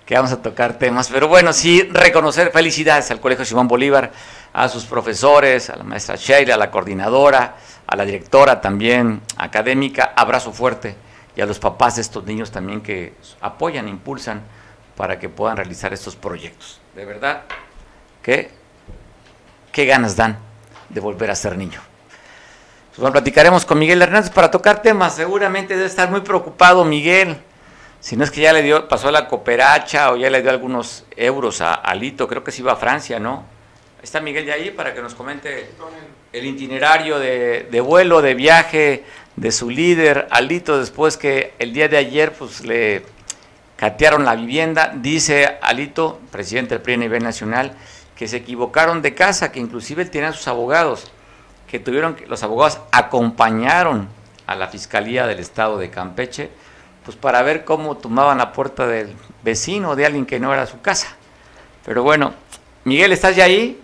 que 0.06 0.14
vamos 0.14 0.32
a 0.32 0.42
tocar 0.42 0.78
temas. 0.78 1.08
Pero 1.08 1.28
bueno, 1.28 1.52
sí, 1.52 1.82
reconocer 1.92 2.50
felicidades 2.50 3.10
al 3.10 3.20
Colegio 3.20 3.44
Simón 3.44 3.68
Bolívar, 3.68 4.12
a 4.52 4.68
sus 4.68 4.84
profesores, 4.84 5.70
a 5.70 5.76
la 5.76 5.84
maestra 5.84 6.16
Sheila, 6.16 6.54
a 6.54 6.58
la 6.58 6.70
coordinadora, 6.70 7.56
a 7.86 7.96
la 7.96 8.04
directora 8.04 8.60
también 8.60 9.22
académica. 9.36 10.12
Abrazo 10.16 10.52
fuerte 10.52 10.96
y 11.36 11.40
a 11.40 11.46
los 11.46 11.58
papás 11.58 11.96
de 11.96 12.02
estos 12.02 12.24
niños 12.24 12.50
también 12.50 12.80
que 12.80 13.14
apoyan, 13.40 13.88
impulsan 13.88 14.42
para 14.96 15.18
que 15.18 15.28
puedan 15.28 15.56
realizar 15.56 15.92
estos 15.92 16.16
proyectos. 16.16 16.80
De 16.94 17.04
verdad, 17.04 17.42
¿qué, 18.22 18.50
qué 19.70 19.86
ganas 19.86 20.16
dan 20.16 20.38
de 20.88 21.00
volver 21.00 21.30
a 21.30 21.34
ser 21.34 21.56
niño? 21.56 21.80
Pues 22.90 22.98
bueno, 22.98 23.12
platicaremos 23.12 23.64
con 23.64 23.78
Miguel 23.78 24.02
Hernández 24.02 24.30
para 24.30 24.50
tocar 24.50 24.82
temas. 24.82 25.14
Seguramente 25.14 25.74
debe 25.74 25.86
estar 25.86 26.10
muy 26.10 26.20
preocupado 26.20 26.84
Miguel. 26.84 27.38
Si 28.02 28.16
no 28.16 28.24
es 28.24 28.32
que 28.32 28.40
ya 28.40 28.52
le 28.52 28.62
dio, 28.62 28.88
pasó 28.88 29.12
la 29.12 29.28
cooperacha 29.28 30.10
o 30.10 30.16
ya 30.16 30.28
le 30.28 30.42
dio 30.42 30.50
algunos 30.50 31.04
euros 31.16 31.60
a 31.60 31.74
Alito, 31.74 32.26
creo 32.26 32.42
que 32.42 32.50
se 32.50 32.60
iba 32.60 32.72
a 32.72 32.76
Francia, 32.76 33.20
¿no? 33.20 33.44
Está 34.02 34.20
Miguel 34.20 34.44
de 34.44 34.52
ahí 34.52 34.70
para 34.72 34.92
que 34.92 35.00
nos 35.00 35.14
comente 35.14 35.70
el 36.32 36.44
itinerario 36.44 37.20
de, 37.20 37.68
de 37.70 37.80
vuelo, 37.80 38.20
de 38.20 38.34
viaje 38.34 39.04
de 39.36 39.52
su 39.52 39.70
líder, 39.70 40.26
Alito, 40.32 40.80
después 40.80 41.16
que 41.16 41.54
el 41.60 41.72
día 41.72 41.86
de 41.86 41.96
ayer 41.96 42.32
pues 42.32 42.64
le 42.64 43.04
catearon 43.76 44.24
la 44.24 44.34
vivienda. 44.34 44.92
Dice 44.96 45.58
Alito, 45.62 46.18
presidente 46.32 46.74
del 46.74 46.82
PRI 46.82 46.94
a 46.94 46.96
nivel 46.96 47.22
nacional, 47.22 47.76
que 48.16 48.26
se 48.26 48.38
equivocaron 48.38 49.00
de 49.00 49.14
casa, 49.14 49.52
que 49.52 49.60
inclusive 49.60 50.06
tienen 50.06 50.32
sus 50.32 50.48
abogados, 50.48 51.12
que 51.68 51.78
tuvieron 51.78 52.16
que 52.16 52.26
los 52.26 52.42
abogados 52.42 52.80
acompañaron 52.90 54.08
a 54.48 54.56
la 54.56 54.66
Fiscalía 54.66 55.28
del 55.28 55.38
Estado 55.38 55.78
de 55.78 55.88
Campeche, 55.88 56.50
pues 57.04 57.16
para 57.16 57.42
ver 57.42 57.64
cómo 57.64 57.96
tomaban 57.96 58.38
la 58.38 58.52
puerta 58.52 58.86
del 58.86 59.14
vecino, 59.42 59.96
de 59.96 60.06
alguien 60.06 60.26
que 60.26 60.38
no 60.38 60.52
era 60.52 60.66
su 60.66 60.80
casa. 60.80 61.16
Pero 61.84 62.02
bueno, 62.02 62.34
Miguel, 62.84 63.12
¿estás 63.12 63.36
ya 63.36 63.44
ahí? 63.44 63.80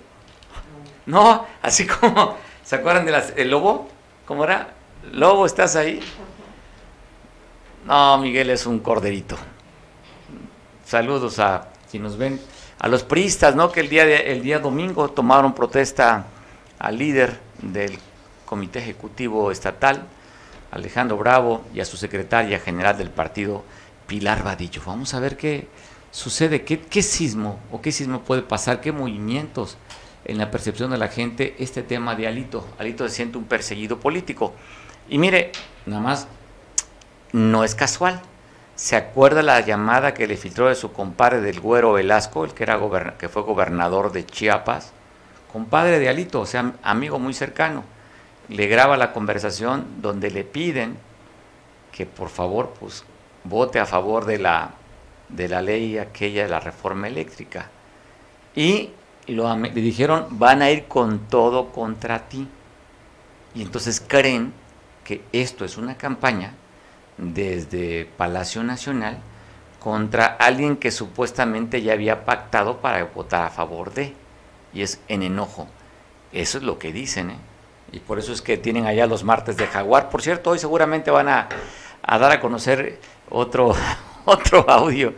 No, 1.06 1.46
así 1.62 1.86
como, 1.86 2.36
¿se 2.64 2.76
acuerdan 2.76 3.06
del 3.06 3.50
lobo? 3.50 3.88
¿Cómo 4.26 4.44
era? 4.44 4.74
Lobo, 5.12 5.46
¿estás 5.46 5.74
ahí? 5.74 6.00
No, 7.86 8.18
Miguel 8.18 8.50
es 8.50 8.66
un 8.66 8.80
corderito. 8.80 9.36
Saludos 10.84 11.38
a 11.38 11.68
quienes 11.90 12.12
nos 12.12 12.18
ven, 12.18 12.40
a 12.78 12.88
los 12.88 13.02
priistas, 13.02 13.54
¿no? 13.54 13.72
Que 13.72 13.80
el 13.80 13.88
día, 13.88 14.04
de, 14.04 14.32
el 14.32 14.42
día 14.42 14.58
domingo 14.58 15.08
tomaron 15.08 15.54
protesta 15.54 16.26
al 16.78 16.98
líder 16.98 17.38
del 17.62 17.98
Comité 18.44 18.78
Ejecutivo 18.78 19.50
Estatal, 19.50 20.06
Alejandro 20.70 21.16
Bravo, 21.16 21.64
y 21.74 21.80
a 21.80 21.84
su 21.84 21.96
secretaria 21.96 22.60
general 22.60 22.98
del 22.98 23.10
partido, 23.10 23.64
Pilar 24.06 24.42
Vadillo. 24.42 24.82
Vamos 24.84 25.14
a 25.14 25.20
ver 25.20 25.36
qué 25.36 25.68
sucede, 26.10 26.64
qué, 26.64 26.80
qué 26.80 27.02
sismo 27.02 27.58
o 27.70 27.80
qué 27.80 27.92
sismo 27.92 28.20
puede 28.20 28.42
pasar, 28.42 28.80
qué 28.80 28.92
movimientos 28.92 29.76
en 30.24 30.38
la 30.38 30.50
percepción 30.50 30.90
de 30.90 30.98
la 30.98 31.08
gente 31.08 31.56
este 31.58 31.82
tema 31.82 32.14
de 32.14 32.26
Alito. 32.26 32.66
Alito 32.78 33.08
se 33.08 33.14
siente 33.14 33.38
un 33.38 33.44
perseguido 33.44 33.98
político. 33.98 34.52
Y 35.08 35.18
mire, 35.18 35.52
nada 35.86 36.02
más, 36.02 36.28
no 37.32 37.64
es 37.64 37.74
casual. 37.74 38.20
¿Se 38.74 38.94
acuerda 38.94 39.42
la 39.42 39.60
llamada 39.60 40.14
que 40.14 40.26
le 40.26 40.36
filtró 40.36 40.68
de 40.68 40.74
su 40.74 40.92
compadre 40.92 41.40
del 41.40 41.60
Güero 41.60 41.94
Velasco, 41.94 42.44
el 42.44 42.54
que, 42.54 42.62
era 42.62 42.78
que 43.18 43.28
fue 43.28 43.42
gobernador 43.42 44.12
de 44.12 44.24
Chiapas? 44.24 44.92
Compadre 45.52 45.98
de 45.98 46.08
Alito, 46.08 46.40
o 46.40 46.46
sea, 46.46 46.74
amigo 46.82 47.18
muy 47.18 47.34
cercano. 47.34 47.82
Le 48.48 48.66
graba 48.66 48.96
la 48.96 49.12
conversación 49.12 50.00
donde 50.00 50.30
le 50.30 50.44
piden 50.44 50.96
que 51.92 52.06
por 52.06 52.28
favor 52.28 52.74
pues, 52.78 53.04
vote 53.44 53.78
a 53.78 53.86
favor 53.86 54.24
de 54.24 54.38
la, 54.38 54.70
de 55.28 55.48
la 55.48 55.62
ley 55.62 55.98
aquella 55.98 56.44
de 56.44 56.48
la 56.48 56.60
reforma 56.60 57.08
eléctrica. 57.08 57.70
Y 58.54 58.90
le 59.26 59.70
dijeron, 59.70 60.26
van 60.30 60.62
a 60.62 60.70
ir 60.70 60.84
con 60.86 61.20
todo 61.28 61.70
contra 61.70 62.28
ti. 62.28 62.48
Y 63.54 63.62
entonces 63.62 64.02
creen 64.06 64.52
que 65.04 65.22
esto 65.32 65.64
es 65.64 65.76
una 65.76 65.96
campaña 65.96 66.54
desde 67.16 68.06
Palacio 68.16 68.62
Nacional 68.62 69.18
contra 69.80 70.26
alguien 70.26 70.76
que 70.76 70.90
supuestamente 70.90 71.82
ya 71.82 71.92
había 71.92 72.24
pactado 72.24 72.78
para 72.78 73.04
votar 73.04 73.44
a 73.44 73.50
favor 73.50 73.92
de, 73.92 74.14
y 74.72 74.82
es 74.82 75.00
en 75.08 75.22
enojo. 75.22 75.68
Eso 76.32 76.58
es 76.58 76.64
lo 76.64 76.78
que 76.78 76.92
dicen, 76.92 77.30
¿eh? 77.30 77.38
Y 77.92 78.00
por 78.00 78.18
eso 78.18 78.32
es 78.32 78.42
que 78.42 78.56
tienen 78.56 78.86
allá 78.86 79.06
los 79.06 79.24
martes 79.24 79.56
de 79.56 79.66
Jaguar. 79.66 80.10
Por 80.10 80.22
cierto, 80.22 80.50
hoy 80.50 80.58
seguramente 80.58 81.10
van 81.10 81.28
a, 81.28 81.48
a 82.02 82.18
dar 82.18 82.32
a 82.32 82.40
conocer 82.40 82.98
otro, 83.30 83.74
otro 84.24 84.68
audio 84.68 85.14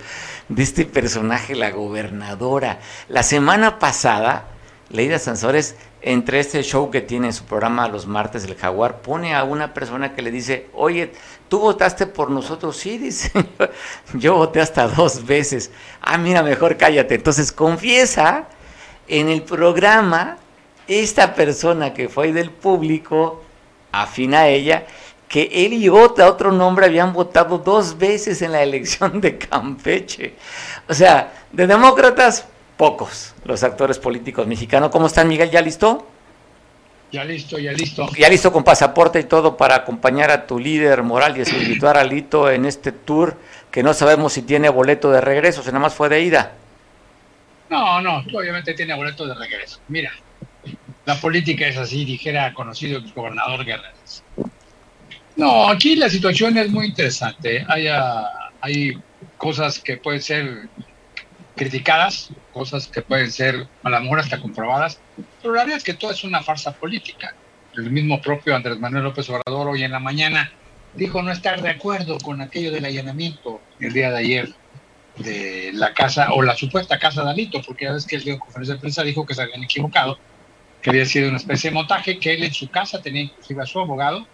de 0.49 0.63
este 0.63 0.85
personaje, 0.85 1.55
la 1.55 1.71
gobernadora. 1.71 2.81
La 3.09 3.23
semana 3.23 3.79
pasada, 3.79 4.47
Leida 4.91 5.19
Sansores 5.19 5.77
entre 6.03 6.41
este 6.41 6.63
show 6.63 6.91
que 6.91 7.01
tiene 7.01 7.29
en 7.29 7.33
su 7.33 7.45
programa 7.45 7.89
los 7.89 8.07
martes 8.07 8.43
del 8.45 8.57
Jaguar, 8.57 9.03
pone 9.03 9.35
a 9.35 9.45
una 9.45 9.75
persona 9.75 10.15
que 10.15 10.23
le 10.23 10.31
dice, 10.31 10.69
oye, 10.73 11.13
¿tú 11.49 11.59
votaste 11.59 12.07
por 12.07 12.31
nosotros? 12.31 12.77
Sí, 12.77 12.97
dice, 12.97 13.31
yo 14.15 14.37
voté 14.37 14.61
hasta 14.61 14.89
dos 14.89 15.27
veces. 15.27 15.71
Ah, 16.01 16.17
mira, 16.17 16.43
mejor 16.43 16.77
cállate. 16.77 17.17
Entonces 17.17 17.53
confiesa 17.53 18.47
en 19.09 19.29
el 19.29 19.43
programa 19.43 20.39
esta 20.91 21.35
persona 21.35 21.95
que 21.95 22.09
fue 22.09 22.33
del 22.33 22.51
público, 22.51 23.43
afina 23.93 24.41
a 24.41 24.49
ella, 24.49 24.87
que 25.29 25.49
él 25.53 25.73
y 25.75 25.89
otra, 25.89 26.29
otro 26.29 26.51
nombre 26.51 26.87
habían 26.87 27.13
votado 27.13 27.59
dos 27.59 27.97
veces 27.97 28.43
en 28.43 28.51
la 28.51 28.63
elección 28.63 29.21
de 29.21 29.39
Campeche. 29.39 30.35
O 30.89 30.95
sea, 30.95 31.33
de 31.53 31.69
demócratas, 31.69 32.47
pocos 32.77 33.35
los 33.45 33.63
actores 33.63 33.99
políticos 33.99 34.47
mexicanos. 34.49 34.91
¿Cómo 34.91 35.07
están, 35.07 35.29
Miguel? 35.29 35.51
¿Ya 35.51 35.61
listo? 35.61 36.07
Ya 37.13 37.25
listo, 37.25 37.59
ya 37.59 37.73
listo. 37.73 38.09
Ya 38.19 38.29
listo 38.29 38.53
con 38.53 38.65
pasaporte 38.65 39.21
y 39.21 39.25
todo 39.25 39.57
para 39.57 39.77
acompañar 39.77 40.31
a 40.31 40.47
tu 40.47 40.59
líder 40.59 41.03
moral 41.03 41.37
y 41.37 41.43
espiritual 41.43 41.97
Alito 41.97 42.51
en 42.51 42.65
este 42.67 42.93
tour 42.93 43.37
que 43.71 43.83
no 43.83 43.95
sabemos 43.95 44.33
si 44.33 44.43
tiene 44.43 44.69
boleto 44.69 45.11
de 45.11 45.21
regreso, 45.21 45.63
si 45.63 45.69
nada 45.69 45.81
más 45.81 45.95
fue 45.95 46.09
de 46.09 46.21
ida. 46.23 46.53
No, 47.69 48.01
no, 48.01 48.25
obviamente 48.33 48.75
tiene 48.75 48.95
boleto 48.95 49.27
de 49.27 49.35
regreso. 49.35 49.79
Mira, 49.89 50.13
la 51.11 51.21
política 51.21 51.67
es 51.67 51.77
así, 51.77 52.05
dijera 52.05 52.55
conocido 52.55 52.99
el 52.99 53.13
gobernador 53.13 53.65
Guerrero. 53.65 53.97
No, 55.35 55.69
aquí 55.69 55.97
la 55.97 56.09
situación 56.09 56.57
es 56.57 56.71
muy 56.71 56.87
interesante. 56.87 57.65
Hay, 57.69 57.89
hay 58.61 58.93
cosas 59.37 59.81
que 59.81 59.97
pueden 59.97 60.23
ser 60.23 60.69
criticadas, 61.57 62.31
cosas 62.53 62.87
que 62.87 63.03
pueden 63.03 63.33
ser 63.33 63.67
a 63.83 63.91
lo 63.91 64.01
mejor 64.01 64.21
hasta 64.21 64.41
comprobadas, 64.41 65.01
pero 65.43 65.55
la 65.55 65.61
realidad 65.61 65.79
es 65.79 65.85
que 65.85 65.95
todo 65.95 66.13
es 66.13 66.23
una 66.23 66.43
farsa 66.43 66.73
política. 66.73 67.35
El 67.75 67.91
mismo 67.91 68.21
propio 68.23 68.55
Andrés 68.55 68.79
Manuel 68.79 69.05
López 69.05 69.29
Obrador 69.31 69.67
hoy 69.69 69.83
en 69.83 69.91
la 69.91 70.01
mañana 70.01 70.53
dijo 70.95 71.23
no 71.23 71.33
estar 71.33 71.61
de 71.61 71.71
acuerdo 71.71 72.19
con 72.19 72.41
aquello 72.41 72.71
del 72.71 72.85
allanamiento 72.85 73.61
el 73.81 73.93
día 73.93 74.11
de 74.11 74.19
ayer 74.19 74.55
de 75.19 75.71
la 75.75 75.93
casa 75.93 76.33
o 76.33 76.43
la 76.43 76.55
supuesta 76.55 77.01
casa 77.01 77.25
de 77.25 77.31
Alito, 77.31 77.61
porque 77.63 77.87
ya 77.87 77.93
ves 77.93 78.07
que 78.07 78.17
el 78.17 78.25
de 78.25 78.39
conferencia 78.39 78.75
de 78.75 78.81
prensa 78.81 79.03
dijo 79.03 79.27
que 79.27 79.35
se 79.35 79.43
habían 79.43 79.65
equivocado, 79.65 80.19
que 80.83 80.91
había 80.91 81.05
sido 81.05 81.29
una 81.29 81.39
especie 81.39 81.71
de 81.71 81.75
montaje, 81.75 82.19
que 82.19 82.35
él 82.35 82.45
en 82.45 82.53
su 82.53 82.71
casa 82.71 83.01
tenía 83.01 83.23
inclusive 83.23 83.63
a 83.63 83.67
su 83.67 83.81
abogado 83.81 84.27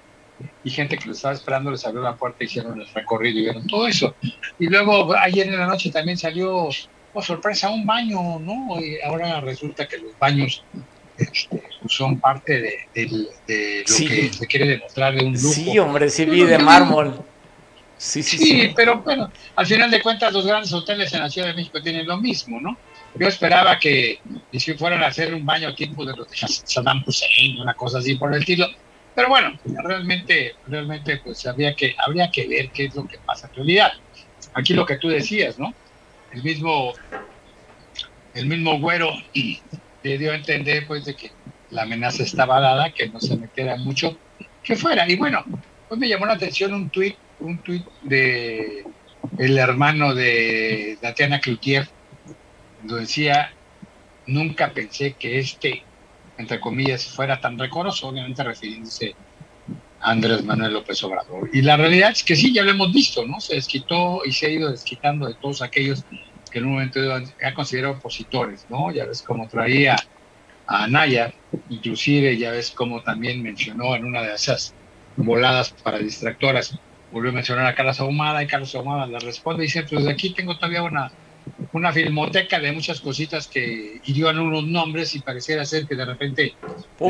y 0.64 0.70
gente 0.70 0.98
que 0.98 1.06
lo 1.06 1.12
estaba 1.12 1.34
esperando 1.34 1.70
les 1.70 1.84
abrió 1.86 2.02
la 2.02 2.16
puerta, 2.16 2.44
hicieron 2.44 2.80
el 2.80 2.86
recorrido 2.88 3.38
y 3.38 3.42
vieron 3.42 3.66
todo 3.66 3.86
eso. 3.86 4.14
Y 4.58 4.66
luego 4.66 5.14
ayer 5.16 5.46
en 5.46 5.58
la 5.58 5.66
noche 5.66 5.90
también 5.90 6.18
salió, 6.18 6.68
oh 7.14 7.22
sorpresa, 7.22 7.70
un 7.70 7.86
baño, 7.86 8.38
¿no? 8.38 8.78
Y 8.80 9.00
ahora 9.00 9.40
resulta 9.40 9.88
que 9.88 9.98
los 9.98 10.18
baños 10.18 10.62
este, 11.16 11.62
pues 11.80 11.92
son 11.92 12.20
parte 12.20 12.60
de, 12.60 12.78
de, 12.94 13.84
lo 13.88 14.08
que 14.08 14.32
se 14.32 14.46
quiere 14.46 14.66
demostrar 14.66 15.14
de 15.14 15.24
un 15.24 15.32
lujo. 15.32 15.54
Sí, 15.54 15.78
hombre, 15.78 16.10
sí 16.10 16.26
vi 16.26 16.42
de 16.44 16.58
mármol. 16.58 17.24
Sí, 17.96 18.22
sí, 18.22 18.36
sí, 18.36 18.72
pero 18.76 18.98
bueno, 19.00 19.30
al 19.54 19.66
final 19.66 19.90
de 19.90 20.02
cuentas 20.02 20.30
los 20.30 20.46
grandes 20.46 20.70
hoteles 20.74 21.14
en 21.14 21.20
la 21.20 21.30
Ciudad 21.30 21.48
de 21.48 21.54
México 21.54 21.80
tienen 21.80 22.06
lo 22.06 22.18
mismo, 22.18 22.60
¿no? 22.60 22.76
Yo 23.18 23.28
esperaba 23.28 23.78
que 23.78 24.20
si 24.52 24.74
fueran 24.74 25.02
a 25.02 25.06
hacer 25.06 25.34
un 25.34 25.44
baño 25.44 25.74
tipo 25.74 26.04
de 26.04 26.14
los 26.16 26.28
de 26.28 26.36
Saddam 26.36 27.02
Hussein, 27.06 27.60
una 27.60 27.74
cosa 27.74 27.98
así 27.98 28.14
por 28.16 28.32
el 28.34 28.40
estilo, 28.40 28.66
pero 29.14 29.28
bueno, 29.28 29.58
realmente, 29.64 30.54
realmente 30.66 31.16
pues 31.24 31.46
habría 31.46 31.74
que, 31.74 31.94
habría 31.98 32.30
que 32.30 32.46
ver 32.46 32.70
qué 32.70 32.84
es 32.84 32.94
lo 32.94 33.06
que 33.06 33.18
pasa 33.18 33.48
en 33.48 33.54
realidad. 33.54 33.92
Aquí 34.52 34.74
lo 34.74 34.84
que 34.84 34.96
tú 34.96 35.08
decías, 35.08 35.58
¿no? 35.58 35.72
El 36.32 36.42
mismo, 36.42 36.92
el 38.34 38.46
mismo 38.46 38.78
güero 38.78 39.10
le 40.02 40.18
dio 40.18 40.32
a 40.32 40.36
entender 40.36 40.86
pues 40.86 41.06
de 41.06 41.14
que 41.14 41.30
la 41.70 41.82
amenaza 41.82 42.22
estaba 42.22 42.60
dada, 42.60 42.90
que 42.90 43.08
no 43.08 43.20
se 43.20 43.36
metiera 43.36 43.76
mucho, 43.76 44.18
que 44.62 44.76
fuera. 44.76 45.08
Y 45.08 45.16
bueno, 45.16 45.44
pues 45.88 45.98
me 45.98 46.08
llamó 46.08 46.26
la 46.26 46.34
atención 46.34 46.74
un 46.74 46.90
tuit, 46.90 47.16
un 47.40 47.58
tuit 47.58 47.84
de 48.02 48.84
el 49.38 49.58
hermano 49.58 50.14
de 50.14 50.98
Tatiana 51.00 51.40
Cloutier, 51.40 51.88
donde 52.82 53.02
decía, 53.02 53.52
nunca 54.26 54.72
pensé 54.72 55.12
que 55.14 55.38
este 55.38 55.84
entre 56.38 56.60
comillas, 56.60 57.06
fuera 57.06 57.40
tan 57.40 57.58
recoroso, 57.58 58.08
obviamente 58.08 58.42
refiriéndose 58.42 59.14
a 60.00 60.10
Andrés 60.10 60.44
Manuel 60.44 60.74
López 60.74 61.02
Obrador. 61.04 61.48
Y 61.52 61.62
la 61.62 61.76
realidad 61.76 62.10
es 62.10 62.22
que 62.22 62.36
sí, 62.36 62.52
ya 62.52 62.62
lo 62.62 62.70
hemos 62.70 62.92
visto, 62.92 63.26
¿no? 63.26 63.40
Se 63.40 63.54
desquitó 63.54 64.20
y 64.24 64.32
se 64.32 64.46
ha 64.46 64.50
ido 64.50 64.70
desquitando 64.70 65.26
de 65.26 65.34
todos 65.34 65.62
aquellos 65.62 66.04
que 66.50 66.58
en 66.58 66.66
un 66.66 66.72
momento 66.74 67.00
ha 67.42 67.54
considerado 67.54 67.94
opositores, 67.94 68.66
¿no? 68.68 68.92
Ya 68.92 69.06
ves 69.06 69.22
cómo 69.22 69.48
traía 69.48 69.96
a 70.66 70.84
Anaya, 70.84 71.32
inclusive 71.70 72.36
ya 72.36 72.50
ves 72.50 72.70
cómo 72.70 73.02
también 73.02 73.42
mencionó 73.42 73.94
en 73.94 74.04
una 74.04 74.22
de 74.22 74.34
esas 74.34 74.74
voladas 75.16 75.70
para 75.70 75.98
distractoras, 75.98 76.78
volvió 77.10 77.30
a 77.30 77.34
mencionar 77.34 77.66
a 77.66 77.74
Carlos 77.74 77.98
Ahumada 78.00 78.42
y 78.42 78.46
Carlos 78.46 78.74
Ahumada 78.74 79.06
le 79.06 79.18
responde 79.20 79.64
y 79.64 79.66
dice, 79.66 79.84
pues 79.84 80.06
aquí 80.06 80.34
tengo 80.34 80.56
todavía 80.56 80.82
una 80.82 81.10
una 81.72 81.92
filmoteca 81.92 82.58
de 82.58 82.72
muchas 82.72 83.00
cositas 83.00 83.46
que 83.46 84.00
hirió 84.04 84.30
unos 84.30 84.64
nombres 84.64 85.14
y 85.14 85.20
pareciera 85.20 85.64
ser 85.64 85.86
que 85.86 85.94
de 85.94 86.04
repente 86.04 86.54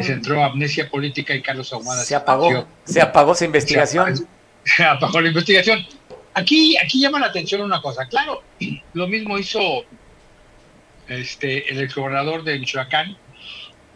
se 0.03 0.12
entró 0.12 0.43
amnesia 0.43 0.91
política 0.91 1.34
y 1.34 1.43
Carlos 1.43 1.72
Ahumada 1.72 2.03
se, 2.03 2.14
apagó. 2.14 2.66
Se 2.84 3.01
apagó 3.01 3.32
esa 3.32 3.45
investigación. 3.45 4.28
Se 4.64 4.82
apagó, 4.82 5.20
la 5.20 5.28
investigación. 5.28 5.87
Aquí, 6.34 6.76
aquí 6.76 7.01
llama 7.01 7.20
la 7.20 7.26
atención 7.26 7.61
una 7.61 7.80
cosa. 7.80 8.07
Claro, 8.07 8.43
lo 8.95 9.07
mismo 9.07 9.39
hizo 9.39 9.84
este, 11.07 11.70
el 11.70 11.80
exgobernador 11.80 12.43
de 12.43 12.59
Michoacán, 12.59 13.16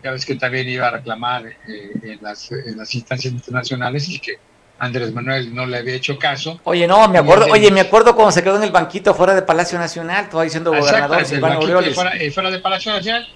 ya 0.05 0.13
ves 0.13 0.25
que 0.25 0.37
también 0.37 0.69
iba 0.69 0.87
a 0.87 0.93
reclamar 0.93 1.45
eh, 1.47 1.91
en, 2.05 2.19
las, 2.23 2.53
en 2.53 2.77
las 2.77 2.95
instancias 2.95 3.35
internacionales 3.35 4.09
y 4.09 4.21
que 4.21 4.39
Andrés 4.81 5.13
Manuel 5.13 5.55
no 5.55 5.67
le 5.67 5.77
había 5.77 5.95
hecho 5.95 6.19
caso. 6.19 6.59
Oye, 6.65 6.87
no, 6.89 7.07
me 7.07 7.19
acuerdo, 7.19 7.47
oye, 7.53 7.71
me 7.71 7.83
acuerdo 7.83 8.17
cuando 8.17 8.33
se 8.33 8.43
quedó 8.43 8.57
en 8.57 8.63
el 8.63 8.71
banquito 8.71 9.15
fuera 9.15 9.35
de 9.35 9.43
Palacio 9.43 9.79
Nacional, 9.79 10.25
estaba 10.25 10.43
diciendo 10.43 10.71
gobernador 10.71 11.25
Silvano. 11.27 11.61
Fuera, 11.61 12.17
eh, 12.17 12.31
fuera, 12.31 12.51
de 12.51 12.59
Palacio 12.61 12.91
Nacional. 12.91 13.29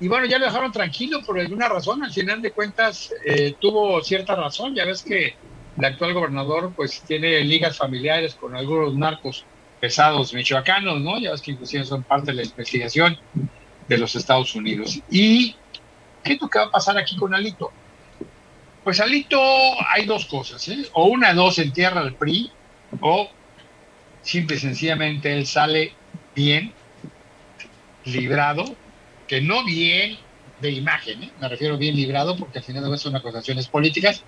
Y 0.00 0.08
bueno, 0.08 0.26
ya 0.26 0.38
lo 0.38 0.46
dejaron 0.46 0.72
tranquilo 0.72 1.22
por 1.24 1.38
alguna 1.38 1.68
razón, 1.68 2.02
al 2.02 2.12
final 2.12 2.42
de 2.42 2.50
cuentas 2.50 3.12
eh, 3.24 3.54
tuvo 3.60 4.02
cierta 4.02 4.34
razón, 4.34 4.74
ya 4.74 4.84
ves 4.84 5.02
que 5.02 5.36
el 5.76 5.84
actual 5.84 6.14
gobernador 6.14 6.72
pues 6.74 7.00
tiene 7.02 7.40
ligas 7.42 7.76
familiares 7.76 8.34
con 8.34 8.56
algunos 8.56 8.94
narcos 8.96 9.44
pesados 9.80 10.34
michoacanos, 10.34 11.00
¿no? 11.00 11.20
Ya 11.20 11.30
ves 11.30 11.42
que 11.42 11.52
inclusive 11.52 11.84
son 11.84 12.02
parte 12.02 12.32
de 12.32 12.38
la 12.38 12.42
investigación 12.42 13.16
de 13.86 13.98
los 13.98 14.16
Estados 14.16 14.52
Unidos. 14.56 15.00
¿Y 15.10 15.54
qué 16.24 16.32
es 16.32 16.40
lo 16.40 16.48
que 16.48 16.58
va 16.58 16.64
a 16.66 16.70
pasar 16.70 16.98
aquí 16.98 17.16
con 17.16 17.34
Alito? 17.34 17.70
Pues 18.84 19.00
Alito 19.00 19.40
hay 19.88 20.06
dos 20.06 20.26
cosas, 20.26 20.66
¿eh? 20.68 20.86
o 20.92 21.06
una, 21.06 21.34
dos, 21.34 21.58
entierra 21.58 22.00
al 22.00 22.14
PRI, 22.14 22.50
o 23.00 23.28
simple 24.22 24.56
y 24.56 24.60
sencillamente 24.60 25.32
él 25.32 25.46
sale 25.46 25.92
bien, 26.34 26.72
librado, 28.04 28.64
que 29.26 29.40
no 29.40 29.64
bien 29.64 30.18
de 30.60 30.70
imagen, 30.70 31.22
¿eh? 31.24 31.30
me 31.40 31.48
refiero 31.48 31.76
bien 31.76 31.96
librado, 31.96 32.36
porque 32.36 32.58
al 32.58 32.64
final 32.64 32.90
de 32.90 32.98
son 32.98 33.16
acusaciones 33.16 33.68
políticas. 33.68 34.24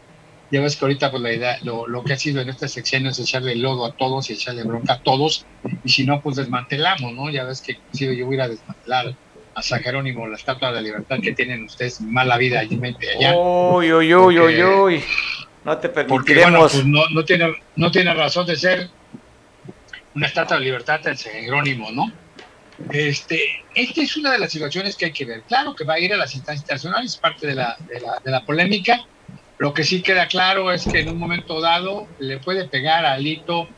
Ya 0.53 0.61
ves 0.61 0.75
que 0.75 0.85
ahorita 0.85 1.13
pues 1.13 1.23
la 1.23 1.33
idea, 1.33 1.59
lo, 1.63 1.87
lo 1.87 2.03
que 2.03 2.13
ha 2.13 2.17
sido 2.17 2.41
en 2.41 2.49
este 2.49 2.67
sexenio 2.67 3.11
es 3.11 3.19
echarle 3.21 3.55
lodo 3.55 3.87
a 3.87 3.93
todos 3.93 4.31
y 4.31 4.33
echarle 4.33 4.65
bronca 4.65 4.95
a 4.95 4.99
todos, 5.01 5.47
y 5.85 5.89
si 5.89 6.05
no, 6.05 6.21
pues 6.21 6.37
desmantelamos, 6.37 7.13
¿no? 7.13 7.31
Ya 7.31 7.45
ves 7.45 7.61
que 7.61 7.73
inclusive 7.73 8.17
yo 8.17 8.27
voy 8.27 8.41
a 8.41 8.49
desmantelar 8.49 9.15
a 9.55 9.63
San 9.63 9.81
Jerónimo, 9.81 10.27
la 10.27 10.37
estatua 10.37 10.69
de 10.69 10.75
la 10.77 10.81
libertad 10.81 11.19
que 11.23 11.33
tienen 11.33 11.65
ustedes 11.65 12.01
mala 12.01 12.37
vida 12.37 12.61
allí 12.61 12.81
allá. 13.17 13.37
Uy, 13.37 13.93
uy, 13.93 14.15
uy, 14.15 14.39
uy, 14.39 14.63
uy. 14.63 15.05
No 15.65 15.77
te 15.77 15.89
permitiremos. 15.89 16.19
Porque, 16.19 16.43
bueno, 16.43 16.61
pues 16.61 17.13
no, 17.13 17.25
tiene, 17.25 17.55
no 17.77 17.91
tiene 17.91 18.15
razón 18.15 18.47
de 18.47 18.57
ser 18.57 18.89
una 20.15 20.27
estatua 20.27 20.59
de 20.59 20.65
libertad 20.65 21.07
en 21.07 21.17
San 21.17 21.33
Jerónimo, 21.33 21.91
¿no? 21.93 22.11
Este, 22.91 23.63
esta 23.75 24.01
es 24.01 24.17
una 24.17 24.33
de 24.33 24.39
las 24.39 24.51
situaciones 24.51 24.97
que 24.97 25.07
hay 25.07 25.13
que 25.13 25.27
ver. 25.27 25.43
Claro 25.43 25.75
que 25.75 25.85
va 25.85 25.95
a 25.95 25.99
ir 25.99 26.15
a 26.15 26.17
las 26.17 26.35
instancias 26.35 26.63
internacionales, 26.63 27.13
es 27.13 27.19
parte 27.19 27.47
de 27.47 27.55
la, 27.55 27.77
de 27.89 28.01
la, 28.01 28.19
de 28.25 28.31
la 28.31 28.45
polémica. 28.45 29.05
Lo 29.59 29.75
que 29.75 29.85
sí 29.85 30.01
queda 30.01 30.27
claro 30.27 30.73
es 30.73 30.87
que 30.87 31.01
en 31.01 31.11
un 31.11 31.19
momento 31.19 31.61
dado 31.61 32.09
le 32.19 32.39
puede 32.39 32.67
pegar 32.67 33.05
a 33.05 33.13
Alito 33.13 33.69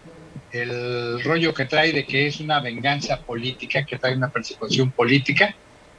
el 0.52 1.22
rollo 1.24 1.54
que 1.54 1.64
trae 1.64 1.92
de 1.92 2.04
que 2.04 2.26
es 2.26 2.40
una 2.40 2.60
venganza 2.60 3.20
política, 3.20 3.84
que 3.84 3.98
trae 3.98 4.14
una 4.14 4.30
persecución 4.30 4.90
política, 4.90 5.54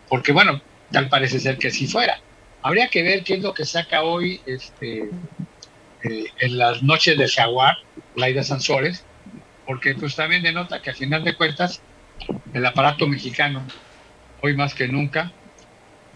porque 0.08 0.32
bueno, 0.32 0.62
tal 0.92 1.10
parece 1.10 1.40
ser 1.40 1.58
que 1.58 1.72
si 1.72 1.88
fuera. 1.88 2.20
Habría 2.62 2.88
que 2.88 3.04
ver 3.04 3.24
qué 3.24 3.36
es 3.36 3.42
lo 3.42 3.54
que 3.54 3.66
saca 3.66 4.04
hoy 4.04 4.40
este, 4.46 5.10
eh, 6.04 6.26
en 6.40 6.58
las 6.58 6.84
noches 6.84 7.18
de 7.18 7.28
Jaguar, 7.28 7.78
Laida 8.16 8.44
Sansores, 8.44 9.04
porque 9.66 9.96
pues 9.96 10.16
también 10.16 10.44
denota 10.44 10.82
que 10.82 10.92
al 10.92 10.96
final 10.96 11.24
de 11.24 11.36
cuentas 11.36 11.82
el 12.54 12.66
aparato 12.66 13.08
mexicano, 13.08 13.66
hoy 14.42 14.56
más 14.56 14.76
que 14.76 14.88
nunca, 14.88 15.32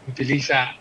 utiliza 0.08 0.76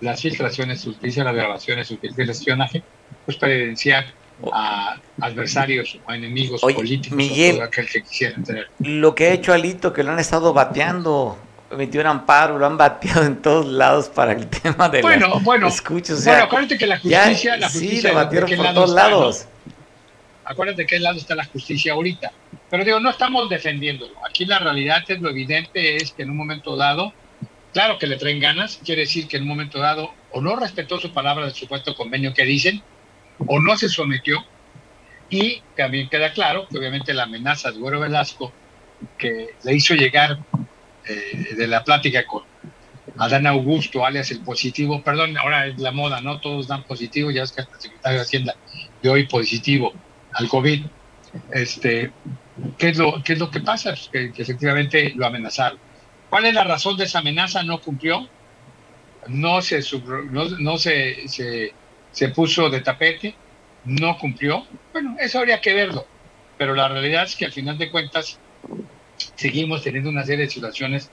las 0.00 0.20
filtraciones, 0.20 0.86
utiliza 0.86 1.24
las 1.24 1.34
grabaciones, 1.34 1.90
utiliza 1.90 2.22
el 2.22 2.30
espionaje, 2.30 2.82
pues 3.24 3.36
para 3.38 3.54
evidenciar 3.54 4.06
a 4.52 4.96
adversarios 5.20 5.98
o 6.06 6.12
enemigos 6.12 6.60
políticos 6.60 7.16
Miguel, 7.16 7.60
aquel 7.60 7.88
que 7.88 8.02
quisieran 8.02 8.44
tener. 8.44 8.68
Lo 8.78 9.14
que 9.14 9.26
ha 9.26 9.32
hecho 9.32 9.52
Alito, 9.52 9.92
que 9.92 10.02
lo 10.02 10.12
han 10.12 10.18
estado 10.18 10.52
bateando, 10.52 11.38
metió 11.76 12.00
un 12.00 12.06
amparo, 12.06 12.58
lo 12.58 12.66
han 12.66 12.76
bateado 12.76 13.24
en 13.24 13.42
todos 13.42 13.66
lados 13.66 14.08
para 14.08 14.32
el 14.32 14.46
tema 14.62 14.88
de 14.88 15.02
bueno, 15.02 15.28
la 15.28 15.34
bueno, 15.40 15.68
escucha, 15.68 16.14
bueno, 16.24 16.44
acuérdate 16.44 16.78
que 16.78 16.86
la 16.86 16.98
justicia, 16.98 17.56
la 17.56 17.68
justicia 17.68 18.00
sí, 18.00 18.06
lo 18.06 18.14
batieron 18.14 18.50
por 18.56 18.74
todos 18.74 18.90
lados. 18.90 19.46
Acuérdate 20.44 20.86
que 20.86 20.96
el 20.96 21.02
lado 21.02 21.18
está 21.18 21.34
la 21.34 21.44
justicia 21.44 21.92
ahorita. 21.92 22.32
Pero 22.70 22.82
digo, 22.82 23.00
no 23.00 23.10
estamos 23.10 23.50
defendiéndolo. 23.50 24.14
Aquí 24.26 24.46
la 24.46 24.58
realidad 24.58 25.04
es 25.06 25.20
lo 25.20 25.28
evidente 25.28 25.96
es 25.96 26.12
que 26.12 26.22
en 26.22 26.30
un 26.30 26.38
momento 26.38 26.74
dado, 26.74 27.12
claro 27.74 27.98
que 27.98 28.06
le 28.06 28.16
traen 28.16 28.40
ganas, 28.40 28.80
quiere 28.82 29.02
decir 29.02 29.28
que 29.28 29.36
en 29.36 29.42
un 29.42 29.48
momento 29.48 29.78
dado 29.78 30.10
o 30.32 30.40
no 30.40 30.56
respetó 30.56 30.98
su 30.98 31.12
palabra 31.12 31.44
del 31.44 31.54
supuesto 31.54 31.94
convenio 31.94 32.32
que 32.32 32.44
dicen, 32.44 32.82
o 33.46 33.60
no 33.60 33.76
se 33.76 33.88
sometió. 33.88 34.44
Y 35.30 35.62
también 35.76 36.08
queda 36.08 36.32
claro 36.32 36.66
que 36.68 36.78
obviamente 36.78 37.12
la 37.12 37.24
amenaza 37.24 37.70
de 37.70 37.78
Güero 37.78 38.00
Velasco 38.00 38.52
que 39.16 39.54
le 39.62 39.74
hizo 39.74 39.94
llegar 39.94 40.38
eh, 41.06 41.54
de 41.56 41.66
la 41.66 41.84
plática 41.84 42.24
con 42.26 42.42
Adán 43.18 43.46
Augusto, 43.46 44.04
alias 44.04 44.30
el 44.30 44.40
positivo, 44.40 45.02
perdón, 45.02 45.36
ahora 45.36 45.66
es 45.66 45.78
la 45.78 45.90
moda, 45.90 46.20
¿no? 46.20 46.40
Todos 46.40 46.68
dan 46.68 46.84
positivo, 46.84 47.30
ya 47.30 47.42
es 47.42 47.52
que 47.52 47.62
el 47.62 47.68
secretario 47.78 48.18
de 48.18 48.22
Hacienda 48.22 48.56
de 49.02 49.08
hoy 49.08 49.26
positivo 49.26 49.92
al 50.32 50.48
COVID. 50.48 50.84
Este, 51.52 52.10
¿qué, 52.78 52.88
es 52.88 52.98
lo, 52.98 53.22
qué 53.22 53.34
es 53.34 53.38
lo 53.38 53.50
que 53.50 53.60
pasa? 53.60 53.94
Que, 54.12 54.32
efectivamente 54.36 55.12
lo 55.14 55.26
amenazaron. 55.26 55.78
¿Cuál 56.30 56.46
es 56.46 56.54
la 56.54 56.64
razón 56.64 56.96
de 56.96 57.04
esa 57.04 57.20
amenaza? 57.20 57.62
No 57.62 57.80
cumplió, 57.80 58.28
no 59.26 59.62
se, 59.62 59.80
no, 60.30 60.48
no 60.58 60.78
se, 60.78 61.28
se 61.28 61.72
se 62.18 62.30
puso 62.30 62.68
de 62.68 62.80
tapete, 62.80 63.36
no 63.84 64.18
cumplió. 64.18 64.66
Bueno, 64.92 65.14
eso 65.20 65.38
habría 65.38 65.60
que 65.60 65.72
verlo, 65.72 66.04
pero 66.56 66.74
la 66.74 66.88
realidad 66.88 67.22
es 67.22 67.36
que 67.36 67.44
al 67.44 67.52
final 67.52 67.78
de 67.78 67.92
cuentas 67.92 68.40
seguimos 69.36 69.84
teniendo 69.84 70.10
una 70.10 70.24
serie 70.24 70.46
de 70.46 70.50
situaciones 70.50 71.12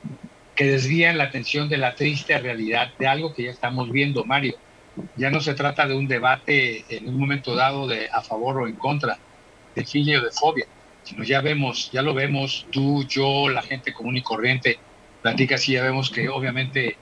que 0.55 0.65
desvían 0.65 1.19
la 1.19 1.25
atención 1.25 1.69
de 1.69 1.77
la 1.77 1.93
triste 1.93 2.35
realidad 2.39 2.91
de 2.97 3.05
algo 3.05 3.35
que 3.35 3.43
ya 3.43 3.51
estamos 3.51 3.91
viendo, 3.91 4.25
Mario. 4.25 4.55
Ya 5.15 5.29
no 5.29 5.41
se 5.41 5.53
trata 5.53 5.85
de 5.85 5.93
un 5.93 6.07
debate 6.07 6.83
en 6.89 7.07
un 7.07 7.19
momento 7.19 7.53
dado 7.53 7.85
de 7.85 8.09
a 8.11 8.23
favor 8.23 8.61
o 8.61 8.67
en 8.67 8.73
contra, 8.73 9.19
de 9.75 9.85
filia 9.85 10.17
o 10.17 10.23
de 10.23 10.31
fobia, 10.31 10.65
sino 11.03 11.23
ya 11.23 11.39
vemos, 11.41 11.91
ya 11.91 12.01
lo 12.01 12.15
vemos 12.15 12.65
tú, 12.71 13.05
yo, 13.07 13.47
la 13.49 13.61
gente 13.61 13.93
común 13.93 14.17
y 14.17 14.23
corriente, 14.23 14.79
platica 15.21 15.53
así, 15.53 15.73
ya 15.73 15.83
vemos 15.83 16.09
que 16.09 16.29
obviamente 16.29 16.97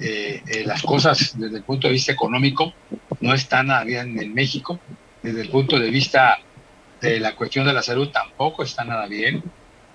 eh, 0.00 0.42
eh, 0.46 0.64
las 0.66 0.82
cosas 0.82 1.38
desde 1.38 1.58
el 1.58 1.62
punto 1.62 1.86
de 1.86 1.92
vista 1.92 2.12
económico 2.12 2.72
no 3.20 3.34
están 3.34 3.68
bien 3.86 4.18
en 4.18 4.34
México. 4.34 4.78
Desde 5.22 5.42
el 5.42 5.48
punto 5.48 5.78
de 5.78 5.90
vista 5.90 6.38
de 7.00 7.20
la 7.20 7.34
cuestión 7.34 7.66
de 7.66 7.72
la 7.72 7.82
salud 7.82 8.08
tampoco 8.08 8.62
está 8.62 8.84
nada 8.84 9.06
bien, 9.06 9.42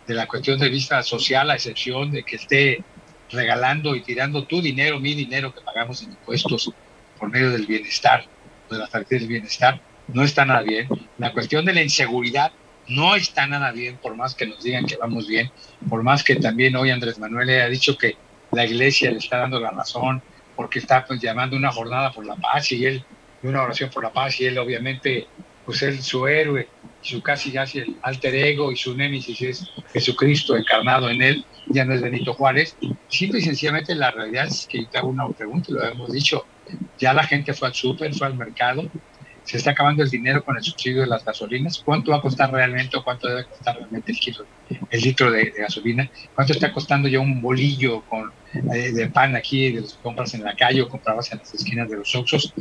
de 0.07 0.13
la 0.13 0.27
cuestión 0.27 0.59
de 0.59 0.69
vista 0.69 1.03
social, 1.03 1.49
a 1.49 1.55
excepción 1.55 2.11
de 2.11 2.23
que 2.23 2.37
esté 2.37 2.83
regalando 3.31 3.95
y 3.95 4.01
tirando 4.01 4.45
tu 4.45 4.61
dinero, 4.61 4.99
mi 4.99 5.13
dinero 5.13 5.53
que 5.53 5.61
pagamos 5.61 6.01
en 6.01 6.11
impuestos 6.11 6.71
por 7.19 7.29
medio 7.29 7.51
del 7.51 7.65
bienestar, 7.65 8.25
de 8.69 8.77
la 8.77 8.87
tarjetas 8.87 9.19
del 9.19 9.27
bienestar, 9.27 9.81
no 10.07 10.23
está 10.23 10.45
nada 10.45 10.61
bien. 10.61 10.87
La 11.17 11.31
cuestión 11.31 11.65
de 11.65 11.73
la 11.73 11.83
inseguridad 11.83 12.51
no 12.87 13.15
está 13.15 13.45
nada 13.45 13.71
bien, 13.71 13.97
por 13.97 14.15
más 14.15 14.33
que 14.33 14.47
nos 14.47 14.63
digan 14.63 14.85
que 14.85 14.97
vamos 14.97 15.27
bien, 15.27 15.51
por 15.89 16.01
más 16.01 16.23
que 16.23 16.35
también 16.37 16.75
hoy 16.75 16.89
Andrés 16.89 17.19
Manuel 17.19 17.49
ha 17.61 17.69
dicho 17.69 17.97
que 17.97 18.15
la 18.51 18.65
iglesia 18.65 19.11
le 19.11 19.17
está 19.17 19.37
dando 19.37 19.59
la 19.59 19.71
razón, 19.71 20.21
porque 20.55 20.79
está 20.79 21.05
pues, 21.05 21.21
llamando 21.21 21.55
una 21.55 21.71
jornada 21.71 22.11
por 22.11 22.25
la 22.25 22.35
paz 22.35 22.71
y 22.71 22.85
él, 22.85 23.03
una 23.43 23.63
oración 23.63 23.89
por 23.89 24.03
la 24.03 24.11
paz 24.11 24.39
y 24.41 24.45
él 24.45 24.57
obviamente, 24.57 25.27
pues 25.65 25.81
él 25.83 26.01
su 26.01 26.27
héroe, 26.27 26.67
su 27.01 27.21
casi 27.21 27.51
casi 27.51 27.79
el 27.79 27.95
alter 28.01 28.35
ego 28.35 28.71
y 28.71 28.75
su 28.75 28.95
némesis 28.95 29.41
es 29.41 29.71
Jesucristo 29.93 30.57
encarnado 30.57 31.09
en 31.09 31.21
él, 31.21 31.45
ya 31.67 31.85
no 31.85 31.93
es 31.93 32.01
Benito 32.01 32.33
Juárez. 32.33 32.75
Simple 33.07 33.39
y 33.39 33.43
sencillamente 33.43 33.95
la 33.95 34.11
realidad 34.11 34.47
es 34.47 34.67
que 34.67 34.85
te 34.85 34.97
hago 34.97 35.07
una 35.07 35.29
pregunta, 35.29 35.71
lo 35.71 35.83
hemos 35.83 36.11
dicho, 36.11 36.45
ya 36.97 37.13
la 37.13 37.23
gente 37.23 37.53
fue 37.53 37.69
al 37.69 37.73
súper, 37.73 38.13
fue 38.13 38.27
al 38.27 38.35
mercado, 38.35 38.89
se 39.49 39.57
está 39.57 39.71
acabando 39.71 40.03
el 40.03 40.11
dinero 40.11 40.45
con 40.45 40.55
el 40.57 40.63
subsidio 40.63 41.01
de 41.01 41.07
las 41.07 41.25
gasolinas. 41.25 41.81
¿Cuánto 41.83 42.11
va 42.11 42.17
a 42.17 42.21
costar 42.21 42.51
realmente 42.51 42.95
o 42.95 43.03
cuánto 43.03 43.27
debe 43.27 43.45
costar 43.45 43.77
realmente 43.77 44.11
el, 44.11 44.19
kilo, 44.19 44.45
el 44.91 45.01
litro 45.01 45.31
de, 45.31 45.51
gasolina? 45.57 46.07
¿Cuánto 46.35 46.53
está 46.53 46.71
costando 46.71 47.07
ya 47.07 47.19
un 47.19 47.41
bolillo 47.41 48.01
con, 48.01 48.31
eh, 48.53 48.91
de 48.91 49.07
pan 49.07 49.35
aquí 49.35 49.71
de 49.71 49.81
los 49.81 49.95
que 49.95 50.03
compras 50.03 50.35
en 50.35 50.43
la 50.43 50.55
calle 50.55 50.83
o 50.83 50.87
comprabas 50.87 51.31
en 51.31 51.39
las 51.39 51.51
esquinas 51.51 51.89
de 51.89 51.97
los 51.97 52.15
Oxxos? 52.15 52.53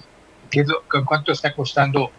¿Qué 0.51 0.65
¿Cuánto 1.05 1.33
está 1.33 1.53
costando 1.53 2.11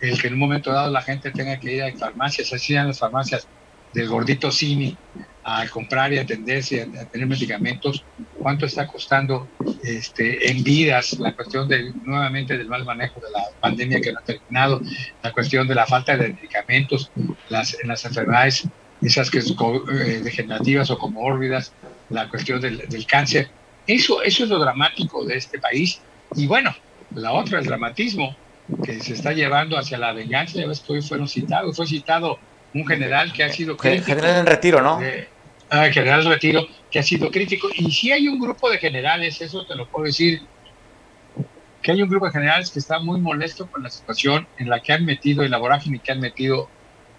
el 0.00 0.18
que 0.18 0.28
en 0.28 0.32
un 0.32 0.38
momento 0.38 0.72
dado 0.72 0.90
la 0.90 1.02
gente 1.02 1.30
tenga 1.30 1.60
que 1.60 1.74
ir 1.74 1.82
a 1.82 1.92
farmacias? 1.92 2.50
Así 2.50 2.74
en 2.74 2.86
las 2.86 2.98
farmacias 2.98 3.46
del 3.94 4.08
gordito 4.08 4.50
Cini 4.50 4.96
a 5.44 5.66
comprar 5.68 6.12
y 6.12 6.18
atenderse, 6.18 6.82
a, 6.82 7.04
tener 7.06 7.26
medicamentos, 7.26 8.04
cuánto 8.38 8.66
está 8.66 8.86
costando 8.86 9.48
este, 9.82 10.50
en 10.50 10.64
vidas 10.64 11.18
la 11.18 11.34
cuestión 11.34 11.68
de, 11.68 11.92
nuevamente 12.02 12.56
del 12.56 12.66
mal 12.66 12.84
manejo 12.84 13.20
de 13.20 13.30
la 13.30 13.44
pandemia 13.60 14.00
que 14.00 14.12
no 14.12 14.18
ha 14.18 14.22
terminado, 14.22 14.80
la 15.22 15.32
cuestión 15.32 15.68
de 15.68 15.74
la 15.74 15.86
falta 15.86 16.16
de 16.16 16.28
medicamentos, 16.28 17.10
las, 17.48 17.76
en 17.80 17.88
las 17.88 18.04
enfermedades 18.04 18.66
esas 19.02 19.30
que 19.30 19.38
eh, 19.38 20.20
degenerativas 20.22 20.90
o 20.90 20.98
comórbidas, 20.98 21.72
la 22.08 22.28
cuestión 22.28 22.60
del, 22.60 22.78
del, 22.88 23.06
cáncer. 23.06 23.50
Eso, 23.86 24.22
eso 24.22 24.44
es 24.44 24.50
lo 24.50 24.58
dramático 24.58 25.26
de 25.26 25.36
este 25.36 25.58
país. 25.58 26.00
Y 26.34 26.46
bueno, 26.46 26.74
la 27.14 27.32
otra, 27.32 27.58
el 27.58 27.66
dramatismo 27.66 28.34
que 28.82 29.00
se 29.00 29.12
está 29.12 29.32
llevando 29.32 29.76
hacia 29.76 29.98
la 29.98 30.12
venganza, 30.12 30.58
ya 30.58 30.66
ves 30.66 30.80
que 30.80 30.94
hoy 30.94 31.02
fueron 31.02 31.28
citados, 31.28 31.76
fue 31.76 31.86
citado 31.86 32.38
un 32.74 32.86
general 32.86 33.32
que 33.32 33.44
ha 33.44 33.48
sido... 33.50 33.78
General 33.78 34.40
en 34.40 34.46
retiro, 34.46 34.82
¿no? 34.82 35.00
Ah, 35.70 35.88
general 35.90 36.24
retiro, 36.24 36.66
que 36.90 36.98
ha 36.98 37.02
sido 37.02 37.30
crítico. 37.30 37.68
Y 37.74 37.90
si 37.90 38.12
hay 38.12 38.28
un 38.28 38.38
grupo 38.38 38.70
de 38.70 38.78
generales, 38.78 39.40
eso 39.40 39.64
te 39.64 39.74
lo 39.74 39.88
puedo 39.88 40.06
decir, 40.06 40.42
que 41.82 41.92
hay 41.92 42.02
un 42.02 42.08
grupo 42.08 42.26
de 42.26 42.32
generales 42.32 42.70
que 42.70 42.78
está 42.78 42.98
muy 42.98 43.20
molesto 43.20 43.66
con 43.70 43.82
la 43.82 43.90
situación 43.90 44.46
en 44.58 44.68
la 44.68 44.80
que 44.80 44.92
han 44.92 45.04
metido, 45.04 45.42
en 45.42 45.50
la 45.50 45.58
vorágine 45.58 45.98
que 45.98 46.12
han 46.12 46.20
metido 46.20 46.68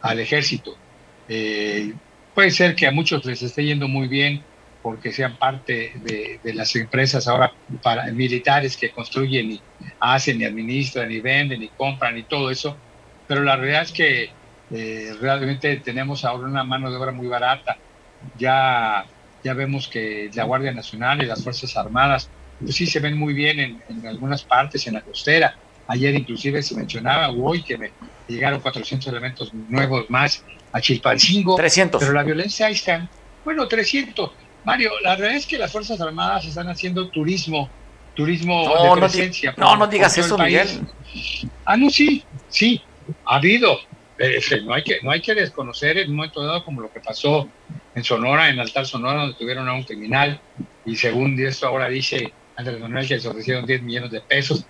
al 0.01 0.19
ejército. 0.19 0.75
Eh, 1.27 1.93
puede 2.33 2.51
ser 2.51 2.75
que 2.75 2.87
a 2.87 2.91
muchos 2.91 3.25
les 3.25 3.41
esté 3.41 3.63
yendo 3.63 3.87
muy 3.87 4.07
bien 4.07 4.43
porque 4.81 5.11
sean 5.11 5.37
parte 5.37 5.93
de, 6.03 6.53
las 6.53 6.75
empresas 6.75 7.27
ahora 7.27 7.51
para, 7.81 8.05
militares 8.11 8.77
que 8.77 8.91
construyen 8.91 9.53
y 9.53 9.61
hacen 9.99 10.39
y 10.39 10.45
administran 10.45 11.11
y 11.11 11.19
venden 11.21 11.63
y 11.63 11.69
compran 11.69 12.17
y 12.17 12.23
todo 12.23 12.51
eso, 12.51 12.77
pero 13.27 13.41
la 13.43 13.55
realidad 13.55 13.81
es 13.81 13.91
que 13.91 14.29
eh, 14.71 15.15
realmente 15.19 15.77
tenemos 15.77 16.25
ahora 16.25 16.47
una 16.47 16.63
mano 16.63 16.89
de 16.89 16.97
obra 16.97 17.11
muy 17.11 17.27
barata 17.27 17.77
ya, 18.37 19.05
ya 19.43 19.53
vemos 19.53 19.87
que 19.87 20.29
la 20.33 20.43
Guardia 20.43 20.71
Nacional 20.71 21.21
y 21.21 21.25
las 21.25 21.43
Fuerzas 21.43 21.75
Armadas, 21.77 22.29
pues 22.59 22.75
sí 22.75 22.87
se 22.87 22.99
ven 22.99 23.17
muy 23.17 23.33
bien 23.33 23.59
en, 23.59 23.83
en 23.89 24.07
algunas 24.07 24.43
partes, 24.43 24.87
en 24.87 24.95
la 24.95 25.01
costera. 25.01 25.55
Ayer 25.87 26.15
inclusive 26.15 26.63
se 26.63 26.75
mencionaba, 26.75 27.29
hoy 27.29 27.61
que 27.61 27.77
me 27.77 27.91
llegaron 28.27 28.59
400 28.59 29.07
elementos 29.07 29.53
nuevos 29.53 30.09
más 30.09 30.43
a 30.71 30.81
Chilpancingo. 30.81 31.55
300. 31.55 31.99
Pero 31.99 32.13
la 32.13 32.23
violencia 32.23 32.65
ahí 32.67 32.73
está. 32.73 33.07
Bueno, 33.43 33.67
300. 33.67 34.31
Mario, 34.63 34.91
la 35.03 35.15
verdad 35.15 35.35
es 35.35 35.45
que 35.45 35.59
las 35.59 35.71
Fuerzas 35.71 36.01
Armadas 36.01 36.45
están 36.45 36.67
haciendo 36.69 37.09
turismo, 37.09 37.69
turismo 38.15 38.67
no, 38.67 38.95
de 38.95 39.01
presencia. 39.01 39.53
No, 39.57 39.71
no, 39.71 39.77
no 39.77 39.87
digas 39.87 40.17
eso, 40.17 40.37
Miguel. 40.39 40.67
Ah, 41.65 41.77
no, 41.77 41.89
sí, 41.91 42.23
sí, 42.49 42.81
ha 43.25 43.35
habido. 43.35 43.77
Eh, 44.17 44.39
no, 44.63 44.73
hay 44.73 44.83
que, 44.83 44.99
no 45.01 45.11
hay 45.11 45.21
que 45.21 45.35
desconocer 45.35 45.97
en 45.97 46.09
un 46.09 46.15
momento 46.15 46.41
dado 46.41 46.63
como 46.63 46.81
lo 46.81 46.91
que 46.91 47.01
pasó 47.01 47.49
en 47.93 48.03
Sonora, 48.03 48.49
en 48.49 48.59
Altar 48.59 48.85
Sonora, 48.85 49.21
donde 49.21 49.37
tuvieron 49.37 49.67
a 49.67 49.73
un 49.73 49.83
criminal 49.83 50.39
y 50.85 50.95
según 50.95 51.37
esto 51.39 51.67
ahora 51.67 51.89
dice 51.89 52.31
Andrés 52.55 52.79
Manuel 52.79 53.07
que 53.07 53.15
les 53.15 53.25
ofrecieron 53.25 53.65
10 53.65 53.81
millones 53.81 54.11
de 54.11 54.21
pesos, 54.21 54.65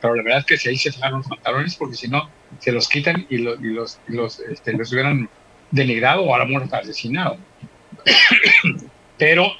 pero 0.00 0.16
la 0.16 0.22
verdad 0.22 0.40
es 0.40 0.46
que 0.46 0.56
si 0.56 0.68
ahí 0.70 0.76
se 0.76 0.90
fijaron 0.90 1.18
los 1.18 1.28
pantalones 1.28 1.76
porque 1.76 1.94
si 1.94 2.08
no 2.08 2.28
se 2.58 2.72
los 2.72 2.88
quitan 2.88 3.26
y, 3.30 3.38
los, 3.38 4.00
los, 4.08 4.40
este, 4.40 4.72
los 4.72 4.92
hubieran 4.92 5.28
denigrado 5.70 6.22
o 6.22 6.34
a 6.34 6.38
la 6.38 6.44
muerte 6.44 6.74
asesinado. 6.74 7.38
pero 9.18 9.52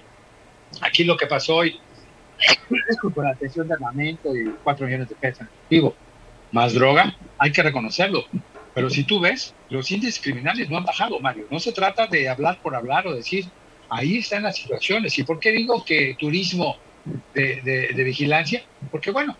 aquí 0.80 1.04
lo 1.04 1.16
que 1.16 1.26
pasó 1.26 1.56
hoy 1.56 1.78
es 2.88 2.96
con 3.14 3.24
la 3.24 3.30
atención 3.30 3.68
de 3.68 3.74
armamento 3.74 4.34
y 4.34 4.52
4 4.64 4.86
millones 4.86 5.08
de 5.08 5.14
pesos 5.14 5.42
en 5.42 5.46
efectivo, 5.46 5.94
más 6.50 6.74
droga, 6.74 7.14
hay 7.38 7.52
que 7.52 7.62
reconocerlo. 7.62 8.24
Pero 8.74 8.88
si 8.88 9.04
tú 9.04 9.20
ves, 9.20 9.54
los 9.68 9.90
índices 9.90 10.20
criminales 10.22 10.70
no 10.70 10.78
han 10.78 10.84
bajado, 10.84 11.18
Mario. 11.20 11.46
No 11.50 11.58
se 11.58 11.72
trata 11.72 12.06
de 12.06 12.28
hablar 12.28 12.60
por 12.62 12.74
hablar 12.74 13.06
o 13.06 13.14
decir, 13.14 13.46
ahí 13.88 14.18
están 14.18 14.44
las 14.44 14.56
situaciones. 14.56 15.18
¿Y 15.18 15.24
por 15.24 15.40
qué 15.40 15.50
digo 15.50 15.84
que 15.84 16.16
turismo 16.18 16.76
de, 17.34 17.60
de, 17.94 18.04
vigilancia? 18.04 18.62
Porque 18.90 19.10
bueno, 19.10 19.36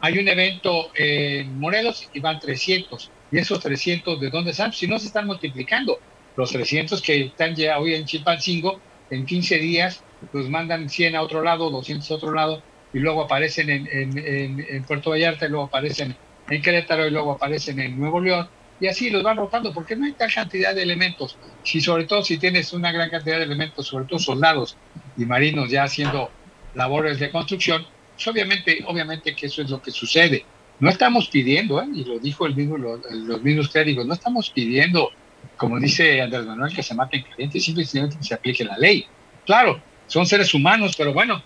hay 0.00 0.18
un 0.18 0.28
evento 0.28 0.90
en 0.94 1.58
Morelos 1.58 2.08
y 2.12 2.20
van 2.20 2.38
300. 2.38 3.10
¿Y 3.32 3.38
esos 3.38 3.60
300 3.60 4.20
de 4.20 4.30
dónde 4.30 4.52
están? 4.52 4.72
Si 4.72 4.86
no 4.86 4.98
se 4.98 5.06
están 5.06 5.26
multiplicando. 5.26 5.98
Los 6.36 6.52
300 6.52 7.02
que 7.02 7.24
están 7.24 7.56
ya 7.56 7.80
hoy 7.80 7.94
en 7.94 8.06
Chilpancingo, 8.06 8.80
en 9.10 9.26
15 9.26 9.58
días, 9.58 10.04
los 10.32 10.48
mandan 10.48 10.88
100 10.88 11.16
a 11.16 11.22
otro 11.22 11.42
lado, 11.42 11.68
200 11.68 12.08
a 12.08 12.14
otro 12.14 12.32
lado, 12.32 12.62
y 12.92 13.00
luego 13.00 13.22
aparecen 13.22 13.68
en, 13.70 13.88
en, 13.90 14.64
en 14.68 14.84
Puerto 14.84 15.10
Vallarta, 15.10 15.46
y 15.46 15.48
luego 15.48 15.64
aparecen 15.64 16.14
en 16.48 16.62
Querétaro, 16.62 17.08
y 17.08 17.10
luego 17.10 17.32
aparecen 17.32 17.80
en 17.80 17.98
Nuevo 17.98 18.20
León, 18.20 18.48
y 18.80 18.86
así 18.86 19.10
los 19.10 19.22
van 19.22 19.36
rotando, 19.36 19.72
porque 19.72 19.96
no 19.96 20.06
hay 20.06 20.12
tal 20.12 20.32
cantidad 20.32 20.74
de 20.74 20.82
elementos. 20.82 21.36
Si 21.64 21.80
sobre 21.80 22.04
todo 22.04 22.22
si 22.22 22.38
tienes 22.38 22.72
una 22.72 22.92
gran 22.92 23.10
cantidad 23.10 23.38
de 23.38 23.44
elementos, 23.44 23.86
sobre 23.86 24.04
todo 24.04 24.18
soldados 24.18 24.76
y 25.16 25.24
marinos 25.24 25.70
ya 25.70 25.84
haciendo 25.84 26.30
labores 26.74 27.18
de 27.18 27.30
construcción, 27.30 27.86
pues 28.14 28.26
obviamente, 28.28 28.84
obviamente 28.86 29.34
que 29.34 29.46
eso 29.46 29.62
es 29.62 29.70
lo 29.70 29.82
que 29.82 29.90
sucede. 29.90 30.44
No 30.80 30.90
estamos 30.90 31.28
pidiendo, 31.28 31.82
¿eh? 31.82 31.86
y 31.92 32.04
lo 32.04 32.18
dijo 32.20 32.46
el 32.46 32.54
mismo, 32.54 32.78
los, 32.78 33.42
mismos 33.42 33.68
clérigos, 33.68 34.06
no 34.06 34.14
estamos 34.14 34.50
pidiendo, 34.50 35.10
como 35.56 35.80
dice 35.80 36.20
Andrés 36.22 36.46
Manuel, 36.46 36.72
que 36.72 36.84
se 36.84 36.94
maten 36.94 37.22
calientes, 37.22 37.64
simplemente 37.64 38.16
que 38.16 38.24
se 38.24 38.34
aplique 38.34 38.64
la 38.64 38.78
ley. 38.78 39.06
Claro, 39.44 39.80
son 40.06 40.24
seres 40.26 40.54
humanos, 40.54 40.94
pero 40.96 41.12
bueno, 41.12 41.42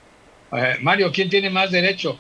eh, 0.53 0.76
Mario, 0.83 1.11
¿quién 1.12 1.30
tiene 1.30 1.49
más 1.49 1.70
derecho? 1.70 2.18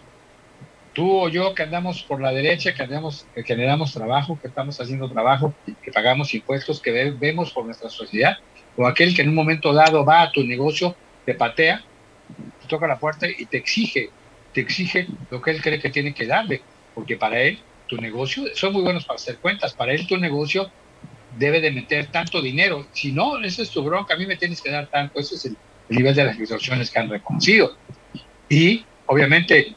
Tú 0.92 1.20
o 1.20 1.28
yo 1.28 1.54
que 1.54 1.62
andamos 1.62 2.02
por 2.02 2.20
la 2.20 2.32
derecha, 2.32 2.74
que, 2.74 2.82
andamos, 2.82 3.26
que 3.34 3.42
generamos 3.42 3.92
trabajo, 3.92 4.38
que 4.40 4.48
estamos 4.48 4.80
haciendo 4.80 5.10
trabajo, 5.10 5.54
que 5.82 5.90
pagamos 5.90 6.34
impuestos, 6.34 6.80
que 6.80 7.12
vemos 7.12 7.52
por 7.52 7.64
nuestra 7.64 7.88
sociedad, 7.88 8.38
o 8.76 8.86
aquel 8.86 9.14
que 9.14 9.22
en 9.22 9.28
un 9.28 9.34
momento 9.34 9.72
dado 9.72 10.04
va 10.04 10.22
a 10.22 10.32
tu 10.32 10.44
negocio, 10.44 10.94
te 11.24 11.34
patea, 11.34 11.82
te 12.60 12.68
toca 12.68 12.86
la 12.86 12.98
puerta 12.98 13.26
y 13.28 13.46
te 13.46 13.56
exige, 13.56 14.10
te 14.52 14.60
exige 14.60 15.06
lo 15.30 15.40
que 15.40 15.50
él 15.52 15.62
cree 15.62 15.80
que 15.80 15.90
tiene 15.90 16.14
que 16.14 16.26
darle, 16.26 16.62
porque 16.94 17.16
para 17.16 17.40
él 17.40 17.58
tu 17.86 17.96
negocio, 17.96 18.44
son 18.54 18.72
muy 18.72 18.82
buenos 18.82 19.04
para 19.04 19.16
hacer 19.16 19.38
cuentas, 19.38 19.74
para 19.74 19.92
él 19.92 20.06
tu 20.06 20.16
negocio 20.16 20.70
debe 21.38 21.60
de 21.60 21.70
meter 21.70 22.06
tanto 22.06 22.42
dinero, 22.42 22.86
si 22.92 23.12
no, 23.12 23.38
esa 23.38 23.62
es 23.62 23.70
tu 23.70 23.82
bronca, 23.82 24.14
a 24.14 24.16
mí 24.16 24.26
me 24.26 24.36
tienes 24.36 24.60
que 24.60 24.70
dar 24.70 24.86
tanto, 24.88 25.18
ese 25.18 25.36
es 25.36 25.46
el, 25.46 25.56
el 25.88 25.96
nivel 25.96 26.14
de 26.14 26.24
las 26.24 26.38
extorsiones 26.38 26.90
que 26.90 26.98
han 26.98 27.08
reconocido. 27.08 27.76
Y 28.48 28.84
obviamente 29.06 29.74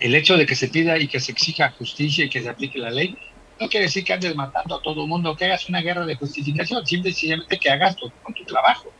el 0.00 0.14
hecho 0.14 0.36
de 0.36 0.46
que 0.46 0.54
se 0.54 0.68
pida 0.68 0.98
y 0.98 1.08
que 1.08 1.20
se 1.20 1.32
exija 1.32 1.70
justicia 1.70 2.24
y 2.24 2.30
que 2.30 2.42
se 2.42 2.48
aplique 2.48 2.78
la 2.78 2.90
ley, 2.90 3.16
no 3.60 3.68
quiere 3.68 3.86
decir 3.86 4.04
que 4.04 4.12
andes 4.12 4.34
matando 4.34 4.76
a 4.76 4.82
todo 4.82 5.02
el 5.02 5.08
mundo, 5.08 5.36
que 5.36 5.44
hagas 5.44 5.68
una 5.68 5.80
guerra 5.80 6.04
de 6.04 6.16
justificación, 6.16 6.84
simple 6.86 7.10
y 7.10 7.12
sencillamente 7.12 7.58
que 7.58 7.70
hagas 7.70 7.96
con 7.96 8.34
tu 8.34 8.44
trabajo. 8.44 8.92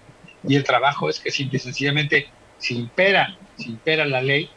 Y 0.47 0.57
el 0.57 0.65
trabajo 0.65 1.09
es 1.09 1.21
que 1.21 1.31
simple 1.31 1.57
y 1.57 1.61
sencillamente, 1.61 2.29
si 2.59 2.77
impera, 2.77 3.37
si 3.57 3.71
impera 3.71 4.05
la 4.05 4.23
ley, 4.23 4.49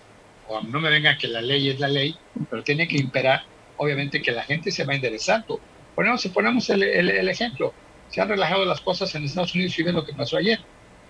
o 0.47 0.61
no 0.61 0.79
me 0.79 0.89
venga 0.89 1.17
que 1.17 1.27
la 1.27 1.41
ley 1.41 1.69
es 1.69 1.79
la 1.79 1.87
ley, 1.87 2.15
pero 2.49 2.63
tiene 2.63 2.87
que 2.87 2.97
imperar, 2.97 3.43
obviamente 3.77 4.21
que 4.21 4.31
la 4.31 4.43
gente 4.43 4.71
se 4.71 4.83
va 4.83 4.95
enderezando. 4.95 5.59
Ponemos, 5.95 6.25
ponemos 6.27 6.69
el, 6.69 6.83
el, 6.83 7.29
ejemplo, 7.29 7.73
se 8.09 8.21
han 8.21 8.29
relajado 8.29 8.65
las 8.65 8.81
cosas 8.81 9.13
en 9.15 9.23
Estados 9.23 9.55
Unidos 9.55 9.77
y 9.79 9.83
ven 9.83 9.95
lo 9.95 10.05
que 10.05 10.13
pasó 10.13 10.37
ayer. 10.37 10.59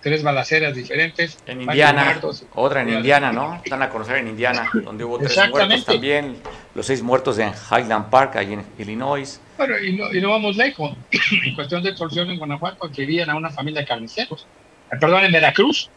Tres 0.02 0.24
balaceras 0.24 0.76
diferentes. 0.76 1.38
En 1.46 1.62
Indiana, 1.62 2.06
muertos. 2.06 2.46
otra 2.54 2.82
en 2.82 2.90
Indiana, 2.90 3.32
¿no? 3.32 3.62
Están 3.64 3.82
a 3.82 3.90
conocer 3.90 4.18
en 4.18 4.28
Indiana, 4.28 4.70
donde 4.84 5.04
hubo 5.04 5.18
tres 5.20 5.38
muertos 5.50 5.86
también. 5.86 6.38
Los 6.76 6.86
seis 6.86 7.02
muertos 7.02 7.40
en 7.40 7.52
Highland 7.72 8.10
Park, 8.10 8.36
ahí 8.36 8.54
en 8.54 8.66
Illinois. 8.78 9.42
Bueno, 9.58 9.80
y 9.80 9.94
no, 9.94 10.14
y 10.14 10.22
no 10.22 10.30
vamos 10.30 10.56
lejos. 10.56 10.96
en 11.46 11.56
cuestión 11.56 11.82
de 11.84 11.90
extorsión 11.90 12.30
en 12.30 12.38
Guanajuato, 12.38 12.90
que 12.92 13.02
vivían 13.02 13.30
a 13.30 13.36
una 13.36 13.50
familia 13.50 13.82
de 13.82 13.88
carniceros. 13.88 14.46
Eh, 14.92 14.98
perdón, 15.00 15.26
en 15.26 15.32
Veracruz. 15.32 15.90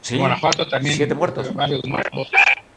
Sí, 0.00 0.14
En 0.14 0.20
Guanajuato 0.20 0.66
también. 0.68 0.96
siete 0.96 1.14
muertos. 1.14 1.52
Varios 1.52 1.84
muertos. 1.84 2.28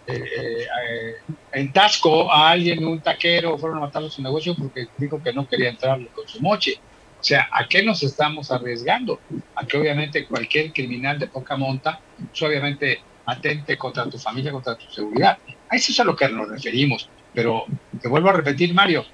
Eh, 0.07 0.13
eh, 0.13 0.65
eh, 0.89 1.15
en 1.53 1.71
Tasco, 1.71 2.31
a 2.31 2.49
alguien, 2.49 2.85
un 2.85 2.99
taquero, 2.99 3.57
fueron 3.57 3.77
a 3.77 3.81
matarlo 3.81 4.09
su 4.09 4.21
negocio 4.21 4.55
porque 4.55 4.87
dijo 4.97 5.21
que 5.21 5.31
no 5.31 5.47
quería 5.47 5.69
entrarle 5.69 6.07
con 6.07 6.27
su 6.27 6.41
moche. 6.41 6.79
O 7.21 7.23
sea, 7.23 7.47
¿a 7.51 7.67
qué 7.67 7.83
nos 7.83 8.01
estamos 8.01 8.49
arriesgando? 8.49 9.19
A 9.53 9.63
que 9.67 9.77
obviamente 9.77 10.25
cualquier 10.25 10.73
criminal 10.73 11.19
de 11.19 11.27
poca 11.27 11.55
monta, 11.55 11.99
pues 12.17 12.41
obviamente 12.41 12.99
atente 13.27 13.77
contra 13.77 14.09
tu 14.09 14.17
familia, 14.17 14.51
contra 14.51 14.75
tu 14.75 14.89
seguridad. 14.91 15.37
A 15.69 15.75
eso 15.75 15.91
es 15.91 15.99
a 15.99 16.03
lo 16.03 16.15
que 16.15 16.27
nos 16.29 16.49
referimos. 16.49 17.07
Pero 17.31 17.65
te 18.01 18.07
vuelvo 18.07 18.29
a 18.29 18.33
repetir, 18.33 18.73
Mario, 18.73 19.05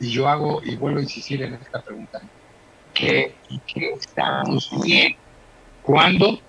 y 0.00 0.10
yo 0.10 0.26
hago 0.28 0.60
y 0.64 0.74
vuelvo 0.74 0.98
a 0.98 1.02
insistir 1.02 1.40
en 1.40 1.54
esta 1.54 1.80
pregunta. 1.80 2.20
¿Qué, 2.92 3.36
qué 3.72 3.92
estamos 3.92 4.68
bien 4.84 5.14
cuando 5.82 6.40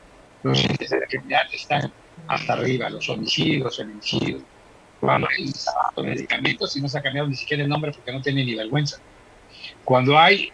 los 0.41 0.63
índices 0.63 0.89
de 0.89 0.99
la 0.99 1.05
criminalidad 1.05 1.53
están 1.53 1.93
hasta 2.27 2.53
arriba, 2.53 2.89
los 2.89 3.07
homicidios, 3.07 3.77
feminicidios, 3.77 4.41
cuando 4.99 5.27
hay 5.29 5.53
medicamentos 6.03 6.75
y 6.75 6.81
no 6.81 6.89
se 6.89 6.97
ha 6.97 7.03
cambiado 7.03 7.27
ni 7.27 7.35
siquiera 7.35 7.61
el 7.61 7.69
nombre 7.69 7.91
porque 7.91 8.11
no 8.11 8.19
tiene 8.19 8.43
ni 8.43 8.55
vergüenza. 8.55 8.97
Cuando 9.85 10.17
hay 10.17 10.51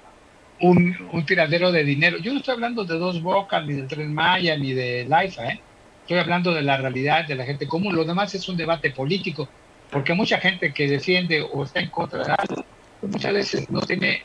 un, 0.64 0.96
un 1.12 1.26
tiradero 1.26 1.72
de 1.72 1.84
dinero, 1.84 2.18
yo 2.20 2.32
no 2.32 2.40
estoy 2.40 2.54
hablando 2.54 2.86
de 2.86 2.98
dos 2.98 3.22
bocas, 3.22 3.66
ni 3.66 3.74
del 3.74 3.88
tren 3.88 4.14
Maya, 4.14 4.58
ni 4.58 4.74
de 4.74 5.06
Laifa, 5.06 5.46
¿eh? 5.46 5.60
estoy 6.02 6.18
hablando 6.18 6.54
de 6.54 6.62
la 6.62 6.78
realidad 6.78 7.28
de 7.28 7.36
la 7.36 7.46
gente 7.46 7.68
común. 7.68 7.96
Lo 7.96 8.06
demás 8.06 8.34
es 8.34 8.48
un 8.48 8.56
debate 8.56 8.92
político, 8.92 9.50
porque 9.92 10.14
mucha 10.14 10.40
gente 10.40 10.74
que 10.74 10.88
defiende 10.88 11.42
o 11.42 11.64
está 11.66 11.82
en 11.82 11.90
contra 11.90 12.24
de 12.24 12.32
algo, 12.32 12.66
pues 13.02 13.12
muchas 13.12 13.34
veces 13.34 13.70
no 13.70 13.82
tiene, 13.82 14.24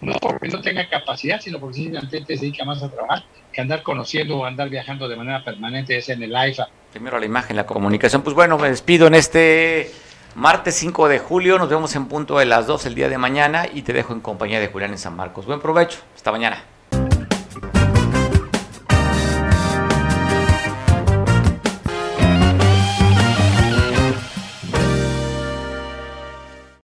no 0.00 0.12
porque 0.20 0.46
no 0.48 0.60
tenga 0.60 0.88
capacidad, 0.88 1.40
sino 1.40 1.58
porque 1.58 1.78
simplemente 1.78 2.36
se 2.36 2.40
dedica 2.40 2.64
más 2.64 2.82
a 2.84 2.88
trabajar 2.88 3.24
que 3.52 3.60
andar 3.60 3.82
conociendo 3.82 4.38
o 4.38 4.44
andar 4.44 4.68
viajando 4.68 5.08
de 5.08 5.16
manera 5.16 5.42
permanente, 5.44 5.96
es 5.96 6.08
en 6.08 6.22
el 6.22 6.36
AIFA. 6.36 6.68
Primero 6.92 7.18
la 7.18 7.26
imagen, 7.26 7.56
la 7.56 7.66
comunicación. 7.66 8.22
Pues 8.22 8.36
bueno, 8.36 8.58
me 8.58 8.68
despido 8.68 9.08
en 9.08 9.16
este 9.16 9.90
martes 10.34 10.74
5 10.76 11.08
de 11.08 11.18
julio. 11.18 11.58
Nos 11.58 11.68
vemos 11.68 11.94
en 11.96 12.06
punto 12.06 12.38
de 12.38 12.46
las 12.46 12.66
2 12.66 12.86
el 12.86 12.94
día 12.94 13.08
de 13.08 13.18
mañana 13.18 13.66
y 13.72 13.82
te 13.82 13.92
dejo 13.92 14.12
en 14.12 14.20
compañía 14.20 14.60
de 14.60 14.68
Julián 14.68 14.92
en 14.92 14.98
San 14.98 15.16
Marcos. 15.16 15.46
Buen 15.46 15.60
provecho. 15.60 15.98
Hasta 16.14 16.32
mañana. 16.32 16.69